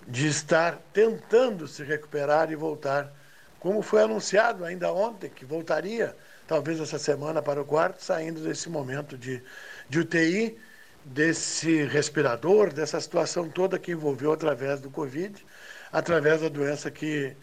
de 0.07 0.27
estar 0.27 0.79
tentando 0.93 1.67
se 1.67 1.83
recuperar 1.83 2.49
e 2.53 2.55
voltar, 2.55 3.11
como 3.59 3.81
foi 3.81 4.01
anunciado 4.01 4.63
ainda 4.63 4.93
ontem, 4.93 5.29
que 5.29 5.43
voltaria, 5.43 6.15
talvez 6.47 6.79
essa 6.79 6.97
semana, 6.97 7.41
para 7.41 7.61
o 7.61 7.65
quarto, 7.65 8.01
saindo 8.01 8.39
desse 8.39 8.69
momento 8.69 9.17
de, 9.17 9.43
de 9.89 9.99
UTI, 9.99 10.57
desse 11.03 11.83
respirador, 11.83 12.71
dessa 12.71 13.01
situação 13.01 13.49
toda 13.49 13.77
que 13.77 13.91
envolveu 13.91 14.31
através 14.31 14.79
do 14.79 14.89
Covid 14.89 15.45
através 15.91 16.39
da 16.39 16.47
doença 16.47 16.89
que, 16.89 17.35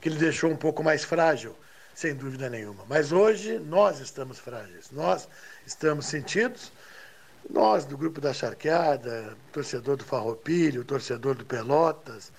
que 0.00 0.08
lhe 0.08 0.18
deixou 0.18 0.50
um 0.50 0.56
pouco 0.56 0.82
mais 0.82 1.04
frágil, 1.04 1.54
sem 1.96 2.14
dúvida 2.14 2.50
nenhuma. 2.50 2.84
Mas 2.86 3.10
hoje 3.10 3.58
nós 3.58 4.00
estamos 4.00 4.38
frágeis, 4.38 4.90
nós 4.92 5.26
estamos 5.66 6.04
sentidos, 6.04 6.70
nós 7.48 7.86
do 7.86 7.96
grupo 7.96 8.20
da 8.20 8.34
Charqueada, 8.34 9.34
torcedor 9.50 9.96
do 9.96 10.04
Farroupilho, 10.04 10.84
torcedor 10.84 11.34
do 11.34 11.46
Pelotas, 11.46 12.30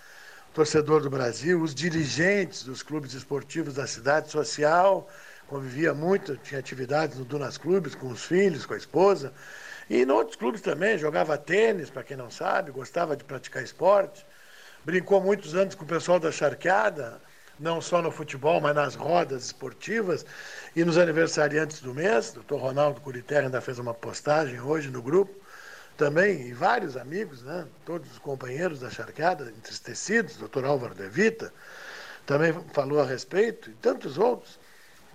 torcedor 0.53 1.01
do 1.01 1.09
Brasil, 1.09 1.59
os 1.59 1.73
dirigentes 1.73 2.61
dos 2.63 2.83
clubes 2.83 3.15
esportivos 3.15 3.73
da 3.73 3.87
cidade 3.87 4.29
social, 4.29 5.09
convivia 5.47 5.91
muito, 5.91 6.37
tinha 6.37 6.59
atividades 6.59 7.17
no 7.17 7.25
Dunas 7.25 7.57
Clubes 7.57 7.95
com 7.95 8.09
os 8.09 8.25
filhos, 8.25 8.63
com 8.63 8.75
a 8.75 8.77
esposa, 8.77 9.33
e 9.89 10.03
em 10.03 10.11
outros 10.11 10.35
clubes 10.35 10.61
também, 10.61 10.99
jogava 10.99 11.35
tênis, 11.35 11.89
para 11.89 12.03
quem 12.03 12.15
não 12.15 12.29
sabe, 12.29 12.69
gostava 12.69 13.17
de 13.17 13.23
praticar 13.23 13.63
esporte. 13.63 14.23
Brincou 14.85 15.19
muitos 15.19 15.55
anos 15.55 15.73
com 15.73 15.83
o 15.83 15.87
pessoal 15.87 16.19
da 16.19 16.31
charqueada, 16.31 17.19
não 17.59 17.81
só 17.81 18.01
no 18.01 18.11
futebol, 18.11 18.61
mas 18.61 18.75
nas 18.75 18.95
rodas 18.95 19.45
esportivas 19.45 20.25
e 20.75 20.83
nos 20.85 20.97
aniversariantes 20.97 21.81
do 21.81 21.93
mês. 21.93 22.31
O 22.31 22.35
doutor 22.35 22.59
Ronaldo 22.59 23.01
Curiterra 23.01 23.43
ainda 23.43 23.61
fez 23.61 23.79
uma 23.79 23.93
postagem 23.93 24.59
hoje 24.61 24.89
no 24.89 25.01
grupo, 25.01 25.33
também, 25.97 26.47
e 26.47 26.53
vários 26.53 26.95
amigos, 26.95 27.41
né? 27.41 27.65
todos 27.83 28.11
os 28.11 28.19
companheiros 28.19 28.79
da 28.79 28.89
charqueada, 28.89 29.51
entristecidos, 29.57 30.35
o 30.35 30.39
doutor 30.39 30.63
Álvaro 30.63 30.93
De 30.93 31.09
Vita, 31.09 31.51
também 32.25 32.53
falou 32.71 32.99
a 32.99 33.05
respeito, 33.05 33.71
e 33.71 33.73
tantos 33.73 34.17
outros 34.17 34.59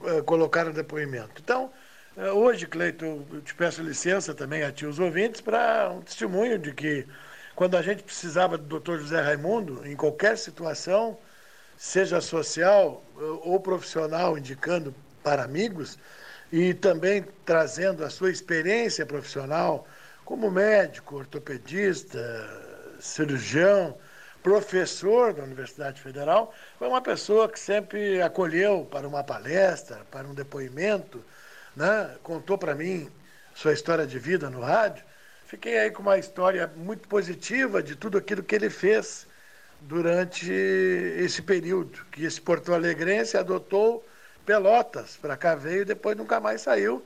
eh, 0.04 0.22
colocaram 0.22 0.72
depoimento. 0.72 1.40
Então, 1.40 1.70
eh, 2.16 2.30
hoje, 2.32 2.66
Cleito, 2.66 3.04
eu 3.04 3.40
te 3.42 3.54
peço 3.54 3.82
licença 3.82 4.34
também 4.34 4.64
a 4.64 4.72
ti 4.72 4.84
os 4.84 4.98
ouvintes 4.98 5.40
para 5.40 5.90
um 5.90 6.00
testemunho 6.00 6.58
de 6.58 6.72
que 6.72 7.06
quando 7.54 7.76
a 7.76 7.82
gente 7.82 8.02
precisava 8.02 8.58
do 8.58 8.80
Dr. 8.80 8.98
José 8.98 9.20
Raimundo, 9.20 9.86
em 9.86 9.94
qualquer 9.94 10.36
situação, 10.36 11.18
seja 11.82 12.20
social 12.20 13.02
ou 13.42 13.58
profissional, 13.58 14.38
indicando 14.38 14.94
para 15.20 15.42
amigos, 15.42 15.98
e 16.52 16.72
também 16.72 17.26
trazendo 17.44 18.04
a 18.04 18.08
sua 18.08 18.30
experiência 18.30 19.04
profissional 19.04 19.84
como 20.24 20.48
médico, 20.48 21.16
ortopedista, 21.16 22.20
cirurgião, 23.00 23.98
professor 24.44 25.32
da 25.32 25.42
Universidade 25.42 26.00
Federal, 26.00 26.54
foi 26.78 26.86
uma 26.86 27.02
pessoa 27.02 27.48
que 27.48 27.58
sempre 27.58 28.22
acolheu 28.22 28.86
para 28.88 29.06
uma 29.08 29.24
palestra, 29.24 30.06
para 30.08 30.28
um 30.28 30.34
depoimento, 30.34 31.22
né? 31.74 32.16
contou 32.22 32.56
para 32.56 32.76
mim 32.76 33.10
sua 33.56 33.72
história 33.72 34.06
de 34.06 34.20
vida 34.20 34.48
no 34.48 34.60
rádio, 34.60 35.04
fiquei 35.46 35.80
aí 35.80 35.90
com 35.90 36.02
uma 36.02 36.16
história 36.16 36.70
muito 36.76 37.08
positiva 37.08 37.82
de 37.82 37.96
tudo 37.96 38.18
aquilo 38.18 38.40
que 38.40 38.54
ele 38.54 38.70
fez 38.70 39.26
durante 39.82 40.50
esse 40.50 41.42
período, 41.42 42.04
que 42.10 42.24
esse 42.24 42.40
Porto 42.40 42.72
Alegrense 42.72 43.36
adotou 43.36 44.04
Pelotas, 44.44 45.16
para 45.16 45.36
cá 45.36 45.54
veio 45.54 45.82
e 45.82 45.84
depois 45.84 46.16
nunca 46.16 46.40
mais 46.40 46.62
saiu, 46.62 47.04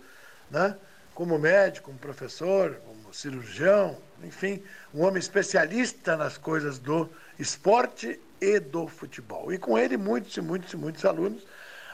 né? 0.50 0.76
como 1.14 1.38
médico, 1.38 1.86
como 1.86 1.98
professor, 1.98 2.74
como 2.86 3.12
cirurgião, 3.12 3.98
enfim, 4.22 4.62
um 4.94 5.02
homem 5.02 5.18
especialista 5.18 6.16
nas 6.16 6.36
coisas 6.36 6.78
do 6.78 7.08
esporte 7.38 8.20
e 8.40 8.60
do 8.60 8.86
futebol. 8.86 9.52
E 9.52 9.58
com 9.58 9.78
ele 9.78 9.96
muitos 9.96 10.36
e 10.36 10.40
muitos 10.40 10.72
e 10.72 10.76
muitos 10.76 11.04
alunos 11.04 11.42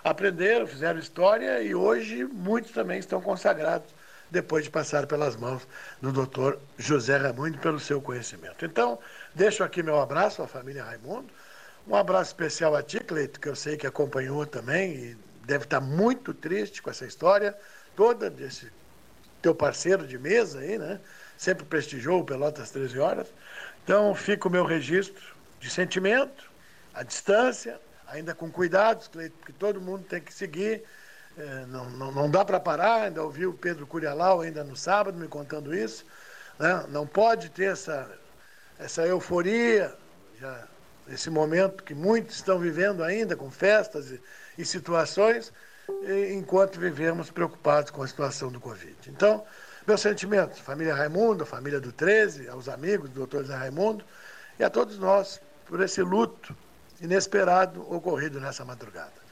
aprenderam, 0.03 0.67
fizeram 0.67 0.99
história 0.99 1.63
e 1.63 1.75
hoje 1.75 2.25
muitos 2.25 2.73
também 2.73 2.99
estão 2.99 3.21
consagrados 3.21 3.95
depois 4.33 4.65
de 4.65 4.71
passar 4.71 5.07
pelas 5.07 5.37
mãos 5.37 5.69
do 6.01 6.11
doutor 6.11 6.59
José 6.79 7.17
Raimundo 7.17 7.59
pelo 7.59 7.79
seu 7.79 8.01
conhecimento. 8.01 8.65
Então, 8.65 8.99
deixo 9.35 9.63
aqui 9.65 9.83
meu 9.83 10.01
abraço 10.01 10.43
à 10.43 10.47
família 10.47 10.85
Raimundo, 10.85 11.33
um 11.87 11.97
abraço 11.97 12.31
especial 12.31 12.77
a 12.77 12.83
ti, 12.83 13.01
Cleito, 13.01 13.41
que 13.41 13.49
eu 13.49 13.57
sei 13.57 13.77
que 13.77 13.87
acompanhou 13.87 14.47
também 14.47 14.93
e 14.93 15.17
deve 15.45 15.65
estar 15.65 15.81
muito 15.81 16.33
triste 16.33 16.81
com 16.81 16.91
essa 16.91 17.05
história 17.05 17.57
toda 17.97 18.31
desse 18.31 18.71
teu 19.41 19.55
parceiro 19.55 20.07
de 20.07 20.19
mesa 20.19 20.61
aí, 20.61 20.79
né? 20.79 21.01
Sempre 21.37 21.65
prestigiou 21.65 22.21
o 22.21 22.25
Pelotas 22.25 22.71
13 22.71 23.01
horas. 23.01 23.27
Então, 23.83 24.15
fica 24.15 24.47
o 24.47 24.51
meu 24.51 24.65
registro 24.65 25.35
de 25.59 25.69
sentimento, 25.69 26.49
à 26.95 27.03
distância, 27.03 27.81
ainda 28.07 28.33
com 28.33 28.49
cuidados, 28.51 29.09
Cleito, 29.09 29.37
porque 29.39 29.53
todo 29.53 29.81
mundo 29.81 30.05
tem 30.05 30.21
que 30.21 30.33
seguir 30.33 30.85
é, 31.37 31.65
não, 31.67 31.89
não, 31.91 32.13
não, 32.13 32.31
dá 32.31 32.45
para 32.45 32.61
parar, 32.61 33.05
ainda 33.05 33.23
ouvi 33.23 33.47
o 33.47 33.55
Pedro 33.55 33.87
Curialau 33.87 34.43
ainda 34.43 34.63
no 34.63 34.77
sábado 34.77 35.19
me 35.19 35.27
contando 35.29 35.75
isso. 35.75 36.05
Né? 36.59 36.85
Não 36.89 37.07
pode 37.07 37.51
ter 37.51 37.73
essa, 37.73 38.09
essa 38.83 39.07
euforia, 39.07 39.95
já, 40.41 40.65
esse 41.09 41.31
momento 41.31 41.83
que 41.83 41.95
muitos 41.95 42.37
estão 42.37 42.59
vivendo 42.59 43.03
ainda, 43.03 43.37
com 43.37 43.51
festas 43.51 44.11
e, 44.11 44.21
e 44.59 44.65
situações, 44.65 45.53
e, 46.03 46.33
enquanto 46.35 46.79
vivemos 46.79 47.31
preocupados 47.31 47.91
com 47.91 48.03
a 48.03 48.09
situação 48.09 48.51
do 48.51 48.61
Covid. 48.61 48.97
Então, 49.07 49.45
meus 49.87 50.01
sentimentos, 50.01 50.59
família 50.59 50.95
Raimundo, 50.95 51.45
família 51.47 51.81
do 51.81 51.93
13, 51.93 52.49
aos 52.49 52.69
amigos 52.69 53.09
do 53.11 53.15
doutor 53.15 53.45
Zé 53.45 53.55
Raimundo 53.55 54.05
e 54.59 54.65
a 54.65 54.71
todos 54.71 54.99
nós 54.99 55.41
por 55.67 55.81
esse 55.81 56.03
luto 56.03 56.55
inesperado 57.01 57.83
ocorrido 57.93 58.41
nessa 58.41 58.65
madrugada. 58.65 59.23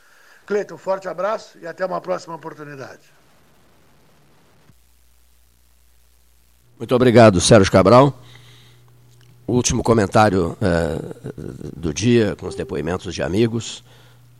Cleiton, 0.46 0.74
um 0.74 0.78
forte 0.78 1.08
abraço 1.08 1.58
e 1.60 1.66
até 1.66 1.86
uma 1.86 2.00
próxima 2.00 2.34
oportunidade. 2.34 3.02
Muito 6.76 6.94
obrigado, 6.94 7.40
Sérgio 7.40 7.70
Cabral. 7.70 8.18
Último 9.50 9.82
comentário 9.82 10.56
é, 10.62 10.96
do 11.76 11.92
dia, 11.92 12.36
com 12.36 12.46
os 12.46 12.54
depoimentos 12.54 13.12
de 13.12 13.20
amigos, 13.20 13.82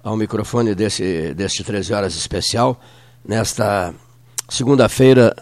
ao 0.04 0.16
microfone 0.16 0.72
desse, 0.72 1.34
deste 1.34 1.64
13 1.64 1.92
horas 1.92 2.14
especial, 2.14 2.80
nesta 3.24 3.92
segunda-feira, 4.48 5.34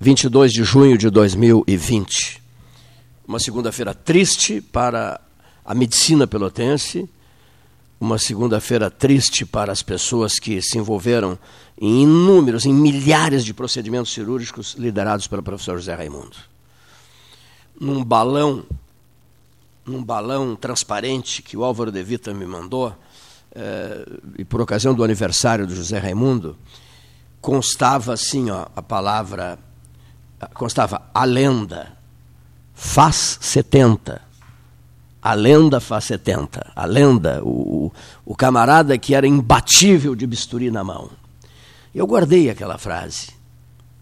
22 0.00 0.50
de 0.50 0.64
junho 0.64 0.96
de 0.96 1.10
2020. 1.10 2.42
Uma 3.28 3.38
segunda-feira 3.38 3.92
triste 3.92 4.62
para 4.62 5.20
a 5.62 5.74
medicina 5.74 6.26
pelotense, 6.26 7.06
uma 8.00 8.16
segunda-feira 8.16 8.90
triste 8.90 9.44
para 9.44 9.72
as 9.72 9.82
pessoas 9.82 10.38
que 10.38 10.62
se 10.62 10.78
envolveram 10.78 11.38
em 11.78 12.04
inúmeros, 12.04 12.64
em 12.64 12.72
milhares 12.72 13.44
de 13.44 13.52
procedimentos 13.52 14.14
cirúrgicos 14.14 14.74
liderados 14.78 15.26
pelo 15.26 15.42
professor 15.42 15.76
José 15.76 15.94
Raimundo. 15.94 16.53
Num 17.80 18.04
balão, 18.04 18.64
num 19.84 20.02
balão 20.02 20.54
transparente 20.56 21.42
que 21.42 21.56
o 21.56 21.64
Álvaro 21.64 21.90
de 21.90 22.02
Vita 22.02 22.32
me 22.32 22.46
mandou, 22.46 22.94
eh, 23.54 24.06
e 24.38 24.44
por 24.44 24.60
ocasião 24.60 24.94
do 24.94 25.04
aniversário 25.04 25.66
do 25.66 25.74
José 25.74 25.98
Raimundo, 25.98 26.56
constava 27.40 28.14
assim, 28.14 28.50
ó, 28.50 28.66
a 28.74 28.82
palavra, 28.82 29.58
constava 30.54 31.02
a 31.12 31.24
lenda, 31.24 31.92
faz 32.74 33.38
70. 33.40 34.20
A 35.22 35.34
lenda 35.34 35.80
faz 35.80 36.04
70. 36.04 36.72
A 36.74 36.84
lenda, 36.84 37.42
o, 37.44 37.92
o 38.24 38.34
camarada 38.34 38.96
que 38.98 39.14
era 39.14 39.26
imbatível 39.26 40.14
de 40.14 40.26
bisturi 40.26 40.70
na 40.70 40.84
mão. 40.84 41.10
Eu 41.94 42.06
guardei 42.06 42.50
aquela 42.50 42.76
frase. 42.76 43.28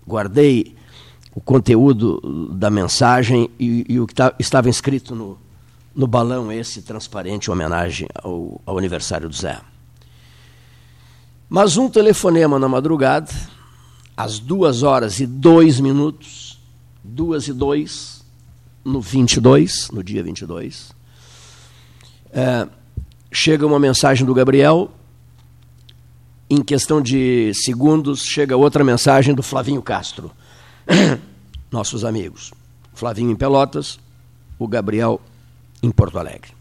Guardei 0.07 0.75
o 1.35 1.41
conteúdo 1.41 2.21
da 2.53 2.71
mensagem 2.71 3.49
e, 3.59 3.87
e 3.89 4.01
o 4.01 4.07
que 4.07 4.15
tá, 4.15 4.35
estava 4.39 4.69
escrito 4.69 5.15
no, 5.15 5.39
no 5.95 6.07
balão 6.07 6.53
esse 6.53 6.83
transparente 6.83 7.47
em 7.49 7.53
homenagem 7.53 8.09
ao, 8.15 8.61
ao 8.67 8.79
aniversário 8.79 9.29
do 9.29 9.35
Zé. 9.35 9.61
Mas 11.49 11.77
um 11.77 11.89
telefonema 11.89 12.59
na 12.59 12.69
madrugada, 12.69 13.31
às 14.17 14.39
duas 14.39 14.83
horas 14.83 15.21
e 15.21 15.27
dois 15.27 15.81
minutos, 15.81 16.61
duas 17.03 17.49
e 17.49 17.53
dois, 17.53 18.25
no 18.85 19.01
22, 19.01 19.91
no 19.91 20.03
dia 20.03 20.23
22, 20.23 20.93
é, 22.33 22.67
chega 23.31 23.67
uma 23.67 23.79
mensagem 23.79 24.27
do 24.27 24.35
Gabriel, 24.35 24.91
em 26.49 26.63
questão 26.63 27.01
de 27.01 27.53
segundos, 27.55 28.23
chega 28.23 28.57
outra 28.57 28.85
mensagem 28.85 29.35
do 29.35 29.43
Flavinho 29.43 29.83
Castro, 29.83 30.31
nossos 31.71 32.05
amigos. 32.05 32.53
Flavinho 32.95 33.31
em 33.31 33.37
Pelotas, 33.37 33.99
o 34.59 34.69
Gabriel 34.69 35.21
em 35.83 35.91
Porto 35.91 36.19
Alegre. 36.19 36.53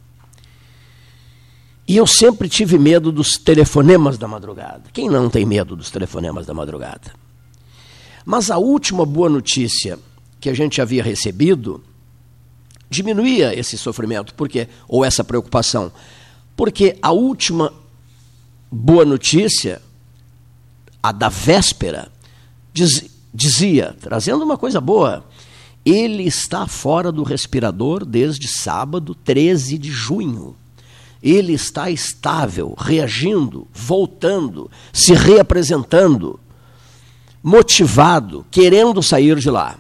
E 1.88 1.98
eu 1.98 2.08
sempre 2.08 2.48
tive 2.48 2.78
medo 2.78 3.12
dos 3.12 3.38
telefonemas 3.38 4.18
da 4.18 4.28
madrugada. 4.28 4.84
Quem 4.94 5.10
não 5.10 5.30
tem 5.30 5.46
medo 5.46 5.76
dos 5.76 5.92
telefonemas 5.92 6.46
da 6.46 6.54
madrugada? 6.54 7.14
Mas 8.26 8.50
a 8.50 8.58
última 8.58 9.06
boa 9.06 9.30
notícia 9.30 10.00
que 10.40 10.50
a 10.50 10.54
gente 10.54 10.82
havia 10.82 11.04
recebido 11.04 11.84
diminuía 12.90 13.58
esse 13.58 13.78
sofrimento, 13.78 14.34
porque 14.36 14.68
ou 14.88 15.04
essa 15.04 15.24
preocupação, 15.24 15.92
porque 16.56 16.98
a 17.02 17.12
última 17.12 17.74
boa 18.72 19.04
notícia, 19.04 19.82
a 21.02 21.12
da 21.12 21.30
véspera, 21.30 22.12
diz, 22.74 23.11
dizia, 23.34 23.96
trazendo 24.00 24.44
uma 24.44 24.58
coisa 24.58 24.82
boa, 24.82 25.24
ele 25.86 26.24
está 26.24 26.68
fora 26.68 27.12
do 27.12 27.24
respirador 27.24 28.06
desde 28.06 28.48
sábado, 28.48 29.16
13 29.16 29.78
de 29.78 29.90
junho. 29.90 30.56
Ele 31.24 31.54
está 31.54 31.90
estável, 31.90 32.76
reagindo, 32.78 33.68
voltando, 33.74 34.70
se 34.92 35.14
reapresentando, 35.14 36.40
motivado, 37.44 38.46
querendo 38.52 39.02
sair 39.02 39.38
de 39.38 39.50
lá. 39.50 39.78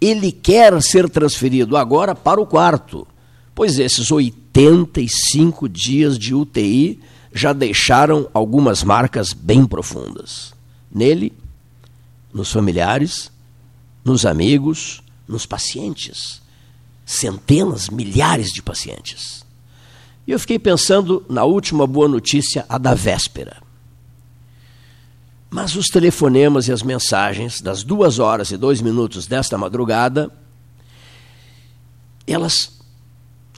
Ele 0.00 0.32
quer 0.32 0.80
ser 0.82 1.08
transferido 1.08 1.76
agora 1.76 2.14
para 2.14 2.40
o 2.40 2.46
quarto, 2.46 3.06
pois 3.54 3.78
esses 3.78 4.10
85 4.10 5.68
dias 5.68 6.18
de 6.18 6.34
UTI 6.34 7.00
já 7.32 7.52
deixaram 7.52 8.28
algumas 8.34 8.82
marcas 8.82 9.32
bem 9.32 9.64
profundas. 9.64 10.52
Nele, 10.92 11.32
nos 12.32 12.50
familiares 12.50 13.30
nos 14.04 14.26
amigos, 14.26 15.02
nos 15.26 15.46
pacientes. 15.46 16.40
Centenas, 17.04 17.88
milhares 17.88 18.50
de 18.52 18.62
pacientes. 18.62 19.44
E 20.26 20.32
eu 20.32 20.38
fiquei 20.38 20.58
pensando 20.58 21.24
na 21.28 21.44
última 21.44 21.86
boa 21.86 22.08
notícia, 22.08 22.64
a 22.68 22.78
da 22.78 22.94
véspera. 22.94 23.62
Mas 25.50 25.74
os 25.74 25.86
telefonemas 25.88 26.68
e 26.68 26.72
as 26.72 26.82
mensagens 26.82 27.60
das 27.60 27.82
duas 27.82 28.18
horas 28.18 28.50
e 28.50 28.56
dois 28.56 28.80
minutos 28.80 29.26
desta 29.26 29.58
madrugada, 29.58 30.30
elas 32.26 32.80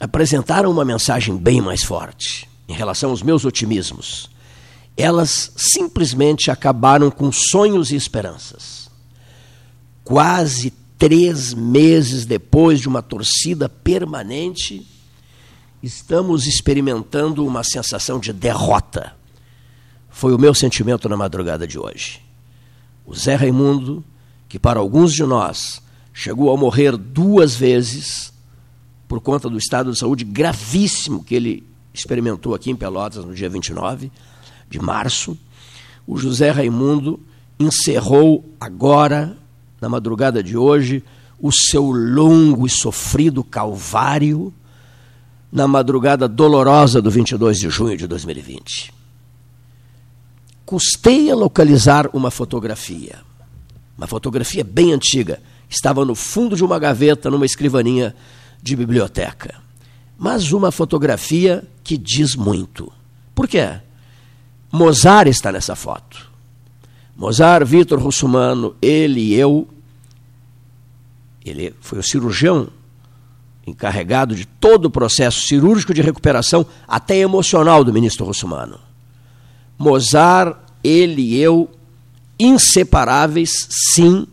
apresentaram 0.00 0.70
uma 0.70 0.84
mensagem 0.84 1.36
bem 1.36 1.60
mais 1.60 1.84
forte 1.84 2.48
em 2.66 2.72
relação 2.72 3.10
aos 3.10 3.22
meus 3.22 3.44
otimismos. 3.44 4.30
Elas 4.96 5.52
simplesmente 5.56 6.50
acabaram 6.50 7.10
com 7.10 7.32
sonhos 7.32 7.90
e 7.90 7.96
esperanças 7.96 8.84
quase 10.04 10.70
três 10.98 11.54
meses 11.54 12.26
depois 12.26 12.78
de 12.78 12.88
uma 12.88 13.02
torcida 13.02 13.68
permanente, 13.68 14.86
estamos 15.82 16.46
experimentando 16.46 17.44
uma 17.44 17.64
sensação 17.64 18.20
de 18.20 18.32
derrota. 18.32 19.16
Foi 20.10 20.32
o 20.34 20.38
meu 20.38 20.54
sentimento 20.54 21.08
na 21.08 21.16
madrugada 21.16 21.66
de 21.66 21.78
hoje. 21.78 22.20
O 23.04 23.14
Zé 23.14 23.34
Raimundo, 23.34 24.04
que 24.48 24.58
para 24.58 24.78
alguns 24.78 25.12
de 25.12 25.24
nós 25.24 25.82
chegou 26.12 26.52
a 26.52 26.56
morrer 26.56 26.96
duas 26.96 27.56
vezes 27.56 28.32
por 29.08 29.20
conta 29.20 29.48
do 29.48 29.58
estado 29.58 29.90
de 29.90 29.98
saúde 29.98 30.24
gravíssimo 30.24 31.24
que 31.24 31.34
ele 31.34 31.66
experimentou 31.92 32.54
aqui 32.54 32.70
em 32.70 32.76
Pelotas 32.76 33.24
no 33.24 33.34
dia 33.34 33.48
29 33.48 34.10
de 34.74 34.80
março, 34.80 35.38
o 36.04 36.18
José 36.18 36.50
Raimundo 36.50 37.20
encerrou 37.60 38.44
agora 38.60 39.36
na 39.80 39.88
madrugada 39.88 40.42
de 40.42 40.56
hoje, 40.56 41.04
o 41.40 41.52
seu 41.52 41.84
longo 41.84 42.66
e 42.66 42.70
sofrido 42.70 43.44
calvário 43.44 44.52
na 45.52 45.68
madrugada 45.68 46.26
dolorosa 46.26 47.00
do 47.00 47.08
22 47.08 47.58
de 47.58 47.70
junho 47.70 47.96
de 47.96 48.08
2020. 48.08 48.92
Custei 50.66 51.30
a 51.30 51.36
localizar 51.36 52.08
uma 52.12 52.30
fotografia, 52.30 53.20
uma 53.96 54.08
fotografia 54.08 54.64
bem 54.64 54.92
antiga, 54.92 55.40
estava 55.68 56.04
no 56.04 56.16
fundo 56.16 56.56
de 56.56 56.64
uma 56.64 56.80
gaveta 56.80 57.30
numa 57.30 57.46
escrivaninha 57.46 58.12
de 58.60 58.74
biblioteca. 58.74 59.54
Mas 60.18 60.50
uma 60.50 60.72
fotografia 60.72 61.62
que 61.84 61.96
diz 61.96 62.34
muito. 62.34 62.90
Por 63.34 63.46
quê? 63.46 63.83
Mozart 64.74 65.28
está 65.28 65.52
nessa 65.52 65.76
foto. 65.76 66.28
Mozart, 67.16 67.64
Vitor 67.64 68.00
Russumano, 68.00 68.74
ele 68.82 69.20
e 69.20 69.34
eu 69.34 69.68
ele 71.44 71.72
foi 71.80 72.00
o 72.00 72.02
cirurgião 72.02 72.68
encarregado 73.64 74.34
de 74.34 74.44
todo 74.44 74.86
o 74.86 74.90
processo 74.90 75.42
cirúrgico 75.42 75.94
de 75.94 76.02
recuperação, 76.02 76.66
até 76.88 77.18
emocional, 77.18 77.84
do 77.84 77.92
ministro 77.92 78.26
russomano. 78.26 78.80
Mozart, 79.78 80.56
ele 80.82 81.22
e 81.22 81.36
eu, 81.40 81.70
inseparáveis, 82.36 83.68
sim, 83.94 84.26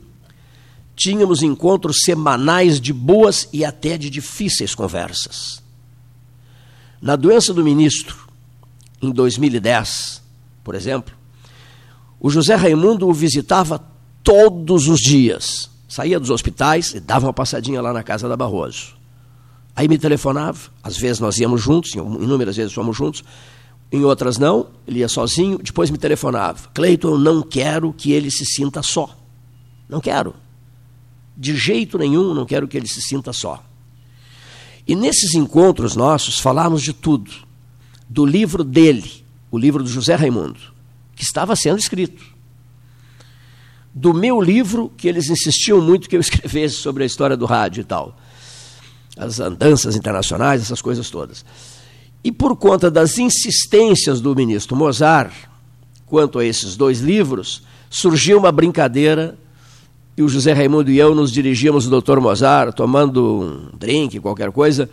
tínhamos 0.95 1.43
encontros 1.43 1.97
semanais 2.03 2.81
de 2.81 2.91
boas 2.91 3.47
e 3.53 3.63
até 3.63 3.95
de 3.95 4.09
difíceis 4.09 4.73
conversas. 4.73 5.61
Na 6.99 7.15
doença 7.15 7.53
do 7.53 7.63
ministro, 7.63 8.27
em 9.01 9.11
2010, 9.11 10.20
por 10.63 10.75
exemplo, 10.75 11.13
o 12.19 12.29
José 12.29 12.55
Raimundo 12.55 13.07
o 13.07 13.13
visitava 13.13 13.83
todos 14.23 14.87
os 14.87 14.99
dias 14.99 15.71
saía 15.91 16.17
dos 16.17 16.29
hospitais 16.29 16.93
e 16.93 17.01
dava 17.01 17.27
uma 17.27 17.33
passadinha 17.33 17.81
lá 17.81 17.91
na 17.91 18.01
casa 18.01 18.29
da 18.29 18.37
Barroso. 18.37 18.95
Aí 19.75 19.89
me 19.89 19.97
telefonava, 19.97 20.57
às 20.81 20.95
vezes 20.95 21.19
nós 21.19 21.37
íamos 21.37 21.61
juntos, 21.61 21.93
inúmeras 21.93 22.55
vezes 22.55 22.71
fomos 22.71 22.95
juntos, 22.95 23.25
em 23.91 24.05
outras 24.05 24.37
não, 24.37 24.67
ele 24.87 24.99
ia 24.99 25.09
sozinho, 25.09 25.57
depois 25.61 25.89
me 25.89 25.97
telefonava. 25.97 26.69
Cleiton, 26.73 27.09
eu 27.09 27.19
não 27.19 27.41
quero 27.41 27.91
que 27.91 28.13
ele 28.13 28.31
se 28.31 28.45
sinta 28.45 28.81
só. 28.81 29.17
Não 29.89 29.99
quero. 29.99 30.33
De 31.35 31.57
jeito 31.57 31.97
nenhum, 31.97 32.33
não 32.33 32.45
quero 32.45 32.69
que 32.69 32.77
ele 32.77 32.87
se 32.87 33.01
sinta 33.01 33.33
só. 33.33 33.61
E 34.87 34.95
nesses 34.95 35.35
encontros 35.35 35.93
nossos 35.93 36.39
falamos 36.39 36.81
de 36.81 36.93
tudo. 36.93 37.31
Do 38.07 38.25
livro 38.25 38.63
dele, 38.63 39.20
o 39.51 39.57
livro 39.57 39.83
do 39.83 39.89
José 39.89 40.15
Raimundo, 40.15 40.59
que 41.15 41.23
estava 41.23 41.55
sendo 41.55 41.77
escrito 41.77 42.23
do 43.93 44.13
meu 44.13 44.39
livro, 44.41 44.91
que 44.95 45.07
eles 45.07 45.29
insistiam 45.29 45.81
muito 45.81 46.09
que 46.09 46.15
eu 46.15 46.21
escrevesse 46.21 46.75
sobre 46.75 47.03
a 47.03 47.05
história 47.05 47.35
do 47.35 47.45
rádio 47.45 47.81
e 47.81 47.83
tal. 47.83 48.17
As 49.17 49.39
andanças 49.39 49.95
internacionais, 49.95 50.61
essas 50.61 50.81
coisas 50.81 51.09
todas. 51.09 51.43
E 52.23 52.31
por 52.31 52.55
conta 52.55 52.89
das 52.89 53.17
insistências 53.17 54.21
do 54.21 54.33
ministro 54.33 54.75
Mozart 54.75 55.33
quanto 56.05 56.39
a 56.39 56.45
esses 56.45 56.75
dois 56.75 56.99
livros, 56.99 57.63
surgiu 57.89 58.37
uma 58.37 58.51
brincadeira 58.51 59.37
e 60.15 60.21
o 60.21 60.27
José 60.27 60.51
Raimundo 60.51 60.91
e 60.91 60.97
eu 60.97 61.15
nos 61.15 61.31
dirigíamos 61.31 61.85
ao 61.85 61.91
doutor 61.91 62.19
Mozart, 62.19 62.75
tomando 62.75 63.41
um 63.41 63.77
drink, 63.77 64.19
qualquer 64.19 64.51
coisa, 64.51 64.89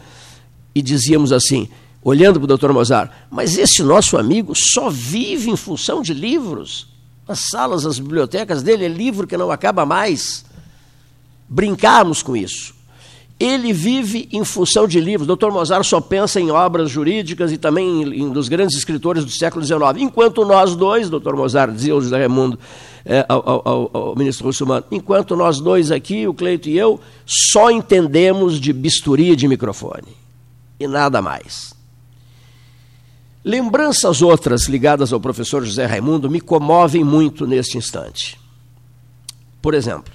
e 0.74 0.80
dizíamos 0.80 1.32
assim, 1.32 1.68
olhando 2.02 2.38
para 2.38 2.44
o 2.44 2.48
doutor 2.48 2.72
Mozart, 2.72 3.10
mas 3.30 3.58
esse 3.58 3.82
nosso 3.82 4.16
amigo 4.16 4.52
só 4.54 4.88
vive 4.88 5.50
em 5.50 5.56
função 5.56 6.02
de 6.02 6.14
livros 6.14 6.88
as 7.28 7.40
salas, 7.50 7.84
as 7.84 7.98
bibliotecas 7.98 8.62
dele 8.62 8.86
é 8.86 8.88
livro 8.88 9.26
que 9.26 9.36
não 9.36 9.50
acaba 9.50 9.84
mais. 9.84 10.46
Brincarmos 11.46 12.22
com 12.22 12.34
isso. 12.34 12.74
ele 13.38 13.72
vive 13.72 14.28
em 14.32 14.42
função 14.44 14.88
de 14.88 14.98
livros. 14.98 15.28
Dr. 15.28 15.52
Mozart 15.52 15.84
só 15.84 16.00
pensa 16.00 16.40
em 16.40 16.50
obras 16.50 16.90
jurídicas 16.90 17.52
e 17.52 17.58
também 17.58 18.02
em, 18.02 18.22
em 18.22 18.30
dos 18.32 18.48
grandes 18.48 18.76
escritores 18.76 19.24
do 19.24 19.30
século 19.30 19.64
XIX. 19.64 19.80
Enquanto 19.98 20.44
nós 20.44 20.74
dois, 20.74 21.08
Dr. 21.08 21.34
Mozart 21.34 21.72
dizia 21.72 21.94
o 21.94 22.00
José 22.00 22.16
Raimundo 22.18 22.58
é, 23.04 23.24
ao, 23.28 23.48
ao, 23.48 23.90
ao, 23.92 24.16
ministro 24.16 24.46
Russomano, 24.46 24.84
enquanto 24.90 25.36
nós 25.36 25.60
dois 25.60 25.92
aqui, 25.92 26.26
o 26.26 26.34
Cleito 26.34 26.68
e 26.68 26.76
eu, 26.76 26.98
só 27.24 27.70
entendemos 27.70 28.58
de 28.58 28.72
bisturi 28.72 29.30
e 29.30 29.36
de 29.36 29.46
microfone. 29.46 30.16
E 30.80 30.88
nada 30.88 31.22
mais. 31.22 31.77
Lembranças 33.48 34.20
outras 34.20 34.64
ligadas 34.64 35.10
ao 35.10 35.18
professor 35.18 35.64
José 35.64 35.86
Raimundo 35.86 36.28
me 36.28 36.38
comovem 36.38 37.02
muito 37.02 37.46
neste 37.46 37.78
instante. 37.78 38.38
Por 39.62 39.72
exemplo, 39.72 40.12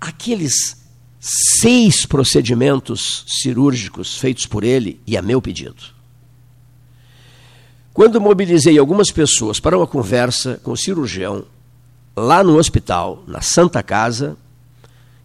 aqueles 0.00 0.80
seis 1.18 2.06
procedimentos 2.06 3.24
cirúrgicos 3.26 4.16
feitos 4.16 4.46
por 4.46 4.62
ele 4.62 5.00
e 5.04 5.16
a 5.16 5.22
meu 5.22 5.42
pedido. 5.42 5.82
Quando 7.92 8.20
mobilizei 8.20 8.78
algumas 8.78 9.10
pessoas 9.10 9.58
para 9.58 9.76
uma 9.76 9.86
conversa 9.88 10.60
com 10.62 10.70
o 10.70 10.76
cirurgião 10.76 11.44
lá 12.16 12.44
no 12.44 12.56
hospital, 12.56 13.24
na 13.26 13.40
Santa 13.40 13.82
Casa, 13.82 14.36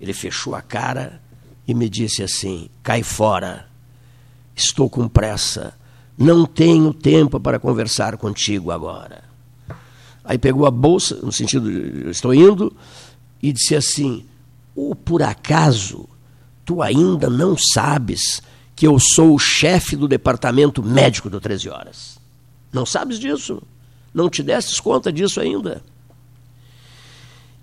ele 0.01 0.13
fechou 0.13 0.55
a 0.55 0.63
cara 0.63 1.21
e 1.67 1.75
me 1.75 1.87
disse 1.87 2.23
assim: 2.23 2.71
cai 2.81 3.03
fora, 3.03 3.67
estou 4.55 4.89
com 4.89 5.07
pressa, 5.07 5.77
não 6.19 6.45
tenho 6.45 6.93
tempo 6.93 7.39
para 7.39 7.57
conversar 7.57 8.17
contigo 8.17 8.71
agora. 8.71 9.23
Aí 10.21 10.37
pegou 10.37 10.65
a 10.65 10.71
bolsa, 10.71 11.15
no 11.23 11.31
sentido 11.31 11.71
de 11.71 12.09
estou 12.09 12.33
indo, 12.33 12.75
e 13.41 13.53
disse 13.53 13.73
assim: 13.73 14.25
ou 14.75 14.93
por 14.93 15.23
acaso 15.23 16.07
tu 16.65 16.81
ainda 16.81 17.29
não 17.29 17.55
sabes 17.57 18.41
que 18.75 18.85
eu 18.85 18.99
sou 18.99 19.33
o 19.33 19.39
chefe 19.39 19.95
do 19.95 20.07
departamento 20.07 20.83
médico 20.83 21.29
do 21.29 21.39
13 21.39 21.69
Horas? 21.69 22.19
Não 22.71 22.85
sabes 22.85 23.17
disso? 23.17 23.63
Não 24.13 24.29
te 24.29 24.43
destes 24.43 24.79
conta 24.79 25.11
disso 25.11 25.39
ainda? 25.39 25.81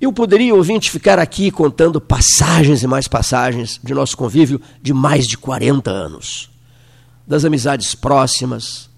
Eu 0.01 0.12
poderia, 0.12 0.55
ouvinte, 0.55 0.91
ficar 0.91 1.19
aqui 1.19 1.51
contando 1.51 2.01
passagens 2.01 2.83
e 2.83 2.87
mais 2.87 3.07
passagens 3.07 3.78
de 3.83 3.95
nosso 3.95 4.16
convívio 4.16 4.61
de 4.83 4.93
mais 4.93 5.27
de 5.27 5.39
40 5.39 5.91
anos. 5.91 6.51
Das 7.27 7.44
amizades 7.44 7.94
próximas, 7.94 8.89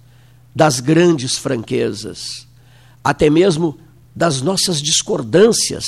das 0.55 0.79
grandes 0.79 1.37
franquezas, 1.37 2.47
até 3.03 3.29
mesmo 3.29 3.77
das 4.15 4.41
nossas 4.41 4.81
discordâncias 4.81 5.85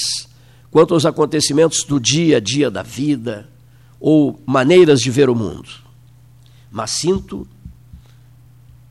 quanto 0.71 0.93
aos 0.93 1.05
acontecimentos 1.05 1.83
do 1.83 1.99
dia 1.99 2.37
a 2.37 2.39
dia 2.39 2.71
da 2.71 2.81
vida 2.81 3.49
ou 3.99 4.41
maneiras 4.45 5.01
de 5.01 5.11
ver 5.11 5.29
o 5.29 5.35
mundo. 5.35 5.69
Mas 6.71 6.91
sinto, 6.91 7.47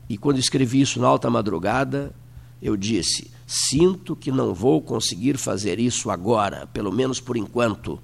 e 0.07 0.17
quando 0.17 0.37
escrevi 0.37 0.79
isso 0.79 0.99
na 0.99 1.07
alta 1.07 1.29
madrugada, 1.29 2.13
eu 2.61 2.77
disse: 2.77 3.31
sinto 3.47 4.15
que 4.15 4.31
não 4.31 4.53
vou 4.53 4.81
conseguir 4.81 5.37
fazer 5.37 5.79
isso 5.79 6.11
agora, 6.11 6.67
pelo 6.67 6.91
menos 6.91 7.19
por 7.19 7.35
enquanto. 7.35 7.99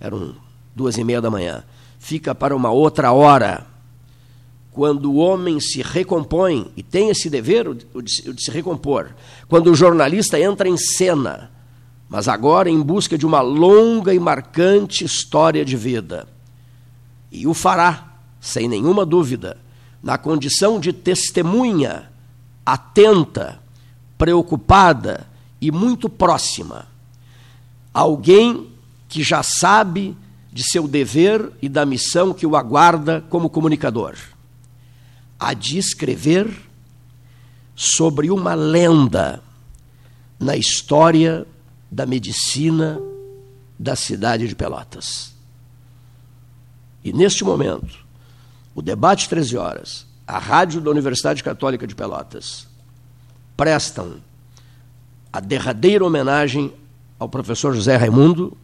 Eram 0.00 0.34
duas 0.74 0.98
e 0.98 1.04
meia 1.04 1.20
da 1.20 1.30
manhã. 1.30 1.62
Fica 1.98 2.34
para 2.34 2.56
uma 2.56 2.70
outra 2.70 3.12
hora. 3.12 3.66
Quando 4.72 5.12
o 5.12 5.16
homem 5.16 5.60
se 5.60 5.82
recompõe, 5.82 6.72
e 6.76 6.82
tem 6.82 7.10
esse 7.10 7.28
dever, 7.28 7.68
o 7.68 8.02
de 8.02 8.42
se 8.42 8.50
recompor, 8.50 9.14
quando 9.46 9.70
o 9.70 9.74
jornalista 9.74 10.40
entra 10.40 10.68
em 10.68 10.76
cena, 10.76 11.50
mas 12.08 12.26
agora 12.26 12.70
em 12.70 12.80
busca 12.80 13.16
de 13.16 13.26
uma 13.26 13.40
longa 13.40 14.14
e 14.14 14.18
marcante 14.18 15.04
história 15.04 15.64
de 15.64 15.76
vida. 15.76 16.26
E 17.30 17.46
o 17.46 17.54
fará, 17.54 18.16
sem 18.40 18.68
nenhuma 18.68 19.06
dúvida, 19.06 19.58
na 20.02 20.18
condição 20.18 20.80
de 20.80 20.92
testemunha, 20.92 22.10
atenta, 22.64 23.60
preocupada 24.18 25.26
e 25.60 25.70
muito 25.70 26.08
próxima. 26.08 26.86
Alguém 27.92 28.68
que 29.08 29.22
já 29.22 29.42
sabe 29.42 30.16
de 30.52 30.62
seu 30.70 30.86
dever 30.86 31.50
e 31.62 31.68
da 31.68 31.86
missão 31.86 32.34
que 32.34 32.46
o 32.46 32.56
aguarda 32.56 33.24
como 33.30 33.48
comunicador. 33.48 34.16
A 35.42 35.54
de 35.54 35.76
escrever 35.76 36.48
sobre 37.74 38.30
uma 38.30 38.54
lenda 38.54 39.42
na 40.38 40.56
história 40.56 41.44
da 41.90 42.06
medicina 42.06 43.00
da 43.76 43.96
cidade 43.96 44.46
de 44.46 44.54
Pelotas. 44.54 45.34
E 47.02 47.12
neste 47.12 47.42
momento, 47.42 47.92
o 48.72 48.80
debate 48.80 49.28
13 49.28 49.56
horas, 49.56 50.06
a 50.28 50.38
rádio 50.38 50.80
da 50.80 50.92
Universidade 50.92 51.42
Católica 51.42 51.88
de 51.88 51.94
Pelotas 51.96 52.68
prestam 53.56 54.18
a 55.32 55.40
derradeira 55.40 56.06
homenagem 56.06 56.72
ao 57.18 57.28
professor 57.28 57.74
José 57.74 57.96
Raimundo, 57.96 58.56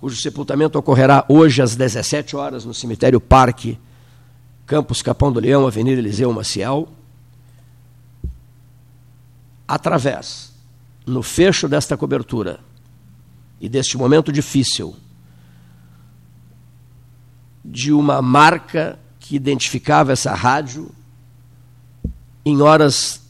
cujo 0.00 0.16
sepultamento 0.16 0.78
ocorrerá 0.78 1.26
hoje 1.28 1.60
às 1.60 1.76
17 1.76 2.34
horas 2.34 2.64
no 2.64 2.72
cemitério 2.72 3.20
Parque, 3.20 3.78
Campos 4.68 5.00
Capão 5.00 5.32
do 5.32 5.40
Leão, 5.40 5.66
Avenida 5.66 5.98
Eliseu 5.98 6.30
Maciel, 6.30 6.86
através 9.66 10.52
no 11.06 11.22
fecho 11.22 11.66
desta 11.66 11.96
cobertura 11.96 12.60
e 13.58 13.66
deste 13.66 13.96
momento 13.96 14.30
difícil, 14.30 14.94
de 17.64 17.90
uma 17.94 18.20
marca 18.20 18.98
que 19.18 19.34
identificava 19.34 20.12
essa 20.12 20.34
rádio 20.34 20.90
em 22.44 22.60
horas 22.60 23.22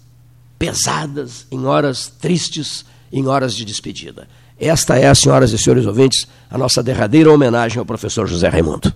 pesadas, 0.58 1.46
em 1.52 1.66
horas 1.66 2.08
tristes, 2.08 2.84
em 3.12 3.28
horas 3.28 3.54
de 3.54 3.64
despedida. 3.64 4.28
Esta 4.58 4.98
é, 4.98 5.14
senhoras 5.14 5.52
e 5.52 5.58
senhores 5.58 5.86
ouvintes, 5.86 6.26
a 6.50 6.58
nossa 6.58 6.82
derradeira 6.82 7.32
homenagem 7.32 7.78
ao 7.78 7.86
professor 7.86 8.26
José 8.26 8.48
Raimundo. 8.48 8.92